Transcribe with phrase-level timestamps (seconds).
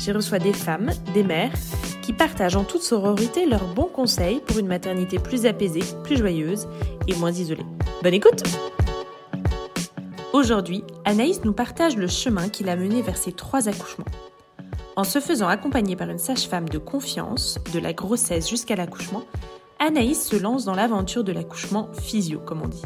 [0.00, 1.52] J'y reçois des femmes, des mères,
[2.00, 6.66] qui partagent en toute sororité leurs bons conseils pour une maternité plus apaisée, plus joyeuse
[7.06, 7.66] et moins isolée.
[8.02, 8.42] Bonne écoute
[10.32, 14.06] Aujourd'hui, Anaïs nous partage le chemin qui l'a mené vers ses trois accouchements.
[14.96, 19.24] En se faisant accompagner par une sage-femme de confiance, de la grossesse jusqu'à l'accouchement,
[19.80, 22.82] Anaïs se lance dans l'aventure de l'accouchement physio, comme on dit.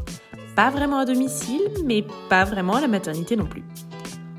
[0.56, 3.62] Pas vraiment à domicile, mais pas vraiment à la maternité non plus.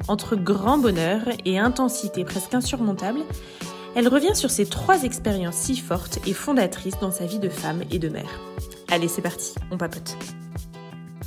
[0.08, 3.22] Entre grand bonheur et intensité presque insurmontable,
[3.96, 7.82] elle revient sur ces trois expériences si fortes et fondatrices dans sa vie de femme
[7.90, 8.40] et de mère.
[8.91, 10.16] Allez, c'est parti, on papote.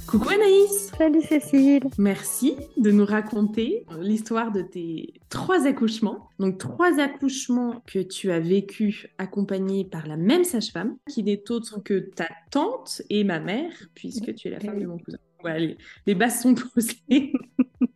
[0.07, 6.29] Coucou Anaïs Salut Cécile Merci de nous raconter l'histoire de tes trois accouchements.
[6.39, 11.83] Donc trois accouchements que tu as vécu accompagnés par la même sage-femme, qui n'est autre
[11.83, 15.19] que ta tante et ma mère, puisque tu es la femme de mon cousin.
[15.41, 17.33] Voilà, les, les bases sont posées.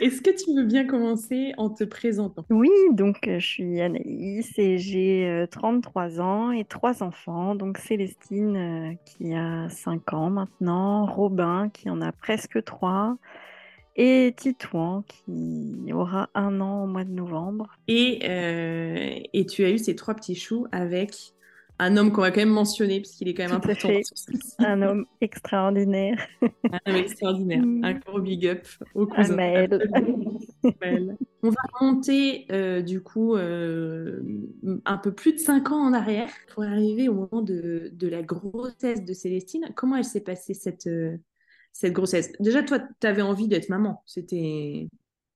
[0.00, 2.44] Est-ce que tu veux bien commencer en te présentant?
[2.50, 7.54] Oui, donc euh, je suis Anaïs et j'ai euh, 33 ans et trois enfants.
[7.54, 13.16] Donc Célestine euh, qui a 5 ans maintenant, Robin qui en a presque 3
[13.96, 17.76] et Titouan qui aura un an au mois de novembre.
[17.88, 21.34] et, euh, et tu as eu ces trois petits choux avec
[21.78, 23.88] un homme qu'on va quand même mentionner, parce qu'il est quand même Tout important.
[24.58, 27.62] Un homme extraordinaire, Un homme extraordinaire.
[27.64, 27.84] Mm.
[27.84, 29.36] Un gros big up au cousin.
[29.36, 29.78] Belle.
[31.42, 34.20] On va remonter euh, du coup euh,
[34.84, 38.22] un peu plus de 5 ans en arrière pour arriver au moment de, de la
[38.22, 39.68] grossesse de Célestine.
[39.76, 41.16] Comment elle s'est passée cette, euh,
[41.72, 42.32] cette grossesse?
[42.40, 44.02] Déjà, toi, tu avais envie d'être maman.
[44.04, 44.88] C'était...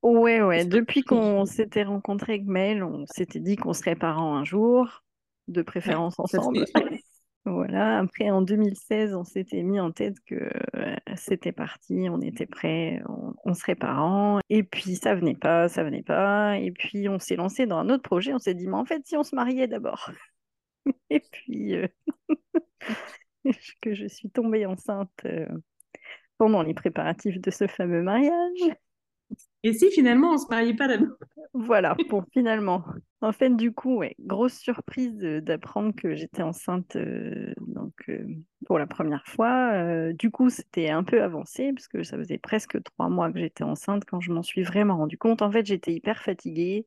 [0.03, 0.65] Ouais, ouais.
[0.65, 5.05] Depuis qu'on s'était rencontrés avec Mel, on s'était dit qu'on serait parents un jour,
[5.49, 6.65] de préférence ensemble.
[7.45, 12.47] Voilà, après en 2016, on s'était mis en tête que euh, c'était parti, on était
[12.47, 14.39] prêts, on, on serait parents.
[14.49, 16.57] Et puis ça venait pas, ça venait pas.
[16.59, 19.05] Et puis on s'est lancé dans un autre projet, on s'est dit, mais en fait,
[19.05, 20.09] si on se mariait d'abord.
[21.11, 21.89] Et puis euh,
[23.81, 25.47] que je suis tombée enceinte euh,
[26.39, 28.77] pendant les préparatifs de ce fameux mariage.
[29.65, 31.17] Et si finalement on se mariait pas d'abord?
[31.55, 32.83] Voilà, pour finalement.
[33.21, 38.25] En fait, du coup, ouais, grosse surprise d'apprendre que j'étais enceinte euh, donc, euh,
[38.67, 39.73] pour la première fois.
[39.75, 43.39] Euh, du coup, c'était un peu avancé, parce que ça faisait presque trois mois que
[43.39, 45.43] j'étais enceinte quand je m'en suis vraiment rendu compte.
[45.43, 46.87] En fait, j'étais hyper fatiguée,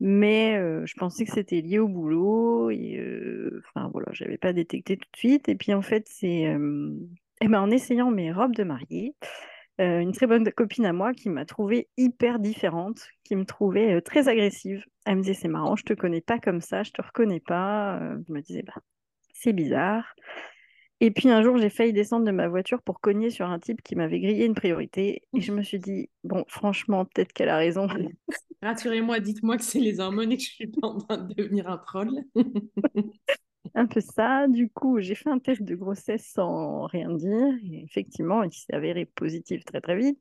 [0.00, 0.54] mais
[0.86, 2.70] je pensais que c'était lié au boulot.
[2.70, 5.48] Enfin, voilà, je n'avais pas détecté tout de suite.
[5.48, 6.56] Et puis, en fait, c'est
[7.40, 9.14] eh ben, en essayant mes robes de mariée
[9.80, 13.94] euh, une très bonne copine à moi qui m'a trouvée hyper différente, qui me trouvait
[13.94, 14.84] euh, très agressive.
[15.04, 17.98] Elle me disait, c'est marrant, je te connais pas comme ça, je te reconnais pas.
[18.00, 18.74] Euh, je me disais, bah,
[19.32, 20.14] c'est bizarre.
[21.00, 23.82] Et puis un jour, j'ai failli descendre de ma voiture pour cogner sur un type
[23.82, 25.22] qui m'avait grillé une priorité.
[25.32, 27.86] Et je me suis dit, bon, franchement, peut-être qu'elle a raison.
[28.62, 31.68] Rassurez-moi, dites-moi que c'est les hormones et que je suis pas en train de devenir
[31.68, 32.10] un troll.
[33.74, 34.46] un peu ça.
[34.48, 37.54] Du coup, j'ai fait un test de grossesse sans rien dire.
[37.72, 40.18] Et effectivement, il s'est avéré positif très très vite.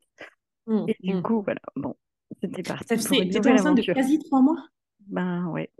[0.67, 1.21] Hum, Et du hum.
[1.21, 1.95] coup, voilà, bon,
[2.41, 2.97] c'était parti
[3.31, 4.67] T'étais enceinte de quasi trois mois?
[4.99, 5.71] Ben ouais.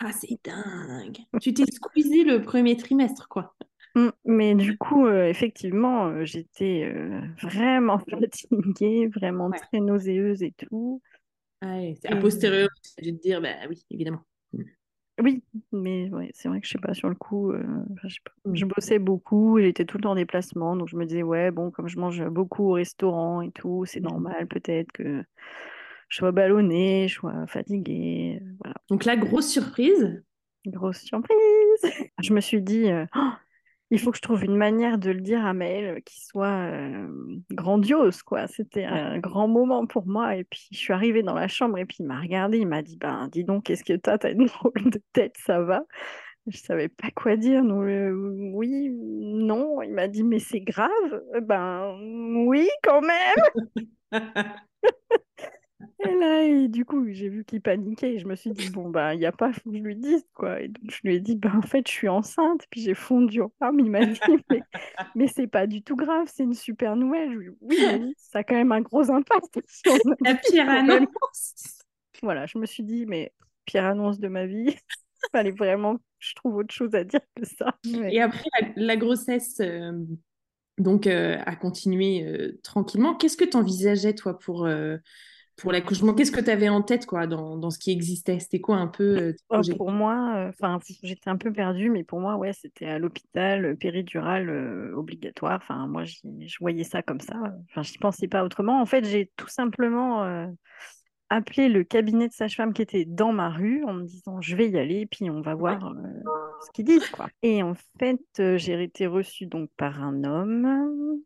[0.00, 1.18] Ah, c'est dingue.
[1.40, 3.54] Tu t'es squeezé le premier trimestre, quoi.
[3.96, 9.60] Mm, Mais du coup, euh, effectivement, euh, j'étais euh, vraiment fatiguée, vraiment Ouais.
[9.60, 11.02] très nauséeuse et tout.
[11.62, 12.68] Ouais, a posteriori,
[12.98, 14.24] as dû te dire, bah oui, évidemment.
[15.22, 15.42] Oui,
[15.72, 18.20] mais ouais, c'est vrai que je sais pas, sur le coup, euh, enfin, je sais
[18.24, 18.32] pas.
[18.50, 18.54] Mm.
[18.56, 21.70] Je bossais beaucoup, j'étais tout le temps en déplacement, donc je me disais, ouais, bon,
[21.70, 24.04] comme je mange beaucoup au restaurant et tout, c'est Mm.
[24.04, 25.22] normal peut-être que
[26.08, 28.74] je sois ballonnée, je sois fatiguée, euh, voilà.
[28.88, 30.22] Donc la grosse surprise,
[30.66, 31.82] Grosse surprise!
[32.22, 33.30] Je me suis dit, euh, Oh,
[33.90, 37.08] il faut que je trouve une manière de le dire à Maël qui soit euh,
[37.50, 38.46] grandiose, quoi.
[38.46, 40.36] C'était un grand moment pour moi.
[40.36, 42.82] Et puis, je suis arrivée dans la chambre et puis il m'a regardé, il m'a
[42.82, 44.18] dit, ben, dis donc, qu'est-ce que t'as?
[44.18, 45.82] T'as une drôle de tête, ça va?
[46.46, 47.62] Je savais pas quoi dire.
[47.64, 48.12] Euh,
[48.54, 49.82] oui, non.
[49.82, 51.22] Il m'a dit, mais c'est grave?
[51.42, 51.96] Ben,
[52.46, 53.82] oui, quand même!
[56.02, 58.88] Et là, et du coup, j'ai vu qu'il paniquait et je me suis dit, bon,
[58.88, 60.60] bah, il n'y a pas, faut que je lui dise, quoi.
[60.60, 62.66] Et donc, je lui ai dit, bah, en fait, je suis enceinte.
[62.70, 63.80] Puis j'ai fondu en larmes.
[63.80, 64.18] Il m'a dit,
[64.50, 64.62] mais,
[65.14, 67.32] mais c'est pas du tout grave, c'est une super nouvelle.
[67.32, 69.92] Je lui ai dit, oui, ça a quand même un gros impact sur
[70.24, 71.82] la pire annonce.
[72.22, 73.32] Voilà, je me suis dit, mais
[73.66, 74.74] pire annonce de ma vie.
[75.32, 77.76] Fallait vraiment que je trouve autre chose à dire que ça.
[77.84, 78.14] Ouais.
[78.14, 79.92] Et après la, la grossesse, euh,
[80.80, 83.14] donc euh, a continué euh, tranquillement.
[83.14, 84.96] Qu'est-ce que tu envisageais, toi, pour, euh,
[85.60, 88.38] pour l'accouchement Qu'est-ce que tu avais en tête, quoi, dans, dans ce qui existait?
[88.38, 92.20] C'était quoi un peu euh, Oh, pour moi, enfin, j'étais un peu perdue, mais pour
[92.20, 95.60] moi, ouais, c'était à l'hôpital, euh, péridurale euh, obligatoire.
[95.62, 97.34] Enfin, moi, je voyais ça comme ça.
[97.70, 98.80] Enfin, je n'y pensais pas autrement.
[98.80, 100.46] En fait, j'ai tout simplement euh,
[101.30, 104.68] appelé le cabinet de sage-femme qui était dans ma rue en me disant, je vais
[104.68, 106.22] y aller, puis on va voir euh,
[106.66, 107.28] ce qu'ils disent, quoi.
[107.42, 111.20] Et en fait, euh, j'ai été reçue donc par un homme.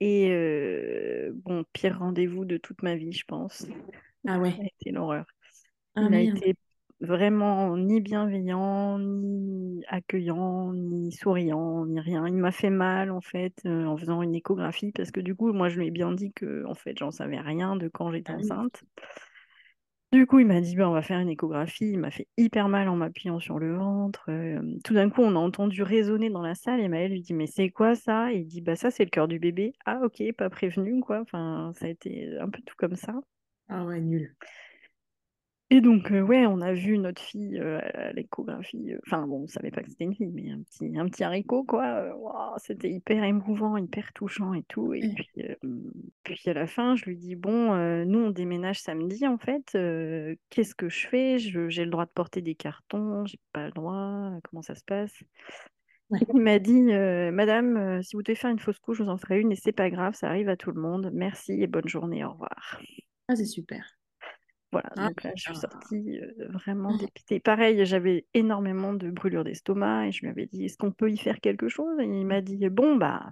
[0.00, 3.66] Et euh, bon, pire rendez-vous de toute ma vie, je pense.
[4.26, 4.62] Ah Ça ouais.
[4.62, 5.26] a été l'horreur.
[5.94, 6.42] Ah Il a merde.
[6.42, 6.54] été
[7.00, 12.26] vraiment ni bienveillant, ni accueillant, ni souriant, ni rien.
[12.28, 15.52] Il m'a fait mal en fait euh, en faisant une échographie parce que du coup,
[15.52, 18.32] moi, je lui ai bien dit que en fait, j'en savais rien de quand j'étais
[18.32, 18.58] Ah oui.
[20.10, 21.90] Du coup, il m'a dit, ben, on va faire une échographie.
[21.90, 24.24] Il m'a fait hyper mal en m'appuyant sur le ventre.
[24.30, 27.34] Euh, tout d'un coup, on a entendu résonner dans la salle et Maëlle lui dit,
[27.34, 28.32] mais c'est quoi ça?
[28.32, 29.74] Il dit, bah ça, c'est le cœur du bébé.
[29.84, 31.20] Ah, ok, pas prévenu, quoi.
[31.20, 33.14] Enfin, ça a été un peu tout comme ça.
[33.68, 34.34] Ah ouais, nul.
[35.70, 38.92] Et donc, euh, ouais, on a vu notre fille euh, à l'échographie.
[38.94, 41.24] euh, Enfin, bon, on savait pas que c'était une fille, mais un petit, un petit
[41.24, 42.56] haricot, quoi.
[42.58, 44.94] C'était hyper émouvant, hyper touchant et tout.
[44.94, 45.14] Et Ouais.
[45.14, 45.54] puis, euh,
[46.24, 47.74] puis à la fin, je lui dis, bon,
[48.06, 49.76] nous, on déménage samedi, en fait.
[50.48, 51.38] qu'est-ce que je fais?
[51.38, 54.30] Je- j'ai le droit de porter des cartons, j'ai pas le droit.
[54.44, 55.12] Comment ça se passe?
[56.08, 56.20] Ouais.
[56.32, 59.38] Il m'a dit, Madame, si vous devez faire une fausse couche, je vous en ferai
[59.40, 61.10] une et c'est pas grave, ça arrive à tout le monde.
[61.12, 62.80] Merci et bonne journée, au revoir.
[63.28, 63.97] Ah, c'est super.
[64.72, 66.96] Voilà, Ah, donc là, je suis sortie euh, vraiment Oh.
[66.96, 67.40] dépitée.
[67.40, 71.16] Pareil, j'avais énormément de brûlures d'estomac et je lui avais dit, est-ce qu'on peut y
[71.18, 71.98] faire quelque chose?
[72.00, 73.30] Et il m'a dit, bon, bah,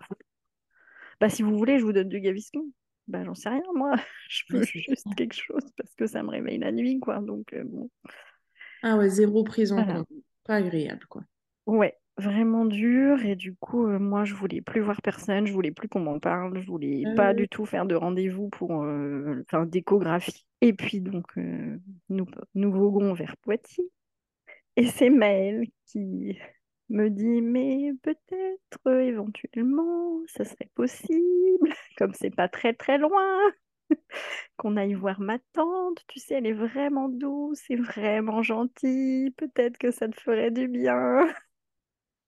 [1.20, 2.64] bah, si vous voulez, je vous donne du Gaviscon.
[3.08, 3.92] Bah, j'en sais rien, moi.
[4.28, 7.20] Je veux juste quelque chose parce que ça me réveille la nuit, quoi.
[7.20, 7.88] Donc, euh, bon,
[8.82, 9.84] Ah ouais, zéro prise en voilà.
[9.84, 10.08] compte.
[10.44, 11.24] Pas agréable, quoi.
[11.66, 13.24] Ouais, vraiment dur.
[13.24, 16.18] Et du coup, euh, moi, je voulais plus voir personne, je voulais plus qu'on m'en
[16.20, 20.46] parle, je voulais pas Euh, du tout faire de rendez-vous pour euh, enfin, d'échographie.
[20.60, 21.78] Et puis, donc, euh,
[22.08, 23.90] nous, nous voguons vers Poitiers.
[24.76, 26.38] Et c'est Maëlle qui
[26.90, 33.38] me dit, mais peut-être euh, éventuellement, ça serait possible, comme c'est pas très très loin,
[34.56, 36.04] qu'on aille voir ma tante.
[36.08, 39.30] Tu sais, elle est vraiment douce et vraiment gentille.
[39.32, 41.26] Peut-être que ça te ferait du bien.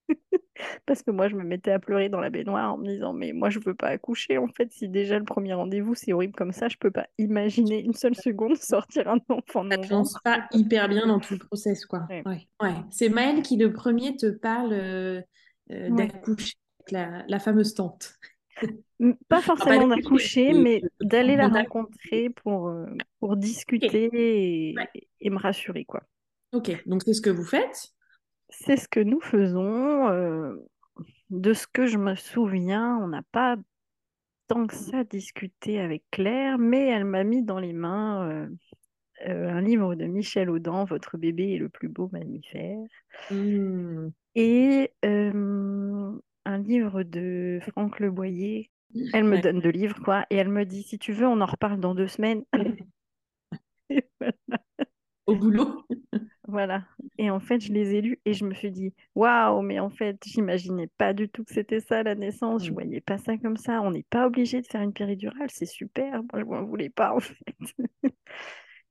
[0.85, 3.31] Parce que moi, je me mettais à pleurer dans la baignoire en me disant, mais
[3.33, 4.37] moi, je veux pas accoucher.
[4.37, 7.81] En fait, si déjà le premier rendez-vous, c'est horrible comme ça, je peux pas imaginer
[7.83, 11.39] une seule seconde sortir un enfant ça te lance pas hyper bien dans tout le
[11.39, 12.05] process, quoi.
[12.09, 12.23] Ouais.
[12.25, 12.47] Ouais.
[12.61, 12.75] Ouais.
[12.91, 15.21] C'est Maëlle qui, le premier, te parle euh,
[15.71, 16.07] euh, Ouais.
[16.07, 18.15] d'accoucher avec la, la fameuse tante.
[19.29, 22.85] Pas forcément d'accoucher, mais d'aller la rencontrer pour, euh,
[23.19, 24.75] pour discuter
[25.21, 26.01] et me rassurer, quoi.
[26.51, 26.71] Ok.
[26.85, 27.93] Donc, c'est ce que vous faites?
[28.49, 30.09] C'est ce que nous faisons.
[30.09, 30.55] euh,
[31.29, 33.57] de ce que je me souviens, on n'a pas
[34.47, 38.49] tant que ça discuté avec Claire, mais elle m'a mis dans les mains euh,
[39.27, 42.79] euh, un livre de Michel Audin, Votre bébé est le plus beau mammifère,
[43.29, 44.09] Hmm.
[44.35, 48.71] et un livre de Franck Le Boyer.
[49.13, 49.41] Elle me Ouais.
[49.41, 51.95] donne deux livres, quoi, et elle me dit, si tu veux, on en reparle dans
[51.95, 52.43] deux semaines.
[53.89, 54.33] Et voilà.
[55.27, 55.85] Au boulot?
[56.49, 56.83] Voilà.
[57.19, 59.89] Et en fait, je les ai lus et je me suis dit, waouh, mais en
[59.91, 62.65] fait, j'imaginais pas du tout que c'était ça la naissance.
[62.65, 62.73] Je Hmm.
[62.73, 63.81] voyais pas ça comme ça.
[63.81, 66.23] On n'est pas obligé de faire une péridurale, c'est super.
[66.23, 67.35] Moi, je m'en voulais pas en fait.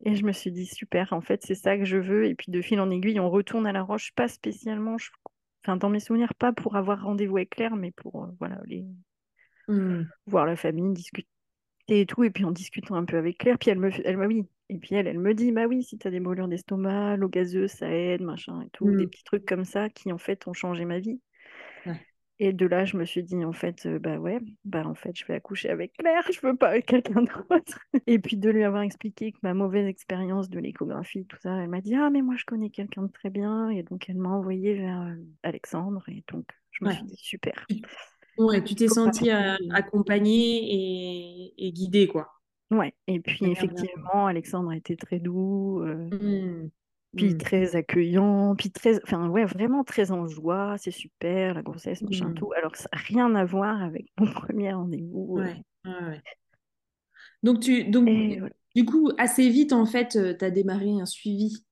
[0.05, 2.27] Et je me suis dit, super, en fait, c'est ça que je veux.
[2.27, 5.11] Et puis de fil en aiguille, on retourne à la roche, pas spécialement, je-
[5.65, 8.85] enfin, dans mes souvenirs, pas pour avoir rendez-vous avec Claire, mais pour euh, voilà, les...
[9.69, 10.11] Hmm.
[10.27, 11.29] voir la famille, discuter
[11.89, 12.25] et tout.
[12.25, 14.45] Et puis en discutant un peu avec Claire, puis elle me, elle m'a oui.
[14.71, 17.71] Et puis elle, elle me dit, bah oui, si t'as des brûlures d'estomac, l'eau gazeuse,
[17.71, 18.95] ça aide, machin et tout.
[18.95, 19.09] Des Hmm.
[19.09, 21.21] petits trucs comme ça qui, en fait, ont changé ma vie.
[21.85, 21.99] Ouais.
[22.41, 25.17] Et de là, je me suis dit, en fait, euh, bah ouais, bah en fait,
[25.17, 27.81] je vais accoucher avec Claire, je veux pas avec quelqu'un d'autre.
[28.07, 31.69] Et puis de lui avoir expliqué que ma mauvaise expérience de l'échographie, tout ça, elle
[31.69, 33.71] m'a dit, ah, mais moi, je connais quelqu'un de très bien.
[33.71, 36.05] Et donc, elle m'a envoyé vers euh, Alexandre.
[36.09, 36.91] Et donc, je me Ouais.
[36.91, 37.69] suis dit, super.
[38.39, 42.29] Ouais, tu t'es sentie euh, accompagnée et, et guidée, quoi.
[42.71, 42.95] Ouais.
[43.07, 45.81] Et puis, effectivement, Alexandre a été très doux.
[45.83, 46.69] euh, Hmm.
[47.17, 47.39] puis Hmm.
[47.39, 52.27] très accueillant, puis très, enfin ouais, vraiment très en joie, c'est super, la grossesse, machin,
[52.29, 52.35] Hmm.
[52.35, 52.53] tout.
[52.53, 55.39] Alors ça n'a rien à voir avec mon premier rendez-vous.
[55.39, 55.45] euh.
[55.45, 56.23] Ouais, ouais, ouais.
[57.43, 61.07] Donc, tu, donc, Et voilà, du coup, assez vite, en fait, tu as démarré un
[61.07, 61.65] suivi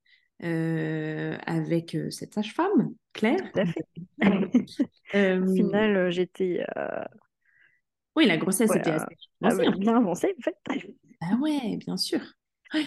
[0.42, 3.38] euh, avec euh, cette sage-femme, Claire.
[3.52, 3.86] tout à fait.
[5.40, 6.64] Au final, euh, j'étais
[8.16, 9.04] oui, la grossesse était assez
[9.42, 10.56] avancée, ah, bien avancée, en fait.
[11.20, 12.20] Ah ouais, bien sûr.
[12.74, 12.86] Ouais.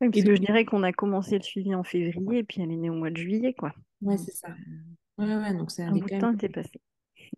[0.00, 2.76] parce que je dirais qu'on a commencé le suivi en février et puis elle est
[2.76, 3.72] née au mois de juillet, quoi.
[4.00, 4.48] Ouais, c'est ça.
[5.18, 6.80] Ouais, ouais, donc ça Un avait bout de temps même, était passé.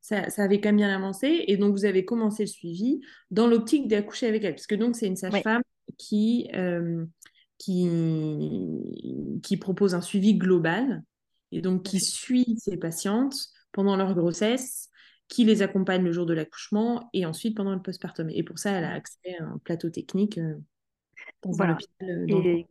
[0.00, 1.44] ça, ça avait quand même bien avancé.
[1.48, 4.54] Et donc, vous avez commencé le suivi dans l'optique d'accoucher avec elle.
[4.54, 5.62] Parce que donc, c'est une Ouais, sage-femme
[5.98, 7.04] qui, euh,
[7.58, 7.88] qui,
[9.42, 11.02] qui propose un suivi global
[11.52, 13.36] et donc qui suit ses patientes
[13.72, 14.90] pendant leur grossesse,
[15.28, 18.28] qui les accompagne le jour de l'accouchement et ensuite pendant le postpartum.
[18.30, 20.54] Et pour ça, elle a accès à un plateau technique euh,
[21.42, 21.72] dans un Voilà.
[21.74, 22.46] hôpital euh, le.
[22.46, 22.66] Et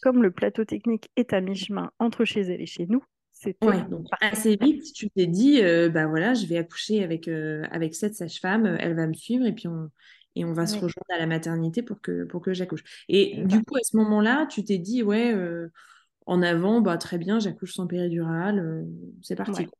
[0.00, 3.02] comme le plateau technique est à mi-chemin entre chez elle et chez nous,
[3.32, 7.28] c'était Ouais, donc assez vite, tu t'es dit, euh, bah voilà, je vais accoucher avec,
[7.28, 9.90] euh, avec cette sage-femme, euh, elle va me suivre et puis on,
[10.40, 12.84] et on va se rejoindre à la maternité pour que, pour que j'accouche.
[13.08, 15.68] Et du coup, à ce moment-là, tu t'es dit, ouais, euh,
[16.26, 18.84] en avant, bah très bien, j'accouche sans péridurale, euh,
[19.22, 19.70] c'est parti, Ouais.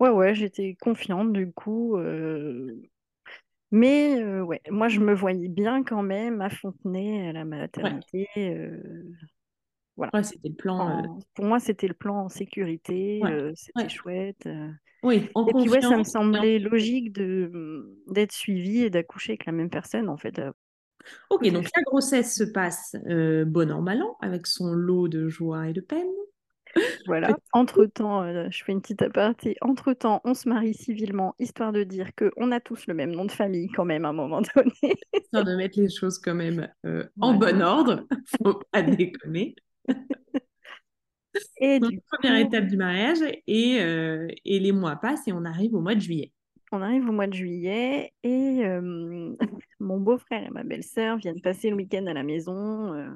[0.00, 1.96] Ouais, ouais, j'étais confiante du coup.
[1.98, 2.80] euh,
[3.72, 8.28] Mais ouais, moi je me voyais bien quand même à Fontenay, à la maternité.
[9.96, 10.10] Voilà.
[10.14, 10.98] ouais, c'était le plan.
[10.98, 11.02] euh,
[11.34, 14.46] Pour moi, c'était le plan en sécurité, ouais, euh, c'était ouais, chouette.
[14.46, 14.68] euh.
[15.02, 19.46] oui, en Et puis ouais, ça me semblait logique de d'être suivie et d'accoucher avec
[19.46, 20.40] la même personne en fait
[21.30, 25.28] Ok, donc la grossesse se passe euh, bon an, mal an, avec son lot de
[25.28, 26.06] joie et de peine.
[27.06, 27.36] Voilà.
[27.52, 29.56] Entre-temps, euh, je fais une petite aparté.
[29.60, 33.24] Entre-temps, on se marie civilement, histoire de dire que on a tous le même nom
[33.24, 34.94] de famille quand même à un moment donné.
[35.14, 37.52] histoire de mettre les choses quand même euh, en Voilà.
[37.58, 38.06] bon ordre,
[38.44, 39.56] faut pas déconner.
[41.60, 45.32] Et Donc, du première coup, étape du mariage et, euh, et les mois passent et
[45.32, 46.32] on arrive au mois de juillet.
[46.72, 49.34] on arrive au mois de juillet et euh,
[49.80, 52.94] mon beau-frère et ma belle-sœur viennent passer le week-end à la maison.
[52.94, 53.10] euh,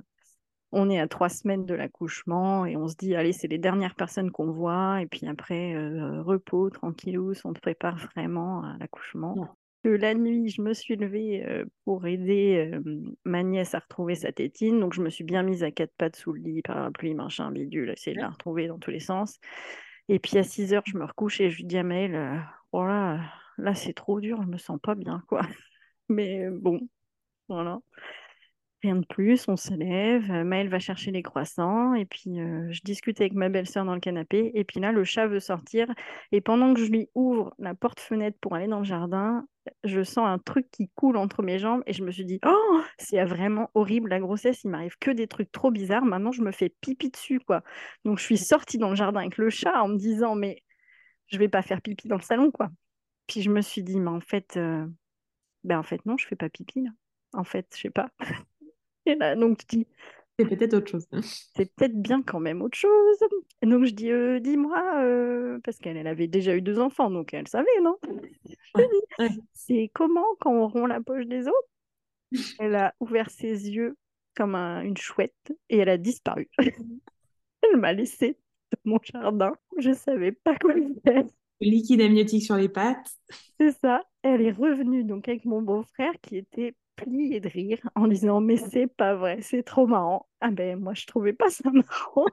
[0.76, 3.95] on est à trois semaines de l'accouchement et on se dit, allez, c'est les dernières
[3.95, 5.00] personnes qu'on voit.
[5.00, 5.76] Et puis après,
[6.23, 9.57] repos, tranquillou, on se prépare vraiment à l'accouchement.
[9.85, 12.81] Que la nuit, je me suis levée euh, pour aider euh,
[13.25, 14.81] ma nièce à retrouver sa tétine.
[14.81, 17.91] Donc, je me suis bien mise à quatre pattes sous le lit, parapluie, machin, bidule,
[17.91, 19.38] essayer de la retrouver dans tous les sens.
[20.09, 22.38] Et puis à 6 heures, je me recouche et je lui dis à Maëlle, euh,
[22.73, 23.21] oh là,
[23.59, 25.43] là c'est trop dur, je me sens pas bien, quoi.
[26.09, 26.81] Mais euh, bon,
[27.49, 27.81] voilà.
[28.85, 30.31] Rien de plus, on se lève.
[30.31, 33.95] euh, Maëlle va chercher les croissants et puis euh, je discute avec ma belle-sœur dans
[33.95, 34.50] le canapé.
[34.53, 35.87] Et puis là, le chat veut sortir.
[36.33, 39.47] Et pendant que je lui ouvre la porte-fenêtre pour aller dans le jardin,
[39.85, 42.81] je sens un truc qui coule entre mes jambes et je me suis dit, oh,
[42.99, 44.62] c'est vraiment horrible la grossesse.
[44.64, 46.05] Il m'arrive que des trucs trop bizarres.
[46.05, 47.62] Maintenant, je me fais pipi dessus, quoi.
[48.05, 50.62] Donc, je suis sortie dans le jardin avec le chat en me disant, mais
[51.29, 52.69] je vais pas faire pipi dans le salon, quoi.
[53.29, 54.87] Puis je me suis dit, mais en fait, euh,
[55.62, 56.91] ben en fait, non, je fais pas pipi, là.
[57.33, 58.11] En fait, je sais pas.
[59.06, 59.87] Et là, donc, je dis,
[60.38, 61.06] C'est peut-être autre chose.
[61.56, 63.18] c'est peut-être bien quand même autre chose.
[63.62, 67.11] Et donc, je dis, euh, dis-moi, euh, parce qu'elle elle avait déjà eu deux enfants,
[67.11, 67.96] donc elle savait, non?
[68.75, 69.28] Ouais, ouais.
[69.52, 71.68] c'est comment quand on rompt la poche des autres?
[72.58, 73.96] Elle a ouvert ses yeux
[74.37, 76.49] comme un- une chouette et elle a disparu.
[77.62, 78.38] Elle m'a laissée
[78.73, 79.52] dans mon jardin.
[79.78, 81.25] Je savais pas quoi faire.
[81.61, 83.11] Liquide amniotique sur les pattes.
[83.58, 84.02] C'est ça.
[84.23, 88.57] Elle est revenue donc avec mon beau-frère qui était plié de rire en disant mais
[88.57, 90.29] c'est pas vrai, c'est trop marrant.
[90.41, 92.27] Ah ben moi je trouvais pas ça marrant.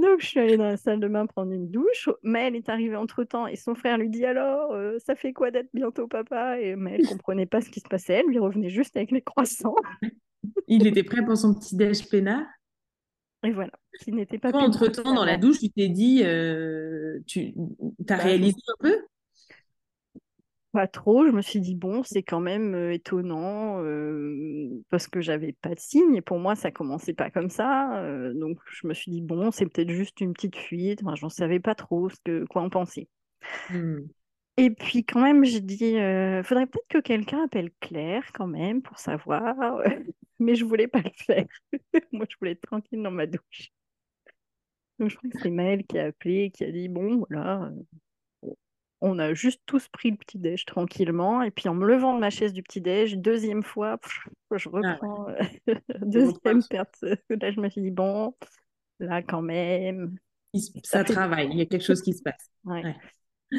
[0.00, 2.08] Donc je suis allée dans la salle de bain prendre une douche.
[2.22, 5.68] Maëlle est arrivée entre-temps et son frère lui dit alors euh, ça fait quoi d'être
[5.72, 6.60] bientôt papa?
[6.60, 8.14] Et Maëlle comprenait pas ce qui se passait.
[8.14, 9.76] Elle lui revenait juste avec les croissants.
[10.66, 12.44] Il était prêt pour son petit déj peinard?
[13.44, 13.72] Et voilà,
[14.02, 17.54] qui n'était pas Toi, entre-temps, dans la douche, tu t'es dit, euh, tu
[18.08, 18.96] as Bah, réalisé un peu?
[20.74, 25.20] Pas trop, je me suis dit, bon, c'est quand même euh, étonnant euh, parce que
[25.20, 28.02] j'avais pas de signe et pour moi, ça commençait pas comme ça.
[28.02, 31.04] euh, donc, je me suis dit, bon, c'est peut-être juste une petite fuite.
[31.04, 33.08] Moi, j'en savais pas trop ce que, quoi en penser.
[33.70, 34.00] Hmm.
[34.56, 35.92] Et puis, quand même, j'ai dit,
[36.42, 39.54] faudrait peut-être que quelqu'un appelle Claire quand même pour savoir.
[40.40, 41.46] Mais je voulais pas le faire.
[42.12, 43.70] Moi, je voulais être tranquille dans ma douche.
[44.98, 47.70] Donc, je crois que c'est Maëlle qui a appelé, qui a dit, bon, voilà.
[49.00, 51.42] On a juste tous pris le petit-déj tranquillement.
[51.42, 54.98] Et puis en me levant de ma chaise du petit-déj, deuxième fois, pff, je Ah
[55.02, 56.96] ouais, euh, reprends deuxième perte.
[57.02, 58.34] Là, je me suis dit, bon,
[59.00, 60.16] là quand même,
[60.82, 62.50] ça travaille, il y a quelque chose qui se passe.
[62.64, 62.82] Ouais.
[62.82, 62.96] Ouais.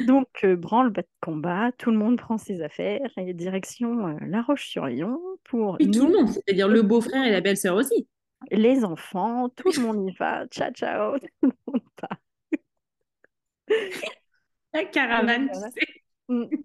[0.04, 4.42] Donc, euh, branle-bas de combat, tout le monde prend ses affaires et direction euh, La
[4.42, 8.06] Roche-sur-Yon pour Oui, tout le monde, c'est-à-dire le beau-frère et la belle-sœur aussi.
[8.50, 10.46] les enfants, tout le monde y va.
[10.48, 12.18] Ciao, ciao, tout le monde part.
[14.76, 15.86] La caravane, tu sais.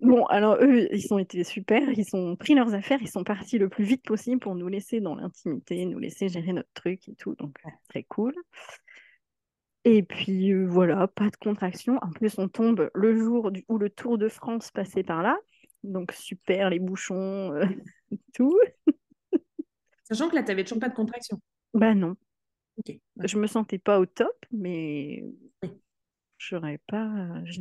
[0.02, 3.60] Bon, alors eux, ils ont été super, ils ont pris leurs affaires, ils sont partis
[3.60, 7.16] le plus vite possible pour nous laisser dans l'intimité, nous laisser gérer notre truc et
[7.16, 8.34] tout, donc très cool.
[9.84, 11.98] Et puis euh, voilà, pas de contraction.
[12.02, 15.38] En plus, on tombe le jour du- où le Tour de France passait par là,
[15.84, 17.66] donc super, les bouchons, euh,
[18.34, 18.60] tout.
[20.04, 21.40] Sachant que là, tu n'avais toujours pas de contraction.
[21.74, 22.16] Bah non.
[22.78, 22.96] Ok.
[23.24, 25.24] Je me sentais pas au top, mais.
[26.42, 27.10] J'aurais pas,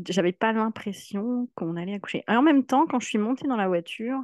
[0.08, 2.24] j'avais pas l'impression qu'on allait accoucher.
[2.28, 4.22] Et en même temps, quand je suis montée dans la voiture,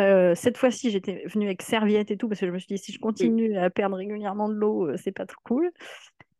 [0.00, 2.78] euh, cette fois-ci, j'étais venue avec serviette et tout, parce que je me suis dit,
[2.78, 5.70] si je continue à perdre régulièrement de l'eau, euh, c'est pas trop cool.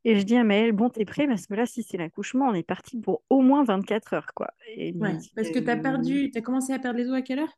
[0.04, 1.26] Et je dis à Maëlle, bon, t'es prêt?
[1.26, 4.48] Parce que là, si c'est l'accouchement, on est parti pour au moins 24 heures, quoi.
[4.66, 7.08] Et Ouais, dit, parce que tu as euh, perdu, tu as commencé à perdre les
[7.08, 7.54] os à quelle heure?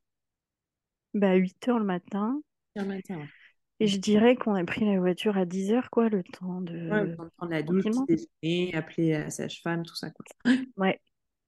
[1.14, 2.42] Bah, 8 heures le matin.
[2.76, 3.28] Le matin, ouais.
[3.82, 6.88] Et je dirais qu'on a pris la voiture à 10 heures, quoi, le temps de...
[6.90, 10.10] Ouais, prendre la douche, déjeuner, appeler la sage-femme, tout ça.
[10.10, 10.24] Quoi.
[10.76, 11.00] Ouais.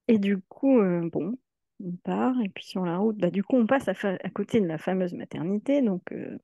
[0.08, 1.38] Et du coup, euh, bon,
[1.84, 4.30] on part, et puis sur la route, bah, du coup, on passe à, fa- à
[4.30, 6.38] côté de la fameuse maternité, donc euh,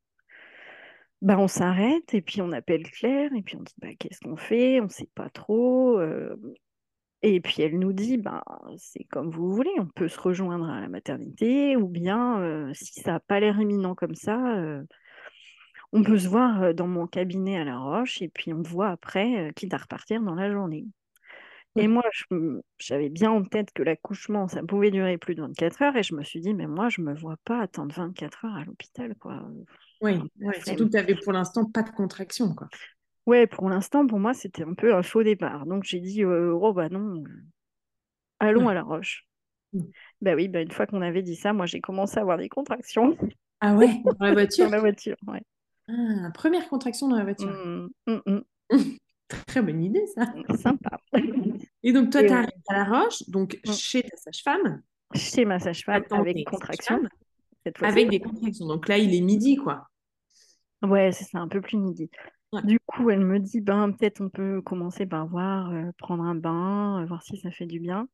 [1.23, 4.37] bah, on s'arrête, et puis on appelle Claire, et puis on dit, bah, qu'est-ce qu'on
[4.37, 4.81] fait?
[4.81, 5.99] On sait pas trop.
[5.99, 6.37] euh,
[7.23, 8.45] Et puis elle nous dit, bah,
[8.79, 13.01] c'est comme vous voulez, on peut se rejoindre à la maternité, ou bien, euh, si
[13.03, 14.85] ça n'a pas l'air imminent comme ça, euh,
[15.93, 19.53] on peut se voir dans mon cabinet à La Roche, et puis on voit après,
[19.57, 20.87] quitte à repartir dans la journée.
[21.77, 21.89] Et Ouais.
[21.89, 22.03] moi,
[22.79, 26.15] j'avais bien en tête que l'accouchement, ça pouvait durer plus de 24 heures, et je
[26.15, 29.43] me suis dit, mais moi, je me vois pas attendre 24 heures à l'hôpital, quoi.
[30.03, 32.55] Oui, ouais, surtout que tu avais pour l'instant pas de contraction.
[32.55, 32.69] Quoi.
[33.27, 35.65] Ouais, pour l'instant, pour moi, c'était un peu un faux départ.
[35.67, 37.23] Donc j'ai dit, euh, oh bah non,
[38.39, 38.69] allons Ouais.
[38.69, 39.27] à La Roche.
[39.75, 39.93] Mm.
[40.23, 42.49] Bah oui, bah une fois qu'on avait dit ça, moi, j'ai commencé à avoir des
[42.49, 43.17] contractions
[43.61, 44.69] Ah ouais, dans la voiture?
[44.69, 45.17] sur la voiture.
[45.27, 45.43] Ouais.
[45.91, 47.49] Ah, Première contraction dans la voiture.
[47.49, 48.41] Mm, mm, mm,
[49.47, 50.33] Très bonne idée, ça.
[50.57, 50.99] sympa.
[51.83, 52.33] Et donc, toi, tu ouais.
[52.33, 54.83] arrives à La Roche, donc chez ta sage-femme,
[55.15, 57.01] Chez ma sage-femme avec contraction,
[57.83, 58.67] avec des contractions.
[58.67, 59.87] Donc là, il est midi, quoi.
[60.83, 62.11] Ouais, c'est ça, un peu plus midi.
[62.53, 62.63] Ouais.
[62.65, 66.35] Du coup, elle me dit, ben, peut-être on peut commencer par voir, euh, prendre un
[66.35, 68.09] bain, euh, voir si ça fait du bien.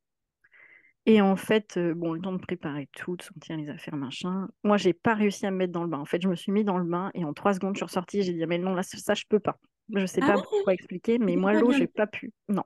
[1.06, 4.48] Et en fait, euh, bon, le temps de préparer tout, de sortir les affaires, machin.
[4.64, 5.98] Moi, j'ai pas réussi à me mettre dans le bain.
[5.98, 7.84] En fait, je me suis mis dans le bain et en trois secondes, je suis
[7.84, 8.22] ressortie.
[8.22, 9.58] J'ai dit, ah, mais non, là, ça, je peux pas.
[9.94, 10.40] Je sais Ah pas ouais?
[10.40, 12.32] pourquoi expliquer, mais moi, l'eau, j'ai pas pu.
[12.48, 12.64] Non,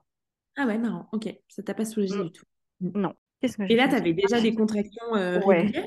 [0.57, 1.09] Ah ouais, marrant.
[1.13, 2.25] Ok, ça t'a pas soulagé Mm.
[2.25, 2.45] du tout.
[2.81, 3.01] Mm.
[3.01, 3.15] non.
[3.41, 5.71] Qu'est-ce que Et là, tu avais déjà des contractions euh, Ouais.
[5.73, 5.87] régulières?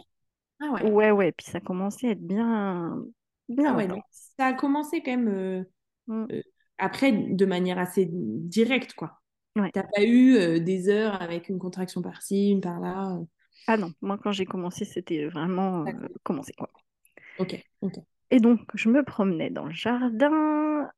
[0.62, 0.84] Ah ouais.
[0.84, 1.32] Ouais, ouais.
[1.34, 3.04] Puis ça commençait à être bien,
[3.49, 5.63] bien Ah ouais, ça a commencé quand même euh,
[6.08, 6.30] Mm.
[6.32, 6.43] euh,
[6.80, 9.21] après de manière assez directe, quoi.
[9.56, 9.72] Ouais.
[9.72, 13.18] T'as pas eu euh, des heures avec une contraction par-ci, une par-là.
[13.18, 13.26] euh?
[13.68, 16.10] Ah non, moi, quand j'ai commencé, c'était vraiment euh, D'accord.
[16.24, 16.70] commencé, quoi.
[17.38, 17.98] Ok, ok.
[18.32, 20.89] Et donc, je me promenais dans le jardin.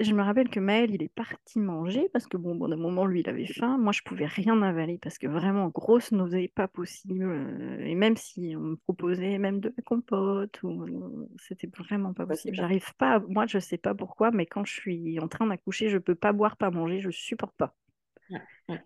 [0.00, 3.04] Je me rappelle que Maël, il est parti manger parce que, bon, bon d'un moment,
[3.04, 3.76] lui, il avait faim.
[3.78, 7.22] Moi, je pouvais rien avaler parce que vraiment, grosse nausée, pas possible.
[7.22, 11.28] Euh, Et même si on me proposait même de la compote, ou...
[11.38, 12.56] c'était vraiment pas possible.
[12.56, 15.90] J'arrive pas, à- moi, je sais pas pourquoi, mais quand je suis en train d'accoucher,
[15.90, 17.74] je peux pas boire, pas manger, je supporte pas.
[18.30, 18.80] Ouais, ouais.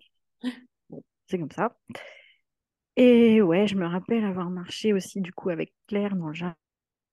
[0.89, 1.75] Bon, c'est comme ça.
[2.97, 6.55] Et ouais, je me rappelle avoir marché aussi, du coup, avec Claire dans le jardin,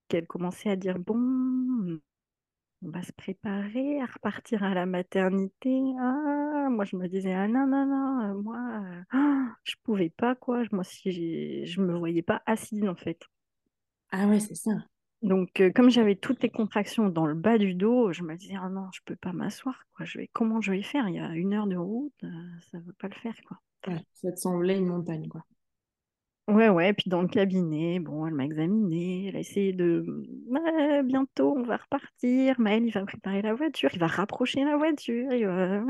[0.09, 2.01] qu'elle commençait à dire, bon,
[2.85, 5.81] on va se préparer à repartir à la maternité.
[6.01, 10.11] Ah, moi, je me disais, ah non, non, non, euh, moi, euh, ah, je pouvais
[10.11, 10.62] pas, quoi.
[10.73, 13.21] Moi, si je me voyais pas assise, en fait.
[14.11, 14.73] Ah ouais, c'est ça.
[15.23, 18.57] Donc, euh, comme j'avais toutes les contractions dans le bas du dos, je me disais,
[18.61, 20.05] ah non, je peux pas m'asseoir, quoi.
[20.05, 21.09] Je vais, comment je vais faire?
[21.09, 22.29] Il y a une heure de route, euh,
[22.71, 23.59] ça ne veut pas le faire, quoi.
[23.87, 25.45] Ouais, ça te semblait une montagne, quoi.
[26.53, 30.05] Ouais, ouais, puis dans le cabinet, bon, elle m'a examinée, elle a essayé de...
[30.49, 34.77] Ouais, bientôt, on va repartir, Maël, il va préparer la voiture, il va rapprocher la
[34.77, 35.81] voiture, il va...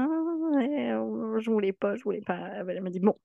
[0.52, 2.36] Ouais, euh, je voulais pas, je voulais pas.
[2.68, 3.16] Elle m'a dit, bon,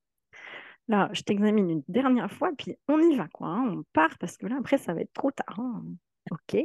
[0.87, 4.37] là, je t'examine une dernière fois, puis on y va, quoi, hein, on part, parce
[4.37, 5.59] que là, après, ça va être trop tard.
[5.59, 5.83] hein.
[6.31, 6.57] Ok.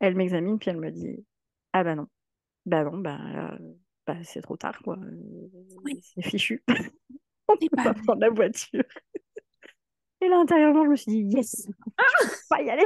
[0.00, 1.24] Elle m'examine, puis elle me dit,
[1.74, 2.08] ah bah non,
[2.66, 3.58] bah non, bah, là,
[4.06, 5.50] bah c'est trop tard, quoi, Euh,
[5.84, 6.02] Oui.
[6.02, 6.64] c'est fichu,
[7.48, 8.84] on C'est peut pas pas prendre la voiture.
[10.22, 12.84] Et là, intérieurement, je me suis dit, yes, je peux pas y aller.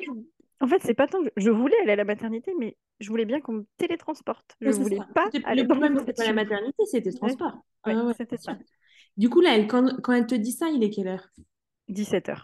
[0.60, 3.26] En fait, c'est pas tant que je voulais aller à la maternité, mais je voulais
[3.26, 4.56] bien qu'on me télétransporte.
[4.60, 5.06] Je voulais ça.
[5.14, 7.52] pas aller Le dans problème, c'était pas la maternité, c'était le transport.
[7.86, 8.56] ouais, Ah ouais, c'était ça.
[9.18, 11.28] Du coup, là, elle, quand, quand elle te dit ça, il est quelle heure?
[11.90, 12.42] 17h.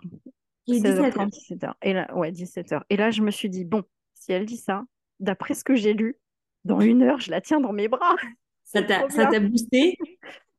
[0.67, 1.49] Il est 16h30, 17h.
[1.59, 1.73] 17h.
[1.83, 2.83] Et là, ouais, 17h.
[2.91, 3.83] Et là, je me suis dit, bon,
[4.15, 4.85] si elle dit ça,
[5.19, 6.19] d'après ce que j'ai lu,
[6.65, 8.15] dans une heure, je la tiens dans mes bras.
[8.65, 9.99] Ça t'a ça t'a boosté,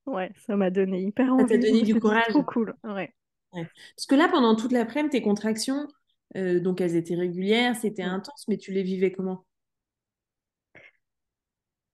[0.05, 1.45] Ouais, ça m'a donné hyper ça envie.
[1.47, 2.27] t'a Je donné du courage.
[2.27, 2.75] trop cool.
[2.83, 3.11] Ouais.
[3.53, 3.69] Ouais.
[3.95, 5.87] Parce que là, pendant toute l'après-midi, tes contractions,
[6.35, 9.45] euh, donc elles étaient régulières, c'était intense, mais tu les vivais comment?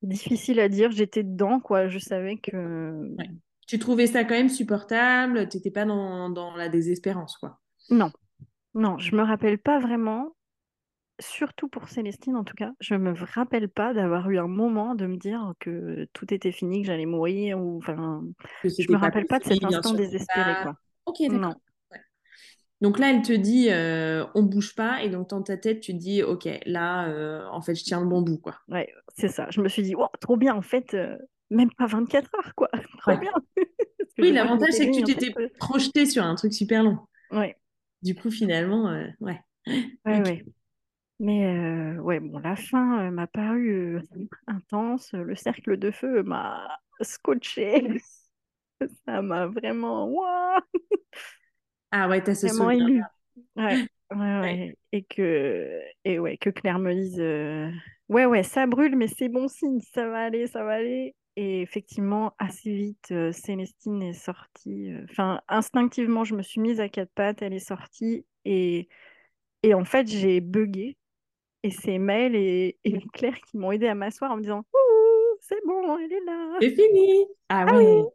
[0.02, 1.88] Difficile à dire, j'étais dedans, quoi.
[1.90, 3.16] Je savais que...
[3.18, 3.30] Ouais.
[3.68, 7.60] Tu trouvais ça quand même supportable, t'étais pas dans, dans la désespérance, quoi?
[7.90, 8.12] Non,
[8.74, 10.36] non, je me rappelle pas vraiment.
[11.20, 15.06] surtout pour Célestine en tout cas, je me rappelle pas d'avoir eu un moment de
[15.06, 18.24] me dire que tout était fini, que j'allais mourir, ou enfin,
[18.64, 20.76] je me rappelle pas de cet instant désespéré, quoi.
[21.10, 21.38] Ok, Non.
[21.38, 21.62] d'accord.
[21.92, 22.00] Ouais.
[22.82, 25.94] Donc là, elle te dit, euh, on bouge pas, et donc dans ta tête, tu
[25.94, 28.56] te dis, ok, là, euh, en fait, je tiens le bon bout, quoi.
[28.68, 29.48] Ouais, c'est ça.
[29.50, 31.18] Je me suis dit, trop bien, en fait, euh,
[31.50, 32.70] même pas 24 heures, quoi.
[33.00, 33.20] trop Ouais.
[33.20, 33.32] bien.
[34.20, 37.00] Oui, l'avantage, c'est que tu t'étais trucs, projeté sur un truc super long.
[37.32, 37.56] Ouais,
[38.02, 39.40] Du coup, finalement, euh, ouais.
[40.06, 40.46] ouais, ouais.
[41.20, 44.02] Mais euh, ouais, bon, la fin euh, m'a paru euh,
[44.48, 45.12] intense.
[45.14, 48.00] Le cercle de feu m'a scotché.
[49.06, 50.62] Ça m'a vraiment, ouah,
[51.92, 53.10] Ah ouais, t'as ce vraiment ému.
[53.56, 53.80] Ouais,
[54.12, 54.58] ouais, Ouais.
[54.58, 54.78] ouais.
[54.92, 57.70] Et que, et ouais, que Claire me dise, euh,
[58.10, 61.16] ouais, ouais, ça brûle, mais c'est bon signe, ça va aller, ça va aller.
[61.36, 64.92] Et effectivement, assez vite, euh, Célestine est sortie.
[64.92, 68.26] euh, Enfin, instinctivement, je me suis mise à quatre pattes, elle est sortie.
[68.46, 68.90] Et,
[69.64, 70.98] et en fait, j'ai bugué.
[71.64, 75.38] Et c'est Maëlle et, et Claire qui m'ont aidé à m'asseoir en me disant, Ouh,
[75.42, 76.62] c'est bon, elle est là.
[76.62, 77.26] C'est fini.
[77.50, 77.86] Ah Ah ouais.
[77.86, 78.10] oui.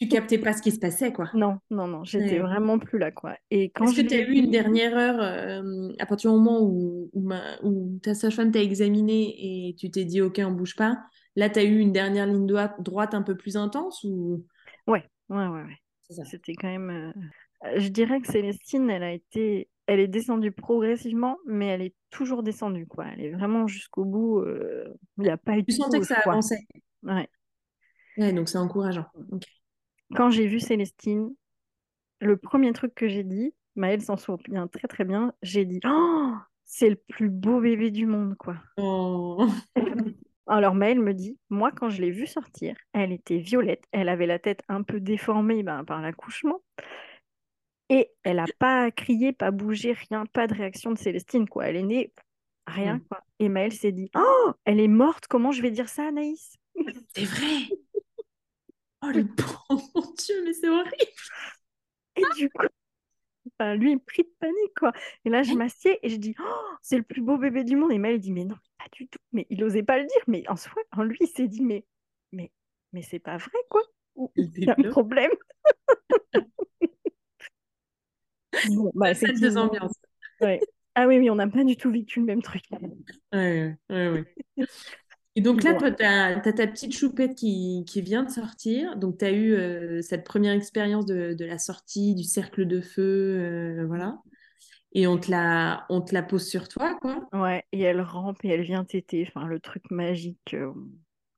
[0.00, 1.30] Tu captais pas ce qui se passait, quoi.
[1.34, 2.48] Non, non, non, j'étais Ouais.
[2.48, 3.36] vraiment plus là, quoi.
[3.50, 6.62] Et quand Est-ce que tu as eu une dernière heure euh, à partir du moment
[6.62, 10.74] où, où, ma- où ta sage-femme t'a examiné et tu t'es dit, OK, on bouge
[10.74, 10.98] pas?
[11.36, 14.44] Là, tu as eu une dernière ligne droite, un peu plus intense ou?
[14.86, 15.76] Ouais, ouais, ouais?
[16.24, 17.14] C'était quand même.
[17.64, 19.68] euh, Je dirais que Célestine, elle a été.
[19.86, 23.06] Elle est descendue progressivement, mais elle est toujours descendue, quoi.
[23.12, 24.38] Elle est vraiment jusqu'au bout.
[24.40, 26.32] euh, Il n'y a pas eu de Tu sentais que ça quoi.
[26.32, 26.60] avançait.
[27.02, 27.28] Ouais.
[28.16, 29.06] Ouais, donc c'est encourageant.
[30.14, 31.34] Quand j'ai vu Célestine,
[32.20, 36.34] le premier truc que j'ai dit, Maëlle s'en souvient très très bien, j'ai dit Oh,
[36.64, 38.56] c'est le plus beau bébé du monde, quoi.
[38.76, 39.46] Oh.
[40.46, 44.26] Alors Maëlle me dit, moi quand je l'ai vue sortir, elle était violette, elle avait
[44.26, 46.60] la tête un peu déformée ben, par l'accouchement,
[47.88, 51.66] et elle n'a pas crié, pas bougé, rien, pas de réaction de Célestine, quoi.
[51.68, 52.12] Elle est née,
[52.66, 53.00] rien, Mm.
[53.08, 53.20] quoi.
[53.38, 56.56] Et Maëlle s'est dit, oh, elle est morte, comment je vais dire ça, Anaïs?
[57.14, 57.68] C'est vrai.
[59.02, 61.12] Oh le pauvre, mon Dieu, mais c'est horrible.
[62.16, 62.66] Et du coup,
[63.58, 64.92] ben, lui, il pris de panique, quoi.
[65.24, 67.92] Et là, je m'assieds et je dis, oh, c'est le plus beau bébé du monde.
[67.92, 69.18] Et Maëlle dit, mais non, pas du tout.
[69.32, 71.84] Mais il n'osait pas le dire, mais en soi, en lui, il s'est dit, mais,
[72.32, 72.52] mais,
[72.92, 73.82] mais c'est pas vrai, quoi.
[74.36, 75.32] Il il y a un problème.
[78.70, 79.62] Bon, bah, des effectivement.
[79.62, 79.94] ambiances.
[80.40, 80.60] Ouais.
[80.94, 82.64] Ah oui, oui, on n'a pas du tout vécu le même truc.
[83.32, 84.24] Ouais, ouais, ouais.
[85.36, 88.96] Et donc là, toi, tu as, ta petite choupette qui, qui vient de sortir.
[88.96, 92.80] Donc, tu as eu euh, cette première expérience de, de la sortie du cercle de
[92.80, 93.02] feu.
[93.02, 94.18] euh, voilà.
[94.92, 97.28] Et on te la, on te la pose sur toi, quoi.
[97.32, 100.72] ouais, et elle rampe et elle vient téter, enfin le truc magique, euh,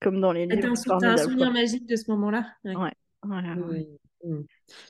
[0.00, 1.24] comme dans les T'as livres, un, t'as un quoi.
[1.24, 2.46] souvenir magique de ce moment-là?
[2.64, 2.74] Ouais.
[2.74, 3.86] Ouais, voilà, ouais.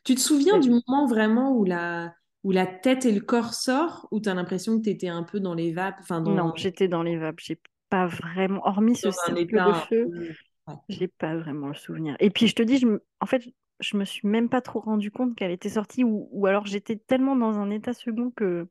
[0.05, 4.07] Tu te souviens du moment vraiment où la, où la tête et le corps sortent,
[4.11, 6.55] où tu as l'impression que tu étais un peu dans les vapes, enfin Non, dans,
[6.57, 7.59] j'étais dans les vapes, j'ai
[7.93, 10.11] pas vraiment, hormis ce cercle de feu.
[10.69, 10.75] Ouais.
[10.89, 12.17] j'ai pas vraiment le souvenir.
[12.21, 13.43] Et puis je te dis, je me- en fait,
[13.81, 16.97] je me suis même pas trop rendu compte qu'elle était sortie, ou, ou alors j'étais
[16.97, 18.69] tellement dans un état second que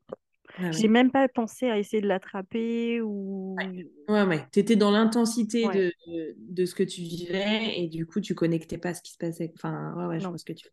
[0.58, 0.72] Ouais, ouais.
[0.72, 3.58] j'ai même pas pensé à essayer de l'attraper ou.
[4.08, 4.46] Ouais, ouais.
[4.52, 5.92] Tu étais dans l'intensité Ouais, de,
[6.36, 9.18] de, ce que tu vivais et du coup, tu connectais pas à ce qui se
[9.18, 9.52] passait.
[9.56, 10.30] Enfin, ouais, ouais, je non.
[10.30, 10.68] vois ce que tu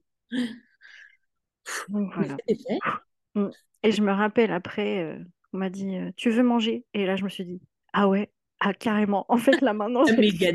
[1.88, 2.42] Donc voilà.
[3.36, 3.50] Mm.
[3.84, 5.20] Et je me rappelle après, euh,
[5.54, 6.86] on m'a dit euh, Tu veux manger?
[6.94, 7.62] Et là, je me suis dit
[7.94, 9.26] Ah ouais, ah carrément.
[9.30, 10.54] En fait, là maintenant, j'ai j'ai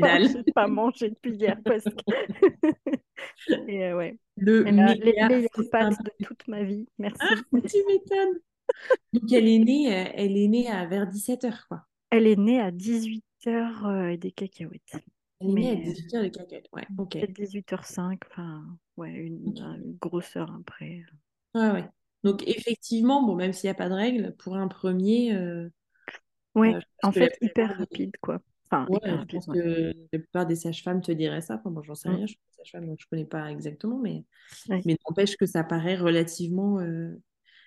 [0.53, 1.87] pas mangé depuis hier presque.
[3.67, 7.17] Et euh, ouais, Le là, les meilleures pâtes de toute ma vie, merci.
[7.21, 8.39] Ah, tu m'étonnes.
[9.13, 11.85] Donc, elle est née, euh, elle est née à vers 17h, quoi.
[12.09, 14.97] Elle est née à 18h et des cacahuètes.
[15.39, 16.69] Elle est née à Mais 18h de cacahuètes.
[16.73, 17.11] Ouais, euh, ok.
[17.11, 18.63] peut-être 18h05, enfin,
[18.97, 19.53] ouais, une,
[20.01, 21.03] grosse heure après.
[21.53, 21.89] Ouais, ouais.
[22.23, 25.69] Donc, effectivement, bon, même s'il n'y a pas de règle, pour un premier, euh,
[26.55, 27.75] Ouais, euh, en fait, hyper des...
[27.77, 28.39] rapide, quoi.
[28.71, 29.55] Enfin, Ouais, hyper je rapide, pense ouais.
[29.55, 31.55] que la plupart des sages-femmes te diraient ça.
[31.55, 32.15] Enfin, bon, j'en sais Mm.
[32.15, 34.23] rien, je suis sage-femme, donc je connais pas exactement, mais,
[34.69, 34.81] Ouais.
[34.85, 37.21] mais n'empêche que ça paraît relativement euh,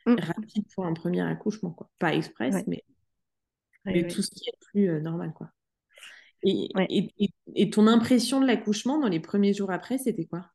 [0.06, 0.18] Mm.
[0.18, 1.90] rapide pour un premier accouchement, quoi.
[1.98, 2.84] Pas express, mais,
[3.84, 5.50] mais tout ce qui est plus euh, normal, quoi.
[6.42, 10.46] Et, et, et, et ton impression de l'accouchement dans les premiers jours après, c'était quoi?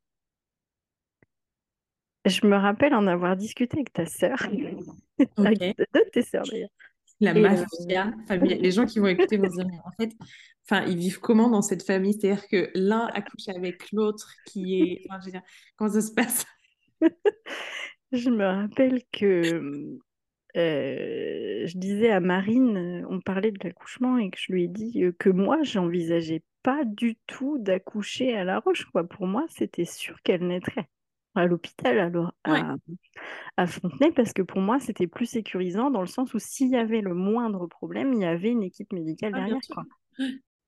[2.25, 4.37] Je me rappelle en avoir discuté avec ta sœur,
[5.43, 6.69] avec deux de tes sœurs d'ailleurs.
[7.23, 8.59] La euh, mafia familiale.
[8.61, 10.11] Les gens qui vont écouter vont se dire, mais en fait,
[10.65, 12.13] enfin, ils vivent comment dans cette famille?
[12.13, 15.05] C'est-à-dire que l'un accouche avec l'autre qui est...
[15.07, 15.41] Enfin, je veux dire,
[15.77, 16.45] comment ça se passe?
[18.11, 19.97] je me rappelle que
[20.57, 24.67] euh, je disais à Marine, euh, on parlait de l'accouchement et que je lui ai
[24.67, 29.05] dit que moi, j'envisageais pas du tout d'accoucher à La Roche, quoi.
[29.05, 30.89] Pour moi, c'était sûr qu'elle naîtrait
[31.35, 32.75] à l'hôpital, alors Ouais, à,
[33.57, 36.77] à Fontenay, parce que pour moi, c'était plus sécurisant dans le sens où s'il y
[36.77, 39.85] avait le moindre problème, il y avait une équipe médicale ah, derrière, quoi.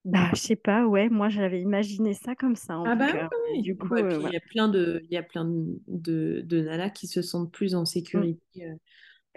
[0.06, 3.32] Bah, je sais pas, ouais, moi j'avais imaginé ça comme ça en Ah bah cas.
[3.45, 3.63] Oui.
[3.63, 6.41] du coup, Ouais, euh, il y a plein de, il y a plein de, de,
[6.45, 8.25] de nanas qui se sentent plus en Mm.
[8.25, 8.75] sécurité euh,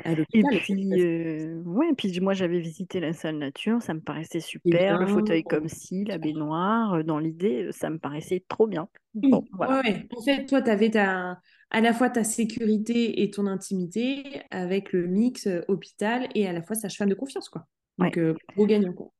[0.05, 0.61] à Et l'hôpital.
[0.67, 5.07] C'est puis, ouais, puis moi j'avais visité la salle nature, ça me paraissait super, le
[5.07, 5.07] bien.
[5.07, 8.89] fauteuil comme ci, la baignoire, dans l'idée, ça me paraissait trop bien.
[9.31, 9.75] Bon, Oui, voilà.
[9.75, 10.07] ouais, ouais.
[10.17, 14.93] En fait, toi, tu avais ta, à la fois ta sécurité et ton intimité avec
[14.93, 17.67] le mix hôpital et à la fois sage-femme de confiance, quoi.
[17.99, 19.13] Ouais, Donc, gros gagnant, quoi.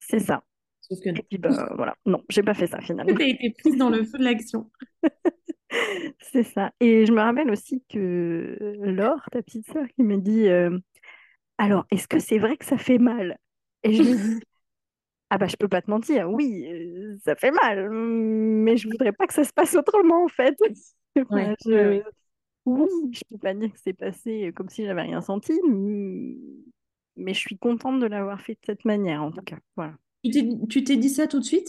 [0.00, 0.44] c'est ça.
[0.80, 1.22] Sauf que Et non.
[1.28, 1.96] puis, bah voilà.
[2.06, 3.16] Non, j'ai pas fait ça finalement.
[3.18, 4.70] Tu as été prise dans le feu de l'action.
[6.20, 6.72] C'est ça.
[6.80, 10.78] Et je me rappelle aussi que Laure, ta petite sœur, qui me dit euh,
[11.58, 13.38] Alors, est-ce que c'est vrai que ça fait mal?
[13.82, 14.40] Et je lui ai dit
[15.30, 19.12] Ah bah je peux pas te mentir, oui, euh, ça fait mal, mais je voudrais
[19.12, 20.56] pas que ça se passe autrement en fait.
[21.16, 21.70] Ouais, ouais, je...
[21.72, 22.04] ouais.
[22.66, 25.52] Oui, je peux pas dire que c'est passé comme si j'avais rien senti,
[27.16, 29.58] mais je suis contente de l'avoir fait de cette manière en tout cas.
[29.76, 29.94] Voilà.
[30.22, 31.68] Tu t'es dit ça tout de suite?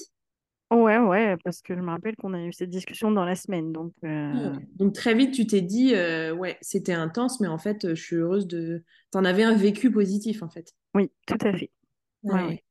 [0.71, 3.71] Ouais, ouais, parce que je me rappelle qu'on a eu cette discussion dans la semaine,
[3.71, 3.93] donc
[4.31, 4.55] Ah euh.
[4.75, 8.03] Donc, très vite, tu t'es dit, euh, ouais, c'était intense, mais en fait, euh, je
[8.03, 8.83] suis heureuse de.
[9.11, 10.73] T'en avais un vécu positif, en fait.
[10.93, 11.71] oui, tout à fait.
[12.23, 12.41] Ouais, ouais.
[12.47, 12.63] Ouais.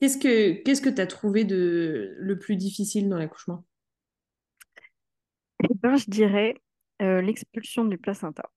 [0.00, 3.64] Qu'est-ce que qu'est-ce que tu as trouvé de le plus difficile dans l'accouchement?
[5.64, 6.54] Eh ben, je dirais
[7.02, 8.50] euh, l'expulsion du placenta.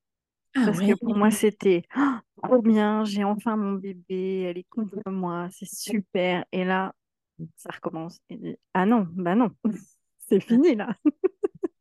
[0.55, 0.95] Ah Parce que ouais.
[0.95, 5.69] pour moi, c'était Ah, trop bien, j'ai enfin mon bébé, elle est contre moi, c'est
[5.69, 6.45] super.
[6.51, 6.93] Et là,
[7.55, 8.19] ça recommence.
[8.29, 9.51] Et ah non, bah non,
[10.19, 10.95] c'est fini là.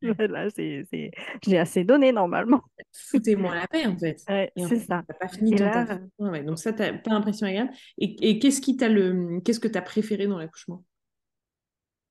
[0.03, 2.63] Là, j'ai assez donné normalement.
[3.11, 4.17] Foutez-moi la paix, en fait.
[4.29, 5.03] Ouais, c'est ça.
[5.07, 6.01] t'as pas fini ton là, taf.
[6.19, 6.43] Ouais, ouais.
[6.43, 7.71] Donc ça, t'as pas l'impression agréable.
[7.99, 10.85] Et, et qu'est-ce qui t'a le qu'est-ce que t'as préféré dans l'accouchement?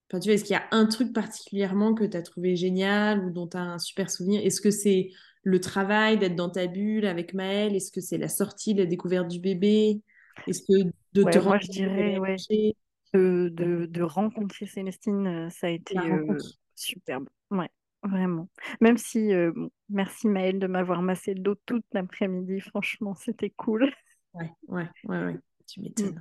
[0.09, 3.31] Enfin, tu vois, est-ce qu'il y a un truc particulièrement que t'as trouvé génial ou
[3.31, 4.45] dont t'as un super souvenir?
[4.45, 5.09] Est-ce que c'est
[5.43, 7.75] le travail, d'être dans ta bulle avec Maëlle?
[7.75, 10.01] Est-ce que c'est la sortie, la découverte du bébé?
[10.47, 12.37] Est-ce que de te ouais, moi, je dirais ouais?
[13.13, 16.37] De, de, de rencontrer Célestine, euh, ça a été euh,
[16.75, 17.27] superbe.
[17.51, 17.69] Ouais,
[18.03, 18.49] vraiment.
[18.81, 23.49] Même si, euh, bon, merci Maëlle de m'avoir massé le dos toute l'après-midi, franchement, c'était
[23.49, 23.91] cool.
[24.33, 25.35] Ouais, ouais, ouais, ouais.
[25.67, 25.83] Tu Mm.
[25.83, 26.19] m'étonnes.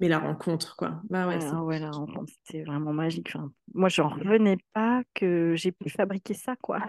[0.00, 1.00] Mais la rencontre, quoi.
[1.08, 3.28] Bah ouais, Ah ouais, la rencontre, c'était vraiment magique.
[3.28, 6.80] Enfin, moi, j'en revenais pas que j'ai pu fabriquer ça, quoi.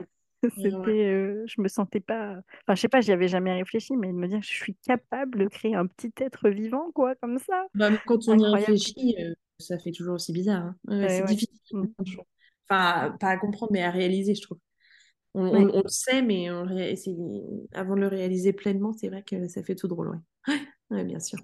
[0.58, 0.94] ouais, ouais.
[0.94, 2.38] C'était, euh, je me sentais pas.
[2.64, 4.76] Enfin, je sais pas, j'y avais jamais réfléchi, mais de me dire que je suis
[4.86, 7.66] capable de créer un petit être vivant, quoi, comme ça.
[7.74, 10.64] Bah, quand on y réfléchit, euh, ça fait toujours aussi bizarre.
[10.66, 10.76] hein.
[10.88, 11.34] Ouais, c'est ouais.
[11.36, 11.86] difficile Mm.
[12.06, 12.26] trouve.
[12.70, 14.60] Enfin, pas à comprendre, mais à réaliser, je trouve.
[15.36, 15.66] On, Ouais.
[15.70, 16.96] on- on le sait, mais on ré-
[17.74, 20.22] avant de le réaliser pleinement, c'est vrai que ça fait tout drôle.
[20.90, 21.40] Ouais, bien sûr.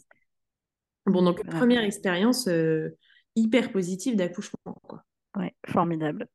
[1.05, 2.97] Bon, Donc, donc, première expérience euh,
[3.35, 5.03] hyper positive d'accouchement, quoi.
[5.35, 6.27] Ouais, formidable.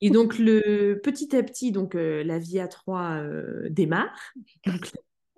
[0.00, 4.32] Et donc, le, petit à petit, donc, euh, la vie à trois euh, démarre.
[4.66, 4.90] Donc,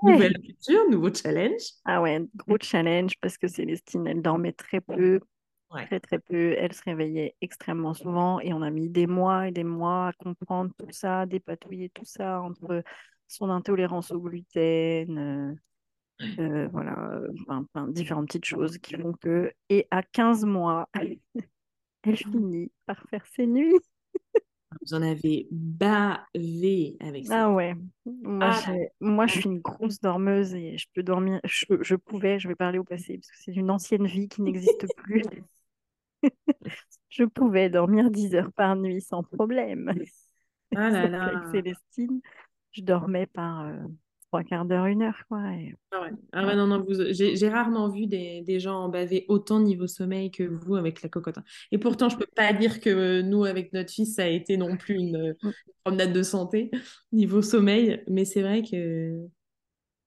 [0.02, 0.12] Ouais.
[0.12, 1.62] nouvelle aventure, nouveau challenge.
[1.86, 5.20] Ah ouais, gros challenge parce que Célestine, elle dormait très peu,
[5.70, 5.86] Ouais.
[5.86, 6.54] très très peu.
[6.58, 10.12] Elle se réveillait extrêmement souvent et on a mis des mois et des mois à
[10.12, 12.82] comprendre tout ça, dépatouiller tout ça entre
[13.26, 15.54] son intolérance au gluten, euh,
[16.38, 17.20] euh, voilà,
[17.72, 19.50] plein- différentes petites choses qui font que.
[19.70, 20.88] Et à 15 mois,
[22.02, 23.74] elle finit par faire ses nuits.
[24.82, 27.54] Vous en avez bavé avec Ah cette...
[27.54, 31.94] ouais, moi, Ah, moi je suis une grosse dormeuse et je peux dormir, je, je
[31.96, 35.22] pouvais, je vais parler au passé parce que c'est une ancienne vie qui n'existe plus.
[37.08, 39.92] Je pouvais dormir 10 heures par nuit sans problème.
[40.74, 41.50] ah là là.
[41.52, 42.20] Célestine,
[42.72, 43.76] je dormais par euh,
[44.28, 45.40] trois quarts d'heure, une heure, quoi.
[45.52, 46.56] et- Ah ouais, ah ouais, ouais.
[46.56, 50.42] non, non, vous, j'ai rarement vu des, des gens en baver autant niveau sommeil que
[50.42, 51.38] vous avec la cocotte.
[51.38, 51.44] hein.
[51.72, 54.76] Et pourtant, je peux pas dire que nous, avec notre fils, ça a été non
[54.76, 55.52] plus une, une Mm.
[55.84, 56.70] promenade de santé
[57.12, 59.16] niveau sommeil, mais c'est vrai que...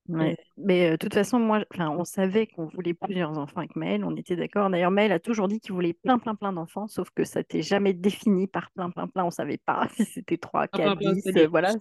[0.10, 0.38] euh, Ouais.
[0.58, 4.16] Mais euh, de toute façon, moi, on savait qu'on voulait plusieurs enfants avec Maël, on
[4.16, 4.70] était d'accord.
[4.70, 7.62] D'ailleurs, Maël a toujours dit qu'il voulait plein, plein, plein d'enfants, sauf que ça n'était
[7.62, 9.24] jamais défini par plein, plein, plein.
[9.26, 11.22] On savait pas si c'était 3, hop, 4, hop, hop, 10.
[11.22, 11.48] ça euh, dit.
[11.48, 11.74] voilà.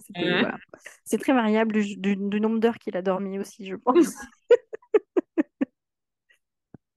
[1.03, 4.13] C'est très variable du, du- du nombre d'heures qu'il a dormi aussi, je pense.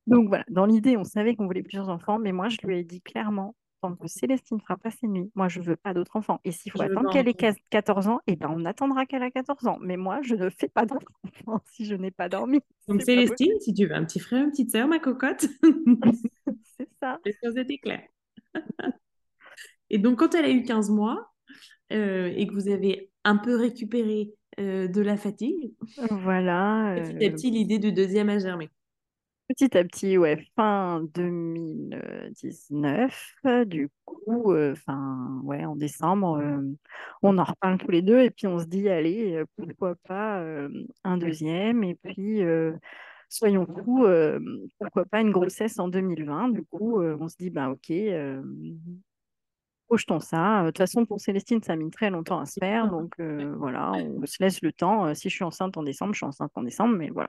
[0.07, 2.85] Donc voilà, dans l'idée, on savait qu'on voulait plusieurs enfants, mais moi, je lui ai
[2.85, 6.41] dit clairement, tant que Célestine fera pas ses nuits, moi, je veux pas d'autres enfants.
[6.45, 7.57] Et s'il faut Je attendre qu'elle ait entendre.
[7.71, 9.79] 14 ans, eh ben, on attendra qu'elle a 14 ans.
[9.81, 12.61] Mais moi, je ne fais pas d'autres enfants si je n'ai pas dormi.
[12.89, 15.47] Donc, Célestine, si tu veux un petit frère, une petite sœur, ma cocotte,
[16.79, 17.19] C'est ça.
[17.25, 18.07] les choses étaient claires.
[19.91, 21.31] Et donc, quand elle a eu 15 mois
[21.93, 25.75] euh, et que vous avez un peu récupéré euh, de la fatigue,
[26.11, 26.95] Voilà.
[26.97, 28.71] petit à euh, petit, l'idée du deuxième a germé.
[29.49, 36.61] Petit à petit, ouais, fin 2019, euh, du coup, euh, en décembre, euh,
[37.23, 40.43] on en reparle tous les deux et puis on se dit, allez, pourquoi pas
[41.05, 41.85] un deuxième.
[41.85, 42.43] Et puis,
[43.29, 44.07] soyons fous,
[44.79, 47.93] pourquoi pas une grossesse en 2020 Du coup, on se dit, bah ok,
[49.93, 50.63] projetons ça.
[50.63, 52.89] De toute façon, pour Célestine, ça a mis très longtemps à se faire.
[52.89, 55.05] Donc euh, voilà, on se laisse le temps.
[55.05, 57.29] Euh, si je suis enceinte en décembre, je suis enceinte en décembre, mais voilà.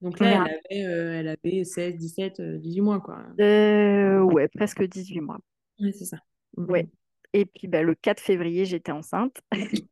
[0.00, 3.24] Donc On là, elle avait, euh, elle avait 16, 17, euh, 18 mois, quoi.
[3.40, 5.38] Euh, ouais, presque 18 mois.
[5.80, 6.18] C'est ça.
[6.56, 6.70] Mhm.
[6.70, 6.88] Ouais.
[7.32, 9.42] Et puis bah, le 4 février, j'étais enceinte.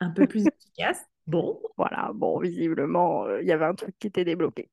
[0.00, 1.04] Un peu plus efficace.
[1.26, 1.60] Bon.
[1.76, 4.70] Voilà, bon, visiblement, il y avait un truc qui était débloqué.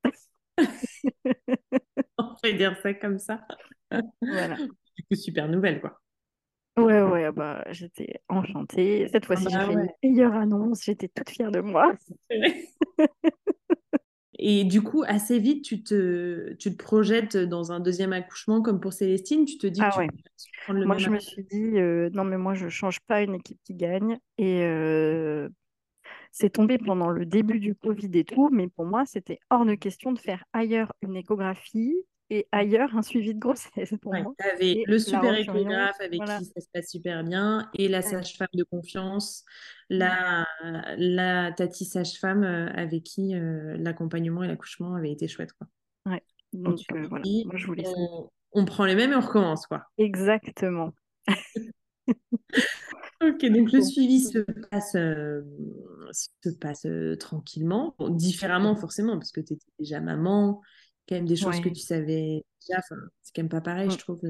[2.16, 3.44] On peut dire ça comme ça.
[4.22, 4.56] Voilà.
[4.56, 6.01] Du coup, super nouvelle, quoi.
[6.78, 9.06] Ouais, ouais, bah, j'étais enchantée.
[9.12, 9.94] Cette fois-ci, Ah j'ai bah fait ouais.
[10.02, 10.82] une meilleure annonce.
[10.84, 11.92] J'étais toute fière de moi.
[12.30, 12.68] Vrai.
[14.38, 18.80] Et du coup, assez vite, tu te, tu te projettes dans un deuxième accouchement comme
[18.80, 19.44] pour Célestine.
[19.44, 20.08] Tu te dis que Ah tu ouais.
[20.24, 23.00] vas prendre le Moi, même je me suis dit, euh, non, mais moi, je change
[23.02, 24.18] pas une équipe qui gagne.
[24.38, 25.48] Et euh,
[26.32, 29.74] c'est tombé pendant le début du Covid et tout, mais pour moi, c'était hors de
[29.76, 31.96] question de faire ailleurs une échographie
[32.32, 34.34] et ailleurs un suivi de grossesse pour Ouais, moi.
[34.38, 36.38] tu avais le super échographe avec voilà.
[36.38, 39.44] qui ça se passe super bien et la sage-femme de confiance,
[39.90, 40.46] la,
[40.96, 45.52] la tati sage-femme euh, avec qui euh, l'accompagnement et l'accouchement avaient été chouettes.
[45.52, 45.68] Quoi.
[46.06, 46.22] Ouais.
[46.54, 49.66] Donc euh, voilà, moi, je voulais on, on prend les mêmes et on recommence.
[49.66, 49.82] Quoi.
[49.98, 50.92] Exactement.
[53.22, 54.38] Ok, donc le suivi se
[54.70, 55.42] passe, euh,
[56.10, 60.60] se passe euh, tranquillement, Bon, différemment forcément, parce que tu étais déjà maman,
[61.12, 63.90] quand même des choses que tu savais déjà, enfin, c'est quand même pas pareil, Mm.
[63.90, 64.20] je trouve.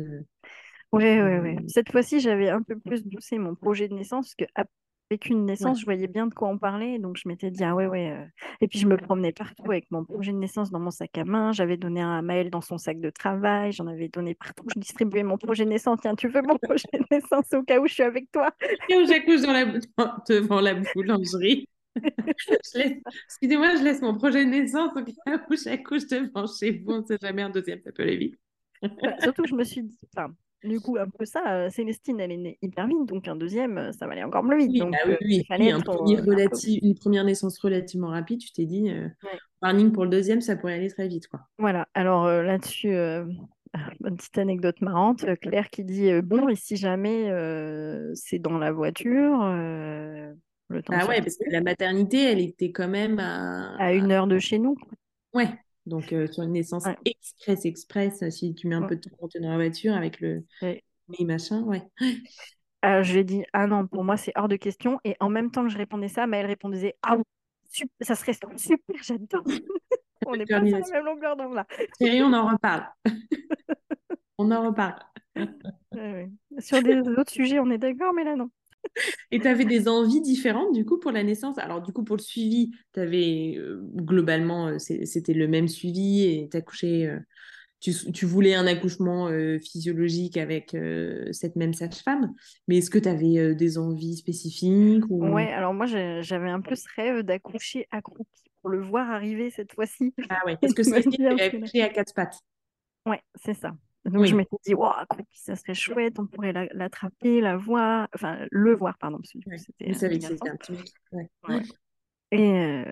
[0.93, 1.57] Ouais, ouais, ouais.
[1.59, 5.39] euh, Cette fois-ci, j'avais un peu plus poussé mon projet de naissance, parce qu'avec une
[5.39, 5.45] ouais.
[5.45, 8.11] naissance, je voyais bien de quoi on parlait, donc je m'étais dit, ah ouais, ouais.
[8.11, 8.27] euh.
[8.61, 11.25] Et puis je me promenais partout avec mon projet de naissance dans mon sac à
[11.25, 14.65] main, j'avais donné un à Maëlle dans son sac de travail, j'en avais donné partout,
[14.75, 17.81] je distribuais mon projet de naissance, tiens, tu veux mon projet de naissance au cas
[17.81, 18.51] où je suis avec toi?
[18.89, 19.65] Et où j'accouche dans la,
[20.29, 21.69] devant la boulangerie.
[22.75, 26.93] Laisse- Excusez-moi, je laisse mon projet de naissance au cas où j'accouche devant chez vous.
[26.93, 28.35] On ne sait jamais, un deuxième, ça peut aller vite.
[28.83, 32.33] Bah, surtout je me suis dit, enfin, du coup, un peu ça, euh, Célestine, elle
[32.33, 34.79] est née hyper vite, donc un deuxième, euh, ça va aller encore plus vite, Oui,
[34.81, 35.37] donc bah oui, euh, oui.
[35.39, 36.47] il fallait Oui, un premier euh,
[36.83, 39.39] une première naissance relativement rapide, tu t'es dit, euh, Ouais.
[39.61, 41.41] warning pour le deuxième, ça pourrait aller très vite, quoi.
[41.59, 47.29] Voilà, alors là-dessus, une petite anecdote marrante, Claire qui dit Bon, et si jamais
[48.15, 49.39] c'est dans la voiture,
[50.73, 53.77] le temps Bah ouais, parce que la maternité, elle était quand même à...
[53.77, 54.77] à une heure de chez nous.
[55.35, 55.49] Ouais,
[55.87, 56.97] donc euh, sur une naissance Ouais.
[57.05, 58.89] express, express, si tu mets un Ouais.
[58.89, 61.83] peu de temps tenir la voiture avec le Et, mais machin, ouais.
[62.85, 64.99] euh, je lui ai dit Ah non, pour moi, c'est hors de question.
[65.05, 67.23] Et en même temps que je répondais ça, mais elle répondait Ah, oui,
[68.01, 69.45] ça serait super, j'adore.
[70.25, 71.67] On n'est pas sur la même longueur d'onde là.
[71.99, 72.87] Chérie, on en reparle.
[74.39, 74.99] On en reparle.
[75.95, 76.61] Ouais, ouais.
[76.61, 78.51] Sur des autres sujets, on est d'accord, mais là, non.
[79.31, 81.59] Et tu avais des envies différentes du coup pour la naissance?
[81.59, 83.59] Alors du coup pour le suivi, tu avais
[83.97, 87.19] globalement euh, c'est- c'était le même suivi et t'accouchais, euh,
[87.81, 92.33] tu, tu voulais un accouchement euh, physiologique avec euh, cette même sage-femme.
[92.69, 95.23] Mais est-ce que tu avais des envies spécifiques ou...
[95.33, 99.73] Ouais, alors moi, j'avais un peu ce rêve d'accoucher accroupi pour le voir arriver cette
[99.75, 100.15] fois-ci.
[100.29, 102.41] Ah ouais, parce que que- accouché à quatre pattes.
[103.07, 103.77] Ouais, c'est ça.
[104.05, 104.93] Donc je m'étais dit, waouh,
[105.33, 109.39] ça serait chouette, on pourrait la- l'attraper, la voir, enfin le voir, pardon, parce que
[109.49, 109.59] Ouais.
[109.59, 110.73] c'était un petit.
[111.13, 111.31] Ouais.
[111.49, 111.63] Ouais.
[112.33, 112.85] Et euh,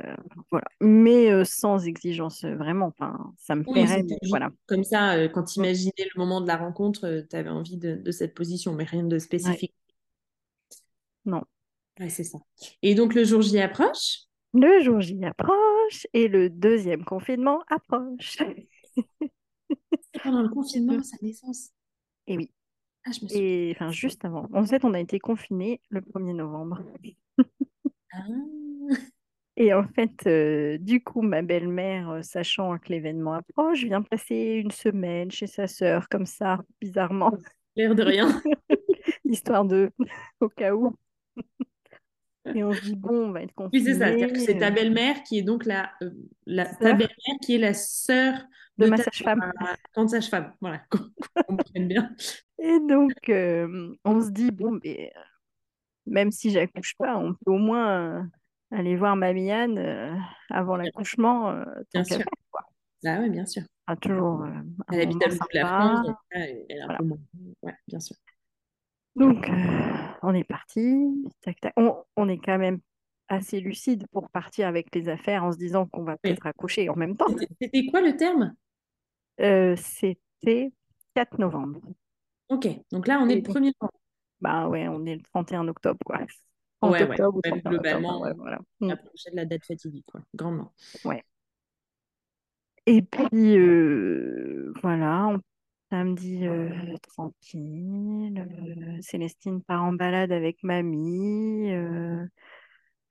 [0.51, 0.67] voilà.
[0.81, 2.87] Mais euh, sans exigence, vraiment.
[2.87, 4.51] Enfin, ça me Oui, plairait, mais voilà.
[4.67, 7.95] comme ça, euh, quand tu imaginais le moment de la rencontre, tu avais envie de,
[7.97, 9.75] de cette position, mais rien de spécifique.
[11.25, 11.43] Non.
[11.99, 12.39] Ouais, c'est ça.
[12.83, 14.21] Et donc le jour J approche?
[14.55, 18.39] Le jour J approche et le deuxième confinement approche.
[20.23, 21.71] Pendant le confinement, sa naissance.
[22.27, 22.51] Et oui.
[23.07, 23.43] Ah, je me souviens.
[23.43, 24.49] Et enfin, juste avant.
[24.53, 26.83] En fait, on a été confinés le 1er novembre.
[28.13, 28.19] Ah.
[29.57, 34.61] Et en fait, euh, du coup, ma belle-mère, euh, sachant que l'événement approche, vient passer
[34.63, 37.33] une semaine chez sa sœur, comme ça, bizarrement,
[37.77, 38.43] L'air de rien.
[39.25, 39.91] histoire de,
[40.41, 40.97] au cas où.
[42.55, 44.11] Et on se dit, bon, on va être Oui, c'est ça.
[44.11, 44.39] confinés.
[44.41, 46.11] C'est ta euh, belle-mère qui est donc la, euh,
[46.47, 48.35] la ta belle-mère qui est la sœur
[48.81, 49.53] De de, ma sage-femme.
[49.93, 50.53] tante sage-femme.
[50.61, 52.11] Voilà, qu'on bien.
[52.59, 55.21] Et donc, euh, on se dit, bon, mais, euh,
[56.07, 58.23] même si j'accouche pas, on peut au moins euh,
[58.73, 60.15] aller voir Mamie Anne euh,
[60.51, 61.55] avant l'accouchement,
[61.95, 62.19] Bien sûr.
[62.51, 62.63] quoi.
[63.07, 63.63] Ah oui, bien sûr.
[64.03, 64.45] Toujours
[64.93, 65.67] Elle habite à l'autre bout de la.
[65.67, 66.99] France, donc là, elle est un Voilà.
[66.99, 67.19] peu moins.
[67.63, 68.17] Ouais, bien sûr.
[69.17, 69.51] Donc,
[70.23, 71.25] on est parti.
[71.43, 71.73] Tac, tac.
[71.77, 72.79] On, on est quand même
[73.29, 76.97] assez lucide pour partir avec les affaires en se disant qu'on va peut-être accoucher en
[76.97, 77.27] même temps.
[77.61, 78.55] C'était quoi le terme?
[79.41, 80.73] Euh, C'était
[81.15, 81.81] 4 novembre.
[82.49, 84.01] Ok, donc là, on est le donc, premier novembre.
[84.41, 86.19] bah ouais, on est le 31 octobre, quoi.
[86.81, 87.21] 30 Ouais, ouais.
[87.21, 88.59] octobre ou Ouais, 31 octobre, globalement, ouais, on voilà.
[88.81, 90.21] Mm, approchait de la date fatidique, quoi.
[90.35, 90.73] Grandement.
[91.05, 91.25] ouais.
[92.87, 95.41] Et puis, euh, voilà, on,
[95.91, 98.39] samedi euh, tranquille.
[98.39, 101.71] euh, Célestine part en balade avec mamie.
[101.73, 102.27] euh,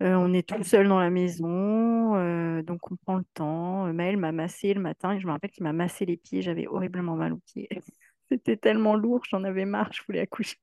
[0.01, 3.87] euh, on est tout seul dans la maison, euh, donc on prend le temps.
[3.87, 6.41] Euh, Maël m'a massé le matin et je me rappelle qu'il m'a massé les pieds.
[6.41, 7.67] J'avais horriblement mal aux pieds.
[8.31, 10.59] C'était tellement lourd, j'en avais marre, je voulais accoucher.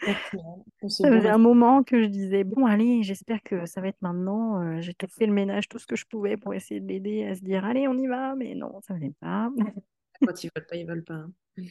[0.88, 4.80] Ça faisait un moment que je disais, bon, allez, j'espère que ça va être maintenant.
[4.80, 7.34] J'ai tout fait le ménage, tout ce que je pouvais pour essayer de l'aider à
[7.34, 8.34] se dire, allez, on y va.
[8.34, 9.50] Mais non, ça ne venait pas.
[10.26, 11.14] Quand ils veulent pas, ils veulent pas.
[11.14, 11.32] hein.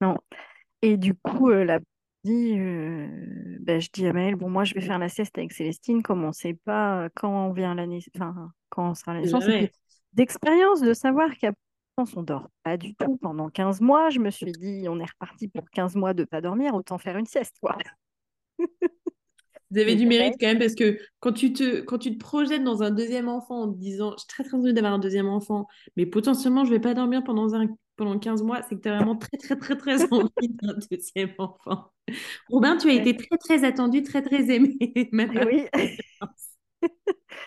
[0.00, 0.16] Non.
[0.82, 1.80] Et du coup, euh, la
[2.24, 5.52] dit, euh, ben, je dis à Maëlle, bon, moi, je vais faire la sieste avec
[5.52, 9.14] Célestine, comme on ne sait pas quand on vient la naiss- enfin, quand on sera
[9.14, 9.44] la naissance.
[10.14, 11.52] D'expérience, de savoir qu'à
[11.94, 15.10] France, on dort pas du tout pendant 15 mois, je me suis dit, on est
[15.10, 17.76] reparti pour 15 mois de pas dormir, autant faire une sieste, quoi.
[19.70, 22.64] Vous avez du mérite quand même parce que quand tu te, quand tu te projettes
[22.64, 25.66] dans un deuxième enfant en te disant j'ai très très envie d'avoir un deuxième enfant,
[25.96, 27.66] mais potentiellement je vais pas dormir pendant, un,
[27.98, 31.34] pendant 15 mois, c'est que tu as vraiment très très très très envie d'un deuxième
[31.38, 31.92] enfant.
[32.50, 34.76] Robin, tu as été très très attendu, très très aimé,
[35.12, 35.66] même oui.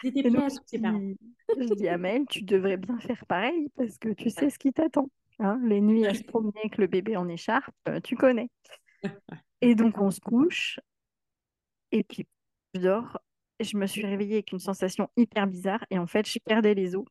[0.04, 1.18] J'étais à je dis,
[1.58, 4.74] je dis à Maëlle, tu devrais bien faire pareil parce que tu sais ce qui
[4.74, 5.10] t'attend.
[5.39, 5.60] hein.
[5.66, 8.49] les nuits à se promener avec le bébé en écharpe, euh, tu connais.
[9.62, 10.80] Et donc, on se couche
[11.91, 12.28] et puis
[12.74, 13.20] je dors.
[13.60, 16.95] Je me suis réveillée avec une sensation hyper bizarre et en fait, je perdais les
[16.95, 17.06] os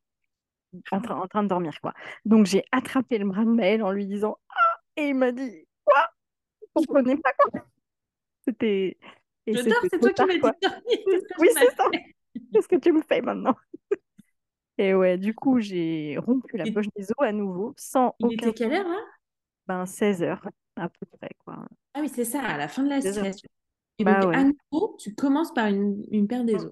[0.91, 1.93] en, train- en train de dormir, quoi.
[2.25, 4.79] Donc, j'ai attrapé le bras de Maëlle en lui disant Ah!
[4.97, 6.07] Et il m'a dit Quoi?
[6.61, 7.61] Je comprenais pas quoi.
[8.47, 8.97] C'était.
[9.47, 10.57] Je dors, c'est toi qui m'as dit
[11.39, 11.85] Oui, c'est ça.
[12.53, 13.55] Qu'est-ce que tu me fais maintenant?
[14.77, 18.47] Et ouais, du coup, j'ai rompu la poche des os à nouveau, sans Il aucun
[18.47, 18.85] était quelle heure
[19.67, 21.65] ben, 16 heures à peu près, quoi.
[21.93, 23.23] Ah oui, c'est ça, à la fin de la 16 heures.
[23.25, 23.45] sieste.
[23.99, 24.51] Et donc, Bah à ouais.
[24.71, 26.71] nouveau, tu commences par une, une paire des os.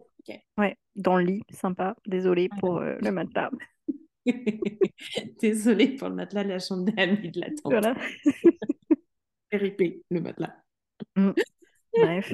[0.57, 1.95] Ouais, dans le lit, sympa.
[2.07, 3.51] Désolée pour euh, le matelas.
[5.41, 7.59] Désolée pour le matelas de la chambre d'amis de la tante.
[7.65, 7.95] Voilà.
[9.51, 10.55] RIP, le matelas.
[11.15, 11.31] Mm.
[11.93, 12.33] Bref.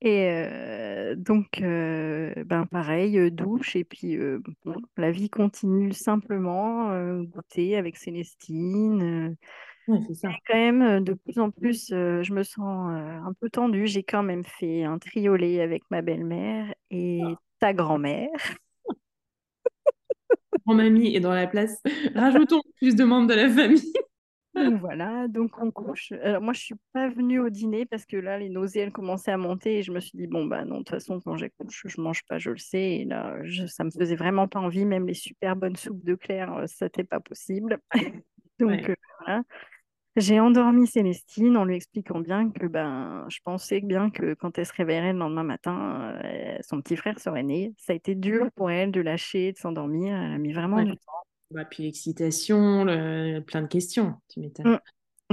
[0.00, 5.92] Et euh, donc, euh, ben pareil, euh, douche, et puis euh, bon, la vie continue
[5.92, 6.90] simplement,
[7.24, 9.36] goûter avec Célestine.
[9.86, 10.30] c'est ça.
[10.46, 13.86] quand même, de plus en plus, je me sens un peu tendue.
[13.86, 17.20] J'ai quand même fait un triolet avec ma belle-mère et
[17.58, 18.30] ta grand-mère.
[20.66, 21.80] Grand-mamie est dans la place.
[22.14, 23.92] Rajoutons plus de membres de la famille.
[24.54, 26.10] Donc voilà, donc on couche.
[26.10, 29.30] Alors moi, je suis pas venue au dîner parce que là, les nausées, elles commençaient
[29.30, 31.84] à monter et je me suis dit, bon, bah non, de toute façon, quand j'accouche,
[31.86, 32.96] je mange pas, je le sais.
[32.96, 34.84] Et là, je- ça me faisait vraiment pas envie.
[34.84, 37.78] Même les super bonnes soupes de Claire, euh, ça n'était pas possible.
[38.58, 38.90] Donc Ouais.
[38.90, 39.42] euh, voilà.
[40.16, 44.66] J'ai endormi Célestine en lui expliquant bien que ben, je pensais bien que quand elle
[44.66, 47.72] se réveillerait le lendemain matin, euh, son petit frère serait né.
[47.78, 50.14] Ça a été dur pour elle de lâcher, de s'endormir.
[50.16, 50.84] Elle a mis vraiment Ouais.
[50.84, 51.12] du temps.
[51.52, 54.66] Bah, puis l'excitation, le- plein de questions, tu m'étonnes.
[54.66, 54.78] Mm.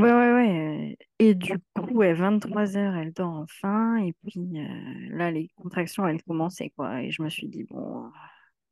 [0.03, 0.91] Ouais, ouais, ouais.
[0.91, 3.97] euh, Et du coup, ouais, 23 heures, elle dort enfin.
[3.97, 7.01] Et puis euh, là, les contractions, elles commençaient, quoi.
[7.01, 8.09] Et je me suis dit, bon, euh,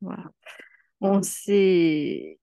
[0.00, 0.30] voilà.
[1.00, 2.38] On s'est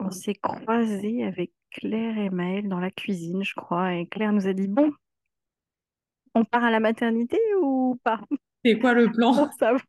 [0.00, 3.94] on s'est croisés avec Claire et Maëlle dans la cuisine, je crois.
[3.94, 4.92] Et Claire nous a dit, bon,
[6.34, 8.20] on part à la maternité ou pas?
[8.64, 9.34] C'est quoi le plan?
[9.46, 9.82] Pour savoir.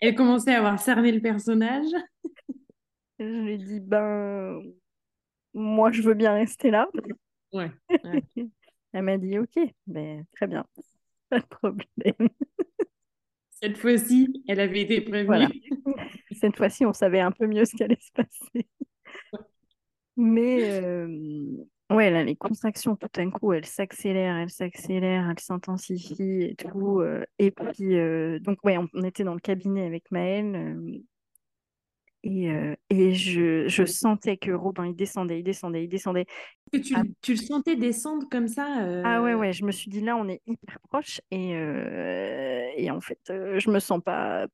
[0.00, 1.88] Elle commençait à avoir cerné le personnage.
[3.18, 4.60] Je lui ai dit, ben,
[5.54, 6.88] moi, je veux bien rester là.
[7.52, 7.70] Ouais.
[8.04, 8.22] ouais.
[8.92, 10.64] Elle m'a dit, ok, ben, très bien,
[11.28, 12.28] pas de problème.
[13.50, 15.26] Cette fois-ci, elle avait été prévenue.
[15.26, 15.48] Voilà.
[16.30, 18.68] Cette fois-ci, on savait un peu mieux ce qui allait se passer.
[20.16, 21.06] Mais euh,
[21.90, 27.00] ouais, là, les contractions, tout d'un coup, elles s'accélèrent, elles s'accélèrent, elles s'intensifient et tout.
[27.00, 31.02] euh, et puis, euh, donc, ouais, on, on était dans le cabinet avec Maëlle.
[32.22, 36.26] et euh, et je, je sentais que Robin, il descendait, il descendait, il descendait.
[36.72, 37.02] Tu, Ah.
[37.20, 38.66] tu le sentais descendre comme ça
[39.04, 41.20] Ah ouais, ouais, je me suis dit, là, on est hyper proche.
[41.30, 44.46] Et, euh, et en fait, je me sens pas...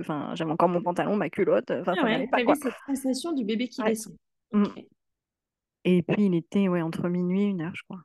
[0.00, 1.72] Enfin, j'avais encore mon pantalon, ma culotte.
[1.72, 2.54] Enfin, Ah ouais, pas, quoi.
[2.54, 3.88] cette sensation du bébé qui Ouais.
[3.90, 4.14] descend?
[4.52, 4.64] Mm.
[5.84, 8.00] Et puis, il était ouais, entre minuit et une heure, je crois.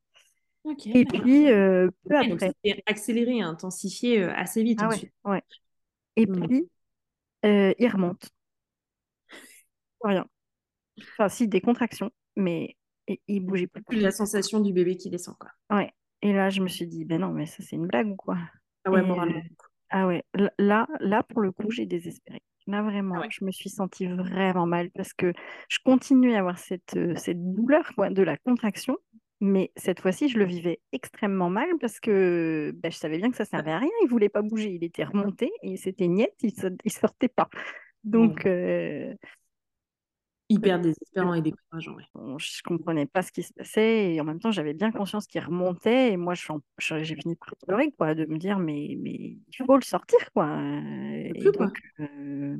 [0.85, 2.53] Et puis, euh, peu Ouais, après...
[2.85, 5.13] accéléré, intensifié euh, assez vite Ah ouais, ensuite.
[5.25, 5.43] ouais.
[6.15, 6.45] Et Mm.
[6.45, 6.69] puis,
[7.45, 8.29] euh, il remonte.
[10.01, 10.25] Rien.
[10.99, 12.75] Enfin, si, des contractions, mais
[13.07, 13.83] il, il bougeait plus.
[13.83, 15.51] Plus la sensation du bébé qui descend, quoi.
[15.69, 15.91] Ouais.
[16.21, 18.37] Et là, je me suis dit, ben non, mais ça, c'est une blague ou quoi?
[18.85, 19.41] Ah ouais, Et, moralement.
[19.89, 20.23] ah ouais,
[20.57, 22.41] là, là, pour le coup, j'ai désespéré.
[22.67, 23.27] Là, vraiment, Ah ouais.
[23.29, 25.33] je me suis sentie vraiment mal parce que
[25.69, 28.97] je continuais à avoir cette, euh, cette douleur quoi, de la contraction,
[29.41, 33.35] mais cette fois-ci, je le vivais extrêmement mal parce que ben, je savais bien que
[33.37, 33.89] ça servait à rien.
[34.03, 36.53] Il voulait pas bouger, il était remonté et c'était niette, il,
[36.85, 37.49] il sortait pas.
[38.05, 39.13] Donc, euh,
[40.53, 41.95] hyper désespérant et décourageant.
[41.95, 42.03] Ouais.
[42.13, 45.27] Bon, je comprenais pas ce qui se passait et en même temps, j'avais bien conscience
[45.27, 46.33] qu'il remontait et moi,
[46.79, 50.47] j'ai fini par pleurer, quoi, de me dire, mais, mais il faut le sortir, quoi.
[50.47, 51.67] peut Et plus, quoi.
[51.67, 52.57] donc, euh,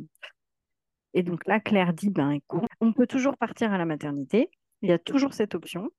[1.14, 4.50] et donc là, Claire dit, ben écoute, on peut toujours partir à la maternité.
[4.82, 5.90] Il y a toujours cette option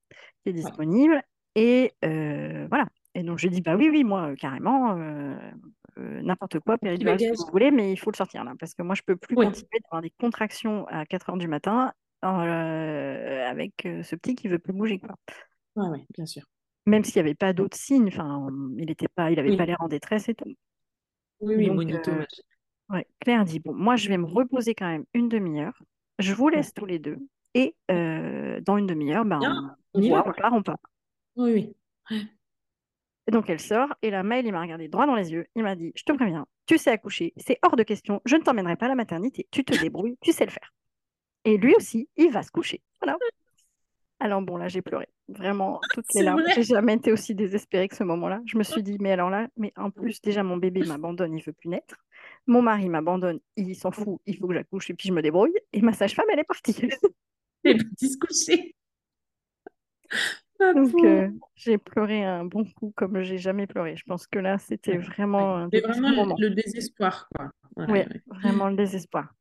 [0.43, 1.23] qui est disponible.
[1.55, 2.87] Et euh, voilà.
[3.15, 5.37] Et donc, je dis, bah oui, oui, moi, carrément, euh,
[5.99, 8.53] euh, n'importe quoi, péridurale, ce que vous voulez, mais il faut le sortir là.
[8.59, 9.47] Parce que moi, je peux plus Ouais.
[9.47, 11.93] continuer d'avoir des contractions à 4 heures du matin
[12.25, 15.15] euh, avec euh, ce petit qui veut plus bouger, quoi.
[15.77, 16.43] Ouais, bien sûr.
[16.87, 19.57] Même s'il n'y avait pas d'autres signes, enfin, il était pas, il avait Oui.
[19.57, 20.55] pas l'air en détresse et tout.
[21.41, 22.27] Oui, oui, Donc.
[22.91, 25.79] Ouais, Claire dit, bon, moi, je vais me reposer quand même une demi-heure.
[26.19, 27.19] Je vous laisse tous les deux.
[27.55, 29.41] Et dans une demi-heure, ben,
[29.95, 30.79] on, on voit, on part, on part.
[31.37, 31.75] Oui,
[32.11, 32.29] oui.
[33.27, 33.89] Et donc, elle sort.
[34.03, 35.47] Et là, Maël, il m'a regardé droit dans les yeux.
[35.55, 37.33] Il m'a dit, je te préviens, tu sais accoucher.
[37.37, 38.21] C'est hors de question.
[38.25, 39.49] Je ne t'emmènerai pas à la maternité.
[39.51, 40.17] Tu te débrouilles.
[40.21, 40.73] Tu sais le faire.
[41.45, 42.83] Et lui aussi, il va se coucher.
[43.01, 43.19] Voilà.
[44.21, 45.09] Alors bon, là, j'ai pleuré.
[45.29, 46.43] Vraiment, toutes les larmes.
[46.55, 48.41] J'ai jamais été aussi désespérée que ce moment-là.
[48.47, 51.43] Je me suis dit, mais alors là, mais en plus, déjà, mon bébé m'abandonne, il
[51.43, 51.97] veut plus naître.
[52.47, 55.55] Mon mari m'abandonne, il s'en fout, il faut que j'accouche et puis je me débrouille.
[55.73, 56.77] Et ma sage-femme, elle est partie.
[57.65, 58.75] Les petits se coucher.
[60.61, 63.97] Ah, Donc, euh, j'ai pleuré un bon coup comme j'ai jamais pleuré.
[63.97, 67.51] Je pense que là, c'était vraiment un vraiment le, désespoir, quoi.
[67.77, 68.07] Ouais, ouais.
[68.27, 69.33] vraiment le désespoir.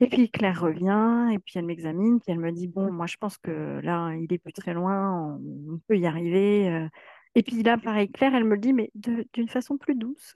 [0.00, 3.16] Et puis Claire revient, et puis elle m'examine, puis elle me dit, bon, moi je
[3.16, 6.68] pense que là, il est plus très loin, on, peut y arriver.
[6.68, 6.88] euh.
[7.36, 10.34] Et puis là, pareil, Claire, elle me le dit, mais d'une façon plus douce.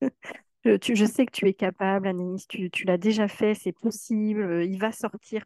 [0.64, 3.72] Je, tu- je sais que tu es capable, Anaïs, tu, tu l'as déjà fait, c'est
[3.72, 5.44] possible, euh, il va sortir,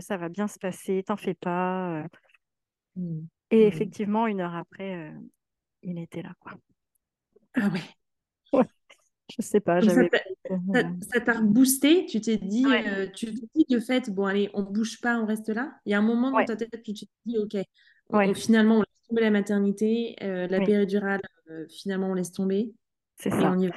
[0.00, 2.04] ça va bien se passer, t'en fais pas.
[2.98, 3.02] Euh.
[3.02, 3.28] Mm.
[3.50, 3.66] Et Mm.
[3.66, 5.12] effectivement, une heure après, euh,
[5.82, 6.54] il était là, quoi.
[7.54, 7.82] Ah ouais.
[8.52, 8.64] Ouais,
[9.28, 10.10] je sais pas, j'avais...
[10.10, 10.18] ça-
[10.74, 10.82] euh,
[11.12, 14.50] ça t'a reboosté, tu t'es dit, Ouais, euh, tu t'es dit de fait, bon allez,
[14.54, 15.72] on bouge pas, on reste là.
[15.86, 17.56] Il y a un moment dans ta tête où tu t'es dit, ok,
[18.10, 21.20] on- finalement on laisse tomber la maternité, euh, la oui, péridurale,
[21.70, 22.74] finalement on laisse tomber
[23.16, 23.48] c'est et ça.
[23.48, 23.74] on y va.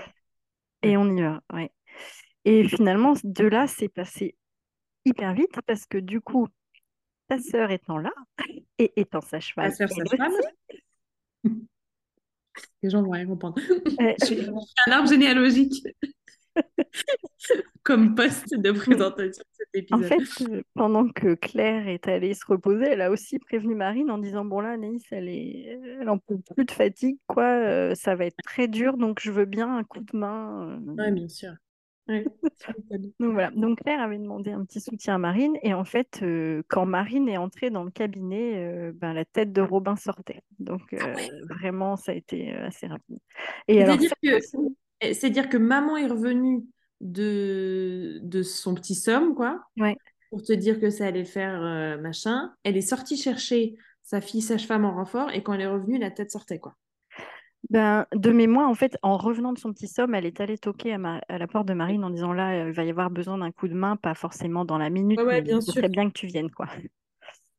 [0.83, 1.71] Et on y va, ouais.
[2.45, 4.35] Et finalement, de là, c'est passé
[5.05, 6.47] hyper vite parce que du coup,
[7.31, 8.11] ta sœur étant là
[8.77, 10.33] et étant Ta sage-femme, sœur elle sage-femme,
[12.83, 13.57] les gens vont rien comprendre.
[14.01, 14.47] euh, Je fais
[14.87, 15.83] un arbre généalogique
[17.83, 20.03] comme poste de présentation de cet en épisode.
[20.03, 24.17] fait, euh, pendant que Claire est allée se reposer, elle a aussi prévenu Marine en
[24.17, 25.79] disant, bon là, Anaïs, elle est...
[26.01, 29.31] elle en peut plus de fatigue, quoi, euh, ça va être très dur, donc je
[29.31, 30.79] veux bien un coup de main.
[30.87, 30.93] euh.
[30.95, 31.53] Ouais, bien sûr.
[33.19, 36.61] Donc voilà, donc Claire avait demandé un petit soutien à Marine, et en fait, euh,
[36.67, 40.41] quand Marine est entrée dans le cabinet, euh, ben, la tête de Robin sortait.
[40.59, 41.29] Donc Ah euh, ouais.
[41.49, 43.17] vraiment, ça a été assez rapide.
[43.67, 46.63] Et alors, C'est-à-dire cette que, fois-ci, c'est-à-dire que maman est revenue
[46.99, 49.95] de, de son petit somme, quoi, ouais.
[50.29, 52.53] pour te dire que ça allait faire machin.
[52.63, 56.11] Elle est sortie chercher sa fille sage-femme en renfort et quand elle est revenue, la
[56.11, 56.75] tête sortait, quoi.
[57.71, 60.93] Ben, de mémoire, en fait, en revenant de son petit somme, elle est allée toquer
[60.93, 63.09] à, Ma- à la porte de Marine en disant là, euh, il va y avoir
[63.09, 65.73] besoin d'un coup de main, pas forcément dans la minute, Ouais, ouais, mais bien sûr.
[65.75, 66.67] serait bien que tu viennes, quoi.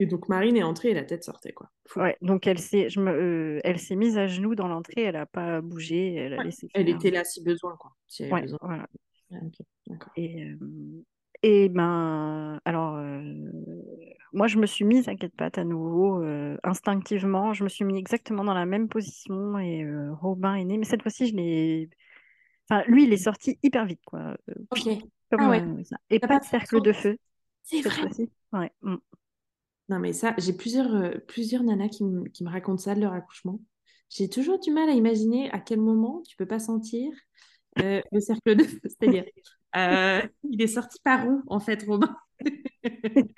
[0.01, 1.71] Et donc Marine est entrée et la tête sortait, quoi.
[1.89, 2.01] Fou.
[2.01, 5.15] Ouais, donc elle s'est, je me, euh, elle s'est mise à genoux dans l'entrée, elle
[5.15, 6.45] n'a pas bougé, elle a Ouais.
[6.45, 6.97] laissé Elle faire.
[6.97, 7.93] était là si besoin, quoi.
[8.07, 8.59] Si elle avait Ouais, besoin.
[8.61, 8.87] voilà.
[10.17, 10.57] Et, euh,
[11.43, 13.23] et ben, alors, euh,
[14.33, 17.53] moi, je me suis mise à quatre pattes à nouveau, euh, instinctivement.
[17.55, 20.79] Je me suis mis exactement dans la même position et euh, Robin est né.
[20.79, 21.91] Mais cette fois-ci, je l'ai.
[22.71, 24.37] Enfin, lui, il est sorti hyper vite, quoi.
[24.51, 24.89] Euh, Ok.
[25.31, 25.63] comme Ah ouais.
[25.81, 25.97] euh, ça.
[26.11, 27.19] Et T'as pas pas de cercle de feu
[27.63, 28.09] C'est vrai.
[28.53, 28.71] Ouais.
[28.83, 28.97] mm.
[29.89, 33.01] Non, mais ça, j'ai plusieurs, euh, plusieurs nanas qui, me- qui me racontent ça de
[33.01, 33.61] leur accouchement.
[34.11, 37.13] J'ai toujours du mal à imaginer à quel moment tu peux pas sentir
[37.79, 38.81] euh, le cercle de feu.
[38.85, 39.25] C'est-à-dire,
[39.77, 42.17] euh, il est sorti par où, en fait, Robin?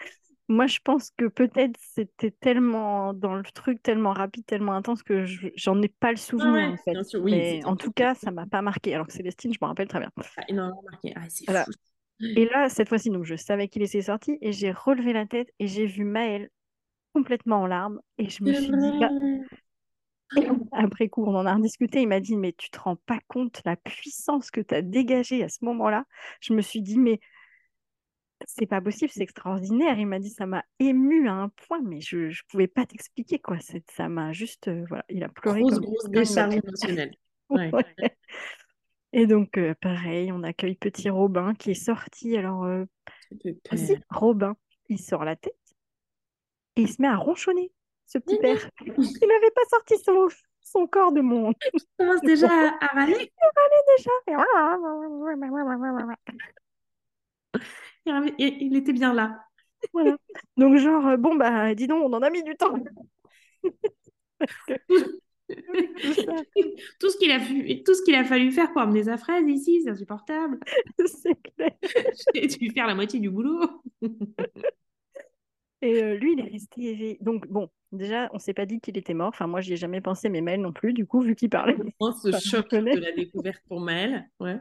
[0.49, 5.24] Moi, je pense que peut-être c'était tellement dans le truc, tellement rapide, tellement intense que
[5.24, 6.99] je- j'en ai pas le Ah souvenir, en fait.
[6.99, 8.95] bien sûr, oui, Mais en tout cas, ça m'a pas marqué.
[8.95, 10.11] Alors que Célestine, je me rappelle très bien.
[10.37, 11.12] pas énormément marqué.
[11.16, 11.66] Ah, c'est Voilà.
[11.66, 11.72] fou.
[12.37, 15.51] Et là, cette fois-ci, donc, je savais qu'il était sorti et j'ai relevé la tête
[15.61, 16.51] et j'ai vu Maëlle
[17.14, 18.01] complètement en larmes.
[18.18, 19.12] Et je me suis dit, bah.
[20.72, 22.03] Après coup, on en a rediscuté.
[22.03, 25.43] Il m'a dit, mais tu te rends pas compte la puissance que tu as dégagée
[25.43, 26.05] à ce moment-là?
[26.41, 27.20] Je me suis dit, mais
[28.47, 29.99] c'est pas possible, c'est extraordinaire.
[29.99, 33.39] Il m'a dit, ça m'a ému à un point, mais je je pouvais pas t'expliquer
[33.39, 33.59] quoi.
[33.91, 37.14] Ça m'a juste, euh, voilà, il a pleuré Grosse, comme grosse décharge émotionnelle.
[37.51, 37.70] Ouais.
[37.72, 37.85] Ouais.
[39.12, 42.37] Et donc, euh, pareil, on accueille petit Robin qui est sorti.
[42.39, 42.85] Alors, euh,
[43.70, 44.03] aussi, peur.
[44.11, 44.57] Robin,
[44.89, 45.55] il sort la tête
[46.76, 47.70] et il se met à ronchonner,
[48.07, 48.68] ce petit père.
[48.86, 50.28] Il n'avait pas sorti son,
[50.61, 53.30] son corps de mon Il commence déjà à, à râler.
[53.96, 54.11] déjà.
[58.38, 59.40] il était bien là.
[59.92, 60.16] Voilà.
[60.57, 62.74] Donc, genre, euh, bon, bah, dis donc, on en a mis du temps.
[67.00, 67.38] tout ce qu'il a,
[67.84, 70.59] tout ce qu'il a fallu faire pour amener sa fraise ici, c'est insupportable.
[71.07, 71.70] c'est clair.
[72.34, 73.61] J'ai dû faire la moitié du boulot.
[75.85, 77.18] Et euh, lui, il est resté.
[77.20, 79.28] Donc, bon, déjà, on s'est pas dit qu'il était mort.
[79.28, 81.76] Enfin, moi, j'y ai jamais pensé, mais Maël non plus, du coup, vu qu'il parlait.
[82.01, 84.26] On ce choc de la découverte pour Maël.
[84.41, 84.59] Ouais.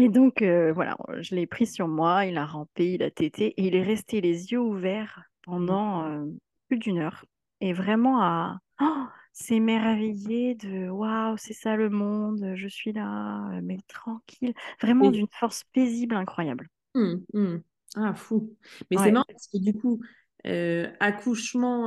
[0.00, 3.48] Et donc, euh, voilà, je l'ai pris sur moi, il a rampé, il a tété,
[3.48, 6.24] et il est resté les yeux ouverts pendant euh,
[6.68, 7.26] plus d'une heure.
[7.60, 13.76] Et vraiment à oh, s'émerveiller de waouh, c'est ça le monde, je suis là, mais
[13.88, 14.54] tranquille.
[14.80, 16.70] Vraiment d'une force paisible incroyable.
[16.94, 17.56] Mmh, mmh.
[17.96, 18.54] Ah, fou.
[18.90, 20.00] Mais c'est marrant parce que du coup,
[20.46, 21.86] euh, accouchement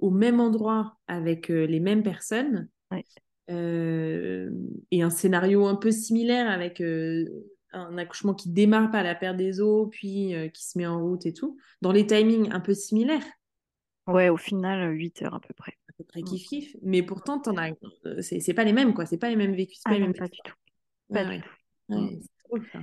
[0.00, 2.68] au même endroit avec les mêmes personnes,
[3.50, 4.50] euh,
[4.90, 7.24] et un scénario un peu similaire avec euh,
[7.72, 11.02] un accouchement qui démarre par la perte des os, puis euh, qui se met en
[11.02, 13.24] route et tout, dans les timings un peu similaires.
[14.06, 15.72] Ouais, au final, 8 heures à peu près.
[15.88, 16.76] À peu près kiff kiff.
[16.82, 17.72] Mais pourtant, t'en as...
[18.20, 19.06] c'est pas les mêmes, quoi.
[19.06, 19.82] C'est pas les mêmes vécus.
[19.82, 20.54] Pas, ah pas du tout.
[21.12, 22.78] Pas du tout.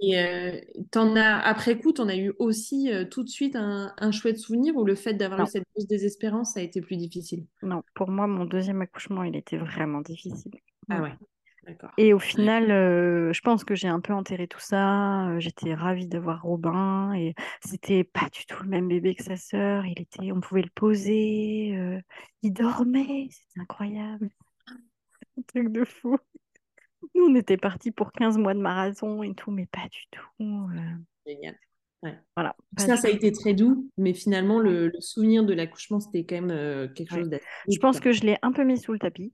[0.00, 0.60] Et euh,
[0.94, 4.38] en as, après coup, tu en as eu aussi euh, tout de suite un, chouette
[4.38, 7.46] souvenir ou le fait d'avoir eu cette grosse désespérance, ça a été plus difficile?
[7.62, 10.52] Non, pour moi, mon deuxième accouchement, il était vraiment difficile.
[10.88, 11.14] Ah ouais,
[11.66, 11.90] d'accord.
[11.98, 15.36] Et au final, euh, je pense que j'ai un peu enterré tout ça.
[15.40, 19.84] J'étais ravie d'avoir Robin et c'était pas du tout le même bébé que sa sœur.
[19.84, 21.76] Il était, on pouvait le poser,
[22.42, 24.30] il dormait, c'était incroyable.
[24.68, 26.16] un truc de fou.
[27.14, 30.30] Nous, on était partis pour 15 mois de marathon et tout, mais pas du tout.
[30.40, 31.26] Euh.
[31.26, 31.56] Génial.
[32.36, 36.36] Voilà, ça, ça a été très doux, mais finalement, le, souvenir de l'accouchement, c'était quand
[36.36, 37.44] même euh, quelque chose d'assez.
[37.68, 39.32] Je pense que je l'ai un peu mis sous le tapis.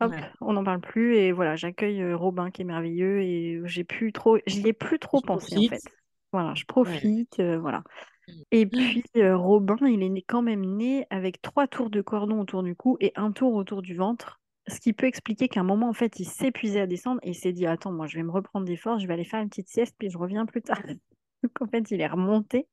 [0.00, 1.16] Hop, on n'en parle plus.
[1.16, 5.00] Et voilà, j'accueille euh, Robin qui est merveilleux et j'ai plus trop, j'y ai plus
[5.00, 5.82] trop pensé en fait.
[6.32, 7.82] Voilà, je profite, voilà.
[8.28, 8.32] Mm.
[8.52, 12.76] Et puis Robin, il est quand même né avec trois tours de cordon autour du
[12.76, 15.92] cou et un tour autour du ventre ce qui peut expliquer qu'à un moment, en
[15.92, 18.66] fait, il s'épuisait à descendre et il s'est dit Attends, moi, je vais me reprendre
[18.66, 20.80] des forces, je vais aller faire une petite sieste, puis je reviens plus tard.
[21.42, 22.68] Donc, en fait, il est remonté.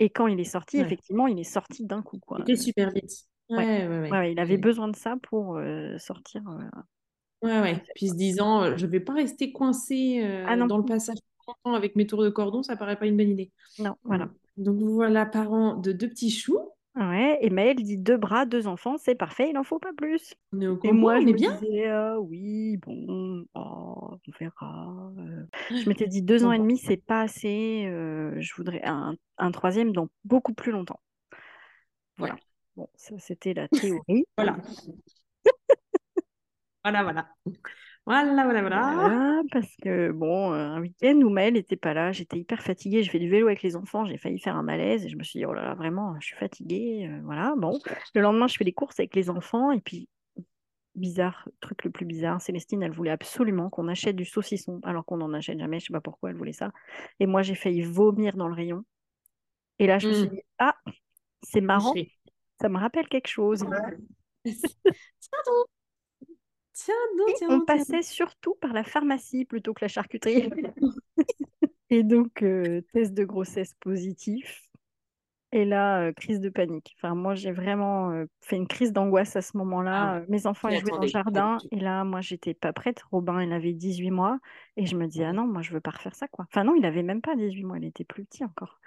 [0.00, 2.18] Et quand il est sorti, effectivement, il est sorti d'un coup.
[2.26, 2.38] Quoi.
[2.40, 3.12] Il était super vite.
[3.48, 4.32] Ouais, ouais, ouais.
[4.32, 6.42] il avait besoin de ça pour euh, sortir.
[6.48, 7.82] Euh, ouais, ouais.
[7.94, 11.18] Puis se disant euh, Je vais pas rester coincé ah dans le passage
[11.64, 13.52] avec mes tours de cordon, ça paraît pas une bonne idée.
[13.78, 14.30] Non, voilà.
[14.56, 16.58] Donc, voilà, parents de deux petits choux.
[16.94, 20.34] Ouais, et Maëlle dit deux bras, deux enfants, c'est parfait, il n'en faut pas plus.
[20.84, 25.10] et moi, je me bien disais, ah oui, bon, oh, on verra.
[25.18, 25.46] Euh.
[25.70, 27.86] Je m'étais dit deux ans et demi, c'est pas assez.
[27.86, 29.16] Euh, je voudrais un,
[29.52, 31.00] troisième dans beaucoup plus longtemps.
[32.18, 32.36] Voilà.
[32.76, 34.26] Bon, ça c'était la théorie.
[34.36, 34.58] voilà.
[36.84, 37.28] voilà, voilà.
[38.04, 39.42] Voilà, voilà, voilà.
[39.52, 43.04] parce que bon, un week-end où Maëlle n'était pas là, j'étais hyper fatiguée.
[43.04, 45.22] Je fais du vélo avec les enfants, j'ai failli faire un malaise et je me
[45.22, 47.08] suis dit, oh là là, vraiment, je suis fatiguée.
[47.08, 47.78] Euh, voilà, bon.
[48.14, 50.08] Le lendemain, je fais les courses avec les enfants et puis,
[50.96, 55.18] bizarre, truc le plus bizarre, Célestine, elle voulait absolument qu'on achète du saucisson alors qu'on
[55.18, 55.78] n'en achète jamais.
[55.78, 56.72] Je sais pas pourquoi elle voulait ça.
[57.20, 58.84] Et moi, j'ai failli vomir dans le rayon.
[59.78, 60.34] Et là, je me suis mmh.
[60.34, 60.74] dit, ah,
[61.42, 61.94] c'est marrant,
[62.60, 63.64] ça me rappelle quelque chose.
[66.72, 70.48] Tiens, non, tiens, on passait surtout par la pharmacie plutôt que la charcuterie.
[71.90, 74.68] et donc, euh, test de grossesse positif.
[75.54, 76.96] Et là, euh, crise de panique.
[76.96, 80.14] Enfin, moi, j'ai vraiment euh, fait une crise d'angoisse à ce moment-là.
[80.14, 81.58] Ah mes enfants, ils jouaient dans le jardin.
[81.70, 83.02] Et là, moi, j'étais pas prête.
[83.10, 84.38] Robin, il avait 18 mois.
[84.78, 86.46] Et je me dis, ah non, moi, je veux pas refaire ça, quoi.
[86.48, 87.76] Enfin, non, il avait même pas 18 mois.
[87.76, 88.80] Il était plus petit encore.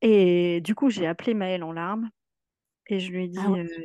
[0.00, 2.08] Et du coup, j'ai appelé Maëlle en larmes.
[2.88, 3.38] Et je lui ai dit,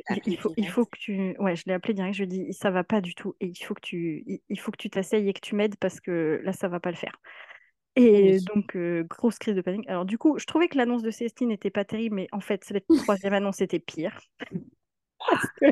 [0.08, 1.36] ah il, faut, il faut que tu.
[1.38, 2.14] Ouais, je l'ai appelé direct.
[2.14, 3.34] Je lui ai dit, ça va pas du tout.
[3.40, 6.00] Et il faut que tu, il, faut que tu t'asseyes et que tu m'aides parce
[6.00, 7.16] que là, ça va pas le faire.
[7.96, 8.76] Et donc,
[9.08, 9.88] grosse crise de panique.
[9.88, 12.64] Alors, du coup, je trouvais que l'annonce de Célestine n'était pas terrible, mais en fait,
[12.64, 14.18] cette troisième annonce était pire.
[15.30, 15.66] parce que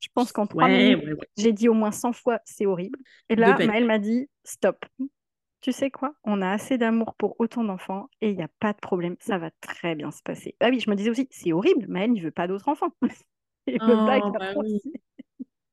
[0.00, 1.02] je pense qu'en trois minutes,
[1.36, 2.98] j'ai dit au moins 100 fois, c'est horrible.
[3.28, 4.84] Et là, Maëlle m'a dit, stop
[5.64, 8.74] tu sais quoi, on a assez d'amour pour autant d'enfants et il n'y a pas
[8.74, 10.54] de problème, ça va très bien se passer.
[10.60, 12.90] Ah oui, je me disais aussi, c'est horrible, mais elle ne veut pas d'autres enfants.
[13.66, 14.20] Oh, bah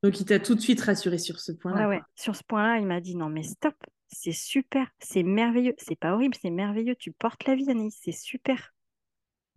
[0.02, 1.90] Donc il t'a tout de suite rassuré sur ce point-là.
[1.90, 2.00] ouais.
[2.16, 3.76] Sur ce point-là, il m'a dit non mais stop,
[4.08, 8.14] c'est super, c'est merveilleux, c'est pas horrible, c'est merveilleux, tu portes la vie, Annie, c'est
[8.14, 8.74] super.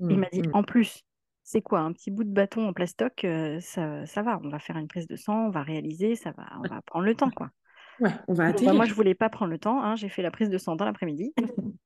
[0.00, 0.54] il m'a dit mmh, mmh.
[0.56, 1.04] en plus,
[1.44, 4.58] c'est quoi un petit bout de bâton en plastoc, euh, ça, ça va, on va
[4.58, 7.30] faire une prise de sang, on va réaliser, ça va, on va prendre le temps
[7.30, 7.52] quoi.
[8.00, 9.82] Ouais, on va bah, moi, je voulais pas prendre le temps.
[9.82, 9.96] Hein.
[9.96, 11.34] J'ai fait la prise de sang dans l'après-midi.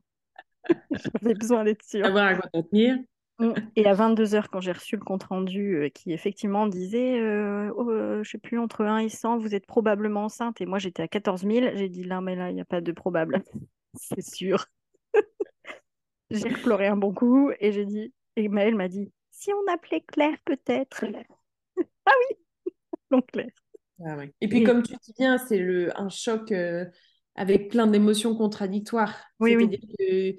[0.90, 2.04] J'avais besoin d'être sûre.
[2.04, 2.98] Savoir à quoi tenir.
[3.38, 3.52] Mm.
[3.76, 8.22] Et à 22h, quand j'ai reçu le compte-rendu euh, qui effectivement disait, euh, oh, euh,
[8.24, 10.60] je sais plus, entre 1 et 100, vous êtes probablement enceinte.
[10.60, 11.66] Et moi, j'étais à 14 000.
[11.74, 13.42] J'ai dit, là, mais là, il n'y a pas de probable.
[13.94, 14.66] C'est sûr.
[16.30, 20.02] j'ai pleuré un bon coup et j'ai dit, et Maëlle m'a dit, si on appelait
[20.02, 21.04] Claire peut-être.
[22.06, 22.36] ah oui,
[23.10, 23.50] donc Claire.
[24.04, 26.84] Ah et puis, comme tu dis bien, c'est le, un choc euh,
[27.34, 29.16] avec plein d'émotions contradictoires.
[29.40, 29.68] Oui, oui.
[29.98, 30.32] Que, euh,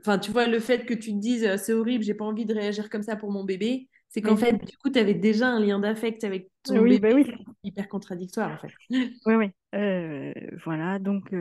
[0.00, 2.44] enfin, tu vois, le fait que tu te dises euh, c'est horrible, j'ai pas envie
[2.44, 5.48] de réagir comme ça pour mon bébé, c'est qu'en fait, du coup, tu avais déjà
[5.48, 7.08] un lien d'affect avec ton oui, bébé.
[7.08, 7.44] Bah oui.
[7.62, 8.72] Hyper contradictoire, en fait.
[9.26, 9.50] Oui, oui.
[9.74, 10.32] Euh,
[10.64, 11.34] voilà, donc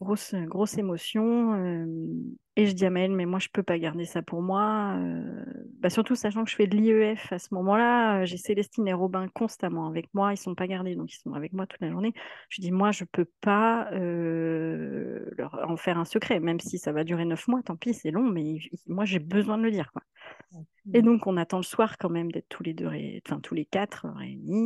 [0.00, 1.86] grosse, grosse émotion.
[2.54, 4.96] et je dis à Maëlle, mais moi, je peux pas garder ça pour moi.
[5.80, 8.24] Bah, surtout sachant que je fais de l'IEF à ce moment-là.
[8.26, 10.32] J'ai Célestine et Robin constamment avec moi.
[10.32, 12.14] Ils sont pas gardés, donc ils sont avec moi toute la journée.
[12.48, 17.02] Je dis, moi, je peux pas leur en faire un secret, même si ça va
[17.02, 17.62] durer neuf mois.
[17.62, 19.90] Tant pis, c'est long, mais moi, j'ai besoin de le dire.
[19.90, 20.02] Quoi.
[20.92, 22.88] Et donc, on attend le soir quand même d'être tous les deux,
[23.26, 24.63] enfin tous les quatre réunis.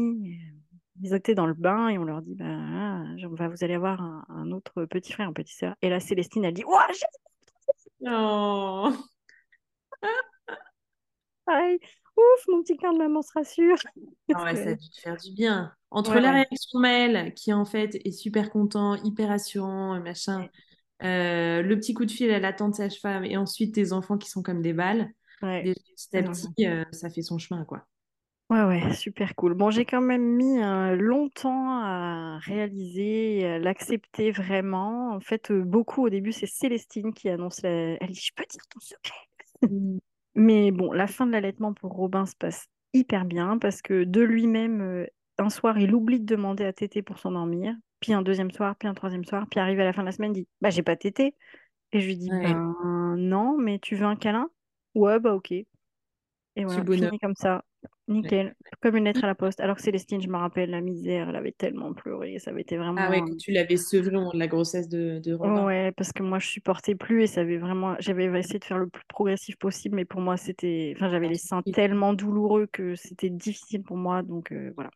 [1.01, 4.51] Ils étaient dans le bain et on leur dit bah, ah, Vous allez avoir un,
[4.51, 5.75] autre petit frère, un petit sœur.
[5.83, 7.07] Et là, Célestine, elle dit j'ai.
[8.11, 8.89] Oh
[12.19, 13.77] ouf, mon petit cœur de maman se rassure.
[14.35, 15.73] Ah ouais, ça a dû te faire du bien.
[15.91, 20.49] Entre la réaction de Maëlle, qui en fait est super content, hyper assurant, machin,
[21.03, 24.29] euh, le petit coup de fil à la tante sage-femme, et ensuite tes enfants qui
[24.29, 27.87] sont comme des balles, petit à petit, euh, ça fait son chemin, quoi.
[28.51, 29.53] Ouais, ouais, super cool.
[29.53, 35.13] Bon, j'ai quand même mis euh, longtemps à réaliser, à l'accepter vraiment.
[35.13, 37.71] En fait, euh, beaucoup au début, c'est Célestine qui annonce la...
[37.71, 39.15] Elle dit, je peux dire ton secret.
[39.61, 39.99] Mm.
[40.37, 44.21] Mais bon, la fin de l'allaitement pour Robin se passe hyper bien parce que de
[44.21, 45.05] lui-même,
[45.37, 47.75] un soir, il oublie de demander à téter pour s'endormir.
[47.99, 49.47] Puis un deuxième soir, puis un troisième soir.
[49.51, 51.35] Puis arrive à la fin de la semaine, il dit, bah, j'ai pas tété.
[51.91, 52.73] Et je lui dis, ben
[53.17, 54.49] non, mais tu veux un câlin?
[54.95, 55.51] Ouais, bah ok.
[55.51, 55.67] Et
[56.57, 57.65] voilà, fini comme ça.
[58.09, 58.55] Nickel.
[58.81, 59.61] Comme une lettre à la poste.
[59.61, 62.39] Alors que Célestine, je me rappelle, la misère, elle avait tellement pleuré.
[62.39, 63.01] Ça avait été vraiment.
[63.01, 65.65] Ah ouais, tu l'avais sevré de la grossesse de, de Robin.
[65.65, 67.97] Ouais, parce que moi, je supportais plus et ça avait vraiment.
[68.01, 70.95] J'avais essayé de faire le plus progressif possible, mais pour moi, c'était.
[70.97, 74.23] Enfin, j'avais les seins tellement douloureux que c'était difficile pour moi.
[74.23, 74.91] Donc euh, voilà.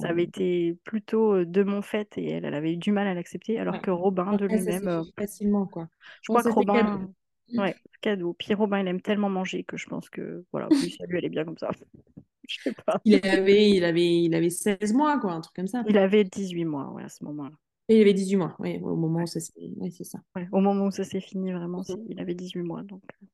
[0.00, 3.08] Ça avait été plutôt euh, de mon fait et elle, elle avait eu du mal
[3.08, 4.86] à l'accepter, alors que Robin de lui-même.
[4.86, 5.88] Euh, facilement, quoi.
[6.22, 7.08] Je crois que Robin.
[7.54, 8.34] Ouais, cadeau.
[8.38, 11.28] Puis Robin, il aime tellement manger que je pense que voilà, lui, ça lui allait
[11.28, 11.70] bien comme ça.
[12.48, 13.00] je sais pas.
[13.04, 15.82] Il avait, il, avait, il avait 16 mois, quoi, un truc comme ça.
[15.88, 17.54] Il avait 18 mois, ouais, à ce moment-là.
[17.88, 19.52] Et il avait 18 mois, oui, au moment où ça s'est
[19.90, 20.20] c'est ça.
[20.52, 22.82] au moment où ça s'est fini, vraiment, il avait 18 mois.
[22.82, 23.26] Donc euh,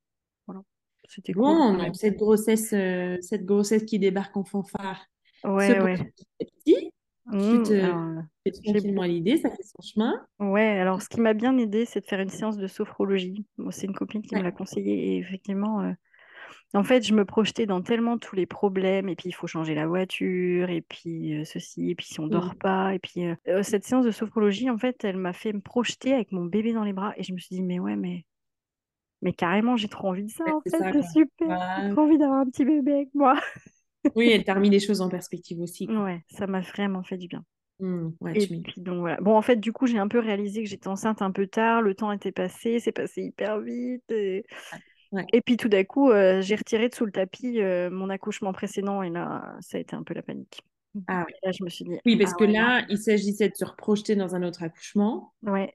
[0.47, 0.63] voilà.
[1.09, 1.95] C'était bon, cool.
[1.95, 5.07] cette grossesse, euh, cette grossesse qui débarque en fanfare.
[5.45, 6.13] Ouais, ouais.
[6.39, 6.93] Petit,
[7.31, 10.21] tu te fais tranquillement l'idée, ça fait son chemin.
[10.39, 13.47] Ouais, alors ce qui m'a bien aidé, c'est de faire une séance de sophrologie.
[13.71, 15.93] c'est une copine qui me l'a conseillé et effectivement, euh,
[16.75, 19.75] en fait, je me projetais dans tellement tous les problèmes et puis il faut changer
[19.75, 22.59] la voiture et puis euh, ceci et puis si on dort mmh.
[22.59, 26.13] pas et puis euh, cette séance de sophrologie, en fait, elle m'a fait me projeter
[26.13, 28.25] avec mon bébé dans les bras et je me suis dit mais ouais mais
[29.21, 32.41] mais carrément j'ai trop envie de ça en fait, c'est super, j'ai trop envie d'avoir
[32.41, 33.39] un petit bébé avec moi.
[34.15, 35.87] Oui, elle t'a remis les choses en perspective aussi.
[35.89, 37.45] Ouais, ça m'a vraiment fait du bien.
[37.81, 39.19] Mmh, et puis donc voilà.
[39.21, 41.81] Bon, en fait, du coup, j'ai un peu réalisé que j'étais enceinte un peu tard,
[41.81, 44.11] le temps était passé, c'est passé hyper vite.
[44.11, 44.45] Et,
[45.33, 48.53] et puis tout d'un coup, euh, j'ai retiré de sous le tapis euh, mon accouchement
[48.53, 50.61] précédent et là, ça a été un peu la panique.
[51.07, 51.33] Ah oui.
[51.45, 51.99] là, je me suis dit.
[52.05, 55.33] Oui, parce ah que là, il s'agissait de se reprojeter dans un autre accouchement.
[55.43, 55.73] Ouais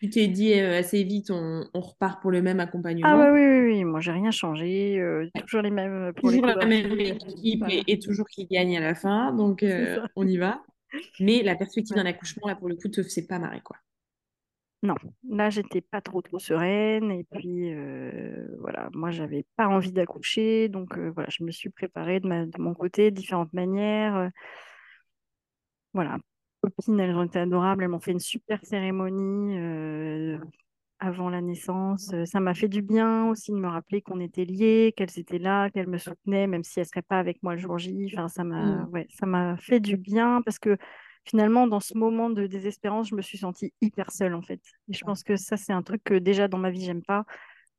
[0.00, 3.08] tu t'es dit euh, assez vite, on, repart pour le même accompagnement.
[3.08, 6.30] Ah bah oui, oui, oui, moi j'ai rien changé, euh, toujours les mêmes euh, pour
[6.30, 9.64] toujours la même équipe et, toujours qui gagne à la fin, donc
[10.14, 10.62] on y va.
[11.20, 13.76] Mais la perspective d'un accouchement, là pour le coup, te faisait pas marrer quoi.
[14.84, 14.94] Non,
[15.28, 17.10] là j'étais pas trop trop sereine.
[17.10, 17.74] Et puis
[18.60, 22.74] voilà, moi j'avais pas envie d'accoucher, donc voilà, je me suis préparée de, de mon
[22.74, 24.30] côté, de différentes manières.
[25.92, 26.18] voilà,
[26.70, 27.82] copines, elles ont été adorables.
[27.82, 30.38] Elles m'ont fait une super cérémonie euh,
[31.00, 32.10] avant la naissance.
[32.12, 35.38] Euh, ça m'a fait du bien aussi de me rappeler qu'on était liés, qu'elles étaient
[35.38, 38.10] là, qu'elles me soutenaient, même si elles ne seraient pas avec moi le jour J.
[38.12, 38.88] Enfin, ça m'a mmh.
[38.92, 40.76] ouais, ça m'a fait du bien parce que
[41.24, 44.60] finalement, dans ce moment de désespérance, je me suis sentie hyper seule en fait.
[44.88, 47.24] Et je pense que ça, c'est un truc que déjà dans ma vie, j'aime pas.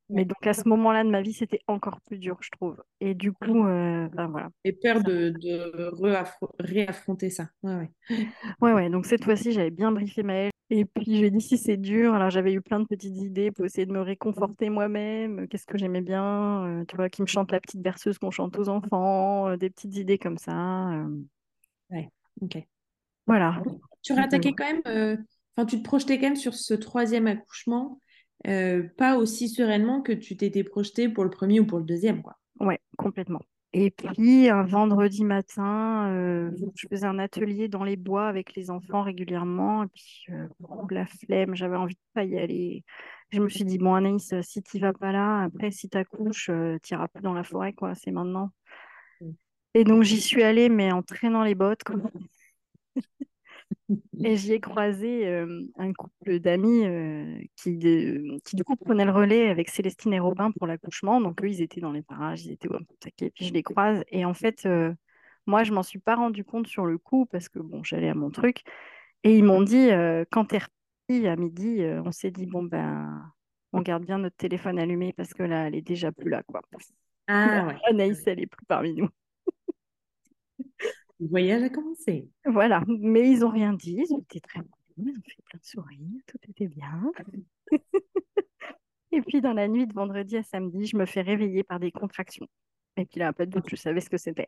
[0.10, 2.82] Mais donc à ce moment-là de ma vie, c'était encore plus dur, je trouve.
[3.00, 4.50] Et du coup, euh, ben voilà.
[4.64, 5.92] Et peur de, de
[6.60, 7.50] réaffronter ça.
[7.62, 7.92] Ouais, ouais.
[8.62, 8.90] ouais, ouais.
[8.90, 10.52] Donc cette fois-ci, j'avais bien briefé Maëlle.
[10.72, 13.66] Et puis j'ai dit si c'est dur, alors j'avais eu plein de petites idées pour
[13.66, 15.48] essayer de me réconforter moi-même.
[15.48, 18.58] Qu'est-ce que j'aimais bien, euh, tu vois, qui me chante la petite berceuse qu'on chante
[18.58, 21.08] aux enfants, euh, des petites idées comme ça.
[21.90, 22.10] Ouais,
[22.42, 22.58] ok.
[23.26, 23.62] Voilà.
[24.04, 25.18] Tu rattaquais quand même,
[25.56, 28.00] enfin tu te projetais quand même sur ce troisième accouchement
[28.48, 32.22] euh, pas aussi sereinement que tu t'étais projeté pour le premier ou pour le deuxième.
[32.22, 32.38] Quoi.
[32.60, 33.42] Ouais, complètement.
[33.72, 38.72] Et puis un vendredi matin, euh, je faisais un atelier dans les bois avec les
[38.72, 39.84] enfants régulièrement.
[39.84, 40.48] Et puis euh,
[40.90, 42.84] la flemme, j'avais envie de pas y aller.
[43.32, 46.50] Je me suis dit, bon, Anaïs, si tu vas pas là, après, si tu accouches,
[46.82, 48.50] tu iras plus dans la forêt, quoi, c'est maintenant.
[49.22, 49.32] Mm.
[49.76, 51.84] Et donc, j'y suis allée, mais en traînant les bottes.
[54.24, 59.06] Et j'y ai croisé euh, un couple d'amis euh, qui, de- qui, du coup, prenaient
[59.06, 61.22] le relais avec Célestine et Robin pour l'accouchement.
[61.22, 63.32] Donc, eux, ils étaient dans les parages, ils étaient au taquet.
[63.32, 64.04] Puis je les croise.
[64.10, 64.94] Et en fait, euh,
[65.48, 68.16] moi, je m'en suis pas rendu compte sur le coup parce que, bon, j'allais à
[68.16, 68.62] mon truc.
[69.24, 72.64] Et ils m'ont dit, euh, quand t'es reparti à midi, euh, on s'est dit, bon,
[72.64, 73.32] ben,
[73.74, 76.62] on garde bien notre téléphone allumé parce que là, elle est déjà plus là, quoi.
[77.28, 77.80] Ah ouais.
[77.90, 79.10] Anaïs, elle est plus parmi nous.
[81.20, 82.30] Le voyage a commencé.
[82.46, 85.60] Voilà, mais ils n'ont rien dit, ils ont été très bons, ils ont fait plein
[85.60, 87.12] de sourires, tout était bien.
[89.12, 91.92] Et puis dans la nuit de vendredi à samedi, je me fais réveiller par des
[91.92, 92.48] contractions.
[92.96, 94.48] Et puis là, pas de doute, je savais ce que c'était.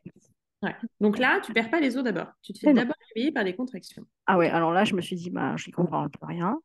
[0.62, 0.74] Ouais.
[1.00, 2.28] Donc là, tu perds pas les os d'abord.
[2.42, 4.04] Tu te fais d'abord réveiller par des contractions.
[4.26, 6.58] Ah ouais, alors là, je me suis dit, bah, je n'y comprends plus rien.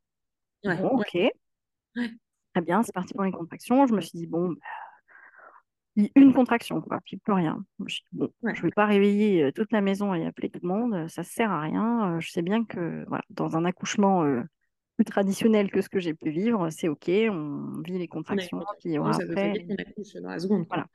[0.63, 1.31] Ouais, Bon, ouais.
[1.95, 2.07] ok.
[2.53, 3.87] Très bien, c'est parti pour les contractions.
[3.87, 4.55] Je me suis dit, bon, bah,
[6.15, 7.63] une contraction, quoi, puis plus rien.
[7.85, 8.53] Je bon, Ouais.
[8.53, 11.25] ne vais pas réveiller euh, toute la maison et appeler tout le monde, ça ne
[11.25, 12.15] sert à rien.
[12.15, 14.41] Euh, Je sais bien que voilà, dans un accouchement euh,
[14.95, 18.97] plus traditionnel que ce que j'ai pu vivre, c'est OK, on vit les contractions, puis
[18.97, 19.65] voilà, après.
[20.21, 20.67] dans la seconde.
[20.67, 20.85] quoi.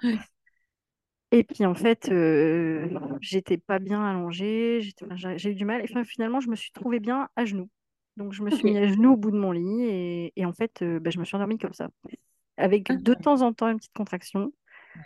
[1.30, 2.86] Et puis en fait, euh,
[3.20, 4.80] j'étais pas bien allongée,
[5.36, 5.80] j'ai eu du mal.
[5.80, 7.70] Et enfin, finalement, je me suis trouvée bien à genoux.
[8.18, 10.52] Donc je me suis mis à genoux au bout de mon lit et, et en
[10.52, 11.88] fait, euh, bah, je me suis endormie comme ça,
[12.58, 14.52] avec Ah, de temps en temps une petite contraction.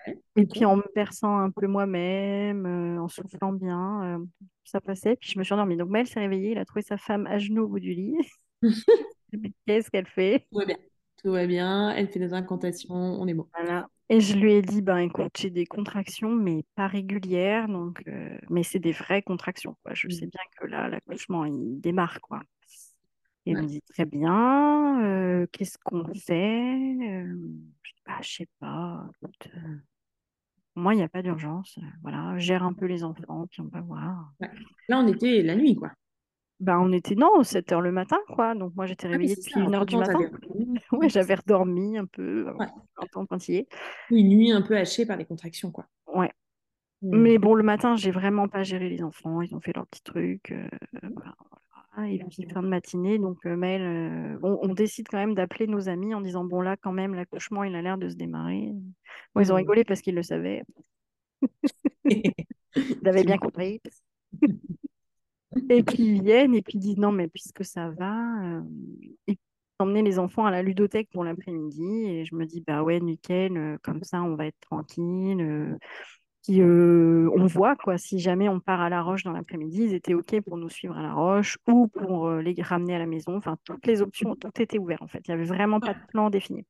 [0.07, 0.18] Ouais.
[0.37, 4.24] Et puis en me perçant un peu moi-même, euh, en soufflant bien, euh,
[4.64, 5.16] ça passait.
[5.16, 5.76] Puis je me suis endormie.
[5.76, 8.16] Donc Maël s'est réveillé, il a trouvé sa femme à genoux au bout du lit.
[9.66, 10.47] Qu'est-ce qu'elle fait?
[10.51, 10.76] Tout va bien.
[11.22, 11.91] Tout va bien.
[11.91, 12.95] Elle fait des incantations.
[12.95, 13.47] On est bon.
[13.55, 13.89] Voilà.
[14.09, 18.39] Et je lui ai dit, ben écoute, j'ai des contractions, mais pas régulières, donc, euh,
[18.51, 19.95] mais c'est des vraies contractions, quoi.
[19.95, 20.30] Je sais Mm.
[20.30, 22.41] bien que là, l'accouchement, il démarre, quoi.
[23.47, 23.62] Et Ouais.
[23.62, 26.97] me dit, très bien, euh, qu'est-ce qu'on fait?
[27.01, 27.36] Euh,
[28.05, 29.09] bah, je sais pas.
[29.22, 29.76] écoute, euh,
[30.74, 31.78] moi, il n'y a pas d'urgence.
[31.78, 34.32] euh, voilà, gère un peu les enfants, puis on va voir.
[34.40, 34.51] Ouais.
[34.88, 35.92] Là, on était la nuit, quoi.
[36.59, 38.55] Ben, on était, non, 7 heures le matin, quoi.
[38.55, 39.61] Donc, moi, j'étais Ah réveillée c'est depuis ça.
[39.61, 40.18] 1 heure du matin.
[40.92, 42.66] Ouais, j'avais redormi un peu, Ouais.
[42.97, 43.26] un temps.
[44.11, 45.86] Une nuit un peu hachée par les contractions, quoi.
[46.12, 46.32] Ouais.
[47.03, 47.16] Mm.
[47.16, 49.42] Mais bon, le matin, j'ai vraiment pas géré les enfants.
[49.42, 49.72] Ils ont fait
[50.03, 50.51] trucs.
[50.51, 50.66] euh,
[51.14, 51.34] voilà,
[51.97, 52.11] voilà.
[52.12, 55.66] Et puis, fin de matinée, donc, euh, Maël, euh, on, on décide quand même d'appeler
[55.66, 58.72] nos amis en disant, bon, là, quand même, l'accouchement, il a l'air de se démarrer.
[59.34, 59.59] Bon, ils ont Mm.
[59.59, 60.62] rigolé parce qu'ils le savaient.
[63.03, 63.80] Ils avaient bien compris.
[65.70, 68.61] Et puis ils viennent et puis ils disent non, mais puisque ça va, euh,
[69.26, 69.38] puis
[69.78, 71.82] emmener les enfants à la ludothèque pour l'après-midi.
[72.07, 75.76] Et je me dis bah ouais, nickel, euh, comme ça on va être tranquille.
[76.51, 79.94] Euh, euh, on voit quoi, si jamais on part à La Roche dans l'après-midi, ils
[79.94, 83.07] étaient OK pour nous suivre à La Roche ou pour euh, les ramener à la
[83.07, 83.36] maison.
[83.36, 85.20] Enfin, toutes les options, tout était ouvert en fait.
[85.26, 86.64] Il n'y avait vraiment pas de plan défini.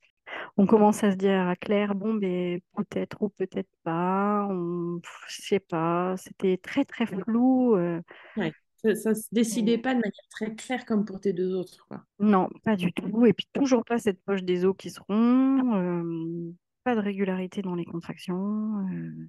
[0.56, 4.46] On commence à se dire à Claire, bon, ben, peut-être ou peut-être pas.
[4.50, 5.00] On...
[5.28, 6.16] Je sais pas.
[6.16, 7.76] C'était très très flou.
[7.76, 8.00] euh,
[8.36, 8.52] Ouais.
[8.82, 12.04] Ça, ça se décidait pas de manière très claire comme pour tes deux autres, quoi.
[12.18, 13.24] Non, pas du tout.
[13.26, 16.54] Et puis toujours pas cette poche des os qui seront.
[16.84, 18.86] pas de régularité dans les contractions.
[18.92, 19.28] euh,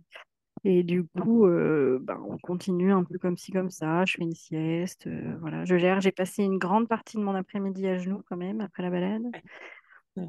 [0.70, 4.04] et du coup, euh, ben, on continue un peu comme ci, comme ça.
[4.04, 5.08] Je fais une sieste.
[5.08, 6.02] euh, voilà, je gère.
[6.02, 9.24] J'ai passé une grande partie de mon après-midi à genoux quand même, après la balade.
[10.18, 10.28] Ouais.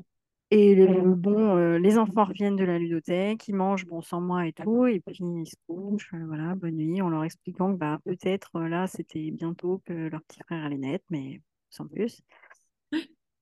[0.51, 4.47] Et les, bon, euh, les enfants reviennent de la ludothèque, ils mangent bon, sans moi
[4.47, 7.79] et tout, et puis ils se couchent, euh, voilà, bonne nuit, en leur expliquant que
[7.79, 12.23] bah, peut-être euh, là, c'était bientôt que leur petit frère allait naître, mais sans plus.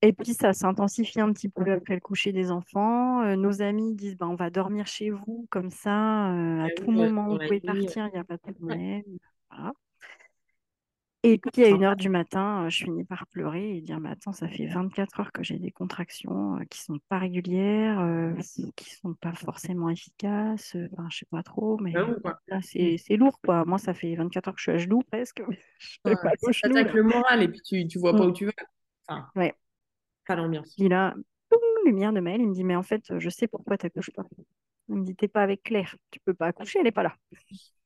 [0.03, 3.21] Et puis ça s'intensifie un petit peu après le coucher des enfants.
[3.23, 6.69] Euh, nos amis disent bah, on va dormir chez vous, comme ça, euh, à Ah
[6.75, 9.03] tout moment, vous pouvez partir, il n'y a pas de problème.
[9.49, 9.73] Voilà.
[11.23, 14.09] Et puis à une heure du matin, euh, je finis par pleurer et dire mais
[14.09, 18.33] attends, ça fait 24 heures que j'ai des contractions qui sont pas régulières, euh,
[18.75, 20.77] qui sont pas forcément efficaces.
[20.93, 21.91] Enfin, je sais pas trop, mais
[22.21, 22.39] quoi.
[22.47, 23.65] là c'est c'est lourd quoi.
[23.65, 25.41] Moi, ça fait 24 heures que je suis à genoux presque.
[25.79, 26.93] Je Ouais, ça t'attaque là.
[26.93, 28.29] le moral et puis tu, tu vois pas Mm.
[28.29, 28.51] où tu vas.
[29.35, 29.53] Ouais.
[30.27, 30.73] Pas l'ambiance.
[30.77, 31.13] Puis là,
[31.49, 34.11] toum, lumière de mail, il me dit mais en fait, je sais pourquoi tu n'accouches
[34.11, 34.25] pas.
[34.89, 37.15] Il me dit t'es pas avec Claire, tu peux pas accoucher, elle est pas là.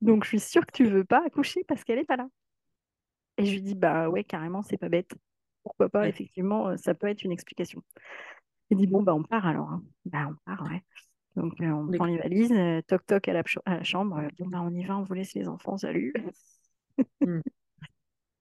[0.00, 2.28] Donc je suis sûre que tu veux pas accoucher parce qu'elle est pas là.
[3.36, 5.10] Et je lui dis bah ouais carrément c'est pas bête.
[5.62, 6.08] Pourquoi pas Ouais.
[6.08, 7.82] effectivement euh, ça peut être une explication.
[8.70, 9.70] Il dit bon bah on part alors.
[9.70, 9.82] hein.
[10.04, 10.82] Bah on part ouais.
[11.36, 14.18] Donc euh, on prend les valises, euh, toc toc à la, ch- à la chambre.
[14.18, 16.12] euh, Bon bah on y va, on vous laisse les enfants, salut.
[17.24, 17.40] Mm.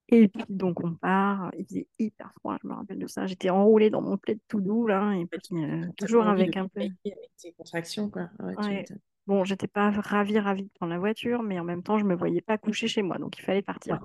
[0.09, 1.51] Et puis donc on part.
[1.57, 3.25] Il faisait hyper froid, je me rappelle de ça.
[3.25, 6.81] J'étais enroulée dans mon plaid tout doux là et puis euh, toujours avec un peu.
[6.81, 6.97] avec
[7.37, 8.29] tes contractions, quoi.
[8.39, 8.85] Ouais, Ouais.
[9.25, 12.15] Bon, j'étais pas ravie, ravie de prendre la voiture, mais en même temps, je me
[12.15, 13.99] voyais pas coucher chez moi, donc il fallait partir.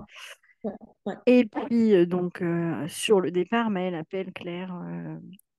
[0.65, 1.15] Ouais.
[1.25, 2.43] Et puis, donc,
[2.87, 4.77] sur le départ, Maëlle appelle Claire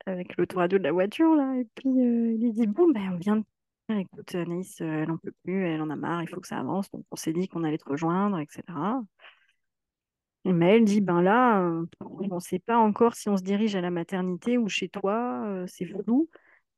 [0.04, 3.36] avec l'autoradio de la voiture, là, et puis il lui dit, bon, ben, on vient
[3.36, 3.44] de
[3.88, 6.90] écoute, Anaïs, elle n'en peut plus, elle en a marre, il faut que ça avance,
[6.90, 8.62] donc on s'est dit qu'on allait te rejoindre, etc.
[10.44, 11.60] Et Maëlle dit, ben là,
[12.00, 15.64] on ne sait pas encore si on se dirige à la maternité ou chez toi,
[15.66, 16.28] c'est flou.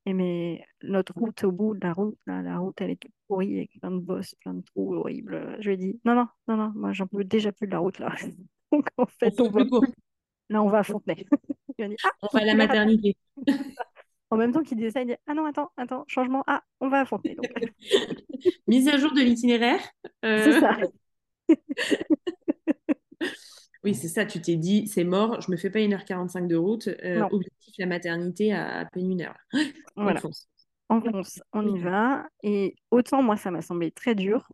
[0.07, 3.57] Et mais notre route au bout de la route, la route, elle est toute pourrie
[3.57, 5.57] avec plein de bosses, plein de trous horribles.
[5.59, 7.81] Je lui ai dit, non, non, non, non, moi j'en peux déjà plus de la
[7.81, 8.15] route là.
[8.73, 9.65] Donc en fait, on, va...
[10.49, 11.27] Là, on va à Fontenay.
[11.79, 13.17] dit, ah, on va à la maternité.
[14.31, 16.89] en même temps qu'il disait ça, il dit, ah non, attends, attends, changement, ah, on
[16.89, 17.37] va à Fontenay.
[18.69, 19.81] Mise à jour de l'itinéraire.
[20.25, 20.45] Euh.
[20.45, 20.79] C'est ça.
[23.85, 26.89] Oui, c'est ça, tu t'es dit, c'est mort, je me fais pas 1h45 de route.
[26.89, 29.37] Euh, objectif, la maternité à, à peine une heure.
[29.97, 30.19] Voilà.
[30.19, 30.49] On fonce.
[30.89, 32.27] On fonce, on y va.
[32.43, 34.49] Et autant moi, ça m'a semblé très dur,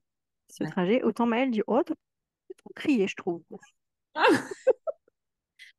[0.50, 1.94] ce trajet, autant Maëlle dit, oh, t'as
[2.58, 3.42] trop crié, je trouve.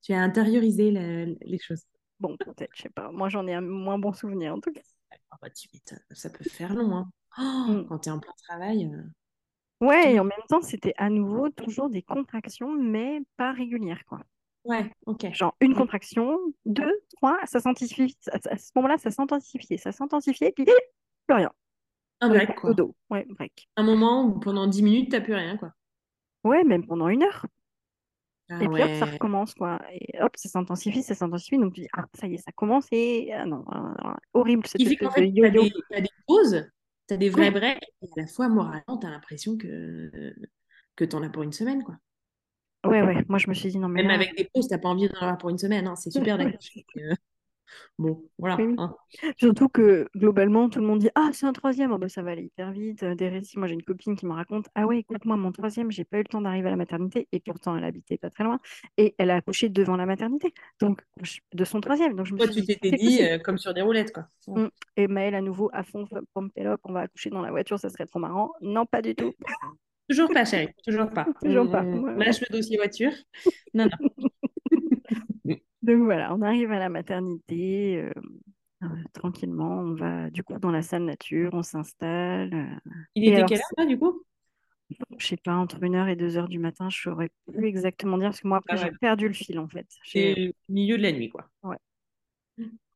[0.02, 1.84] tu as intériorisé les choses.
[2.20, 3.12] Bon, peut-être, je sais pas.
[3.12, 4.82] Moi, j'en ai un moins bon souvenir, en tout cas.
[5.30, 5.50] Ah bah,
[6.12, 7.12] ça peut faire long, hein.
[7.38, 7.86] Oh, mm.
[7.88, 8.86] Quand tu es en plein travail.
[8.86, 9.04] Euh.
[9.84, 14.22] Ouais, et en même temps, c'était à nouveau toujours des contractions, mais pas régulières, quoi.
[14.64, 15.34] Ouais, ok.
[15.34, 18.16] Genre une contraction, deux, trois, ça s'intensifie.
[18.32, 21.52] À ce moment-là, ça s'intensifiait, ça s'intensifiait, puis plus rien.
[22.22, 22.74] Un break, quoi.
[22.74, 22.96] dos.
[23.10, 23.68] Ouais, break.
[23.76, 25.74] Un moment où pendant dix minutes, t'as plus rien, quoi.
[26.46, 27.46] Ouais, même pendant une heure.
[28.50, 29.82] Ah et puis hop, ça recommence, quoi.
[29.92, 31.58] Et hop, ça s'intensifie, ça s'intensifie.
[31.58, 32.88] Donc tu dis, ah, ça y est, ça commence.
[32.94, 33.66] Et ah non,
[34.34, 34.66] horrible.
[34.66, 36.72] Ce qui fait qu'en fait, as, des pauses
[37.08, 40.12] tu as des vrais breaks, et à la fois, moralement, tu as l'impression que,
[40.96, 41.98] que tu en as pour une semaine, quoi.
[42.86, 44.04] Ouais, ouais, moi je me suis dit non, mais.
[44.04, 45.96] Même avec des pauses, tu n'as pas envie d'en avoir pour une semaine, hein.
[45.96, 46.60] c'est super d'accord.
[48.00, 48.58] Bon, voilà.
[48.78, 48.96] Hein.
[49.38, 52.32] Surtout que globalement, tout le monde dit Ah, c'est un troisième, oh, bah, ça va
[52.32, 53.04] aller hyper vite.
[53.04, 55.92] Des récits, moi j'ai une copine qui me raconte Ah ouais, écoute, moi mon troisième,
[55.92, 58.44] j'ai pas eu le temps d'arriver à la maternité, et pourtant elle habitait pas très
[58.44, 58.60] loin,
[58.98, 61.02] et elle a accouché devant la maternité, donc
[61.54, 62.16] de son troisième.
[62.16, 64.28] Donc je me Toi, tu t'étais dit euh, comme sur des roulettes, quoi.
[64.48, 64.68] Mmh.
[64.98, 68.06] Et Maëlle, à nouveau, à fond, Pompélope, on va accoucher dans la voiture, ça serait
[68.06, 68.52] trop marrant.
[68.62, 69.34] Non, pas du tout.
[70.10, 71.26] Toujours pas, chérie, toujours pas.
[71.44, 71.84] toujours pas.
[71.84, 73.12] Lâche le dossier voiture.
[73.74, 74.30] Non, non.
[75.84, 77.98] Donc voilà, on arrive à la maternité.
[78.02, 78.12] Euh,
[78.84, 82.54] euh, tranquillement, on va du coup dans la salle nature, on s'installe.
[82.54, 84.24] Euh, Il était quelle heure là du coup?
[85.18, 88.42] Je sais pas, entre 1h et 2h du matin, je saurais plus exactement dire parce
[88.42, 89.88] que moi après ah j'ai perdu le fil en fait.
[90.06, 91.50] C'est milieu de la nuit quoi.
[91.64, 91.78] Ouais.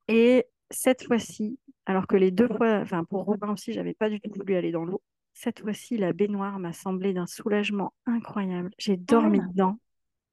[0.07, 4.21] Et cette fois-ci, alors que les deux fois, enfin pour Robin aussi, j'avais pas du
[4.21, 5.01] tout voulu aller dans l'eau.
[5.33, 8.71] Cette fois-ci, la baignoire m'a semblé d'un soulagement incroyable.
[8.77, 9.47] J'ai dormi ah.
[9.47, 9.79] dedans.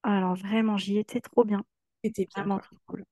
[0.02, 1.64] Alors vraiment, j'y étais trop bien.
[2.05, 3.05] C'était vraiment cool.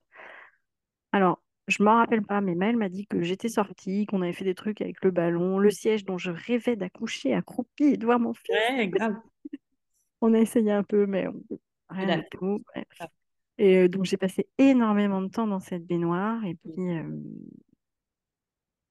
[1.12, 4.32] Alors, je ne m'en rappelle pas, mais Maëlle m'a dit que j'étais sortie, qu'on avait
[4.32, 8.05] fait des trucs avec le ballon, le siège dont je rêvais d'accoucher accroupi et de
[8.05, 8.51] voir mon fils.
[8.51, 9.16] Ouais, grave.
[10.20, 11.26] on a essayé un peu, mais
[11.88, 12.62] rien du tout.
[13.59, 16.45] Et euh, donc, j'ai passé énormément de temps dans cette baignoire.
[16.45, 16.99] Et puis.
[16.99, 17.03] Euh...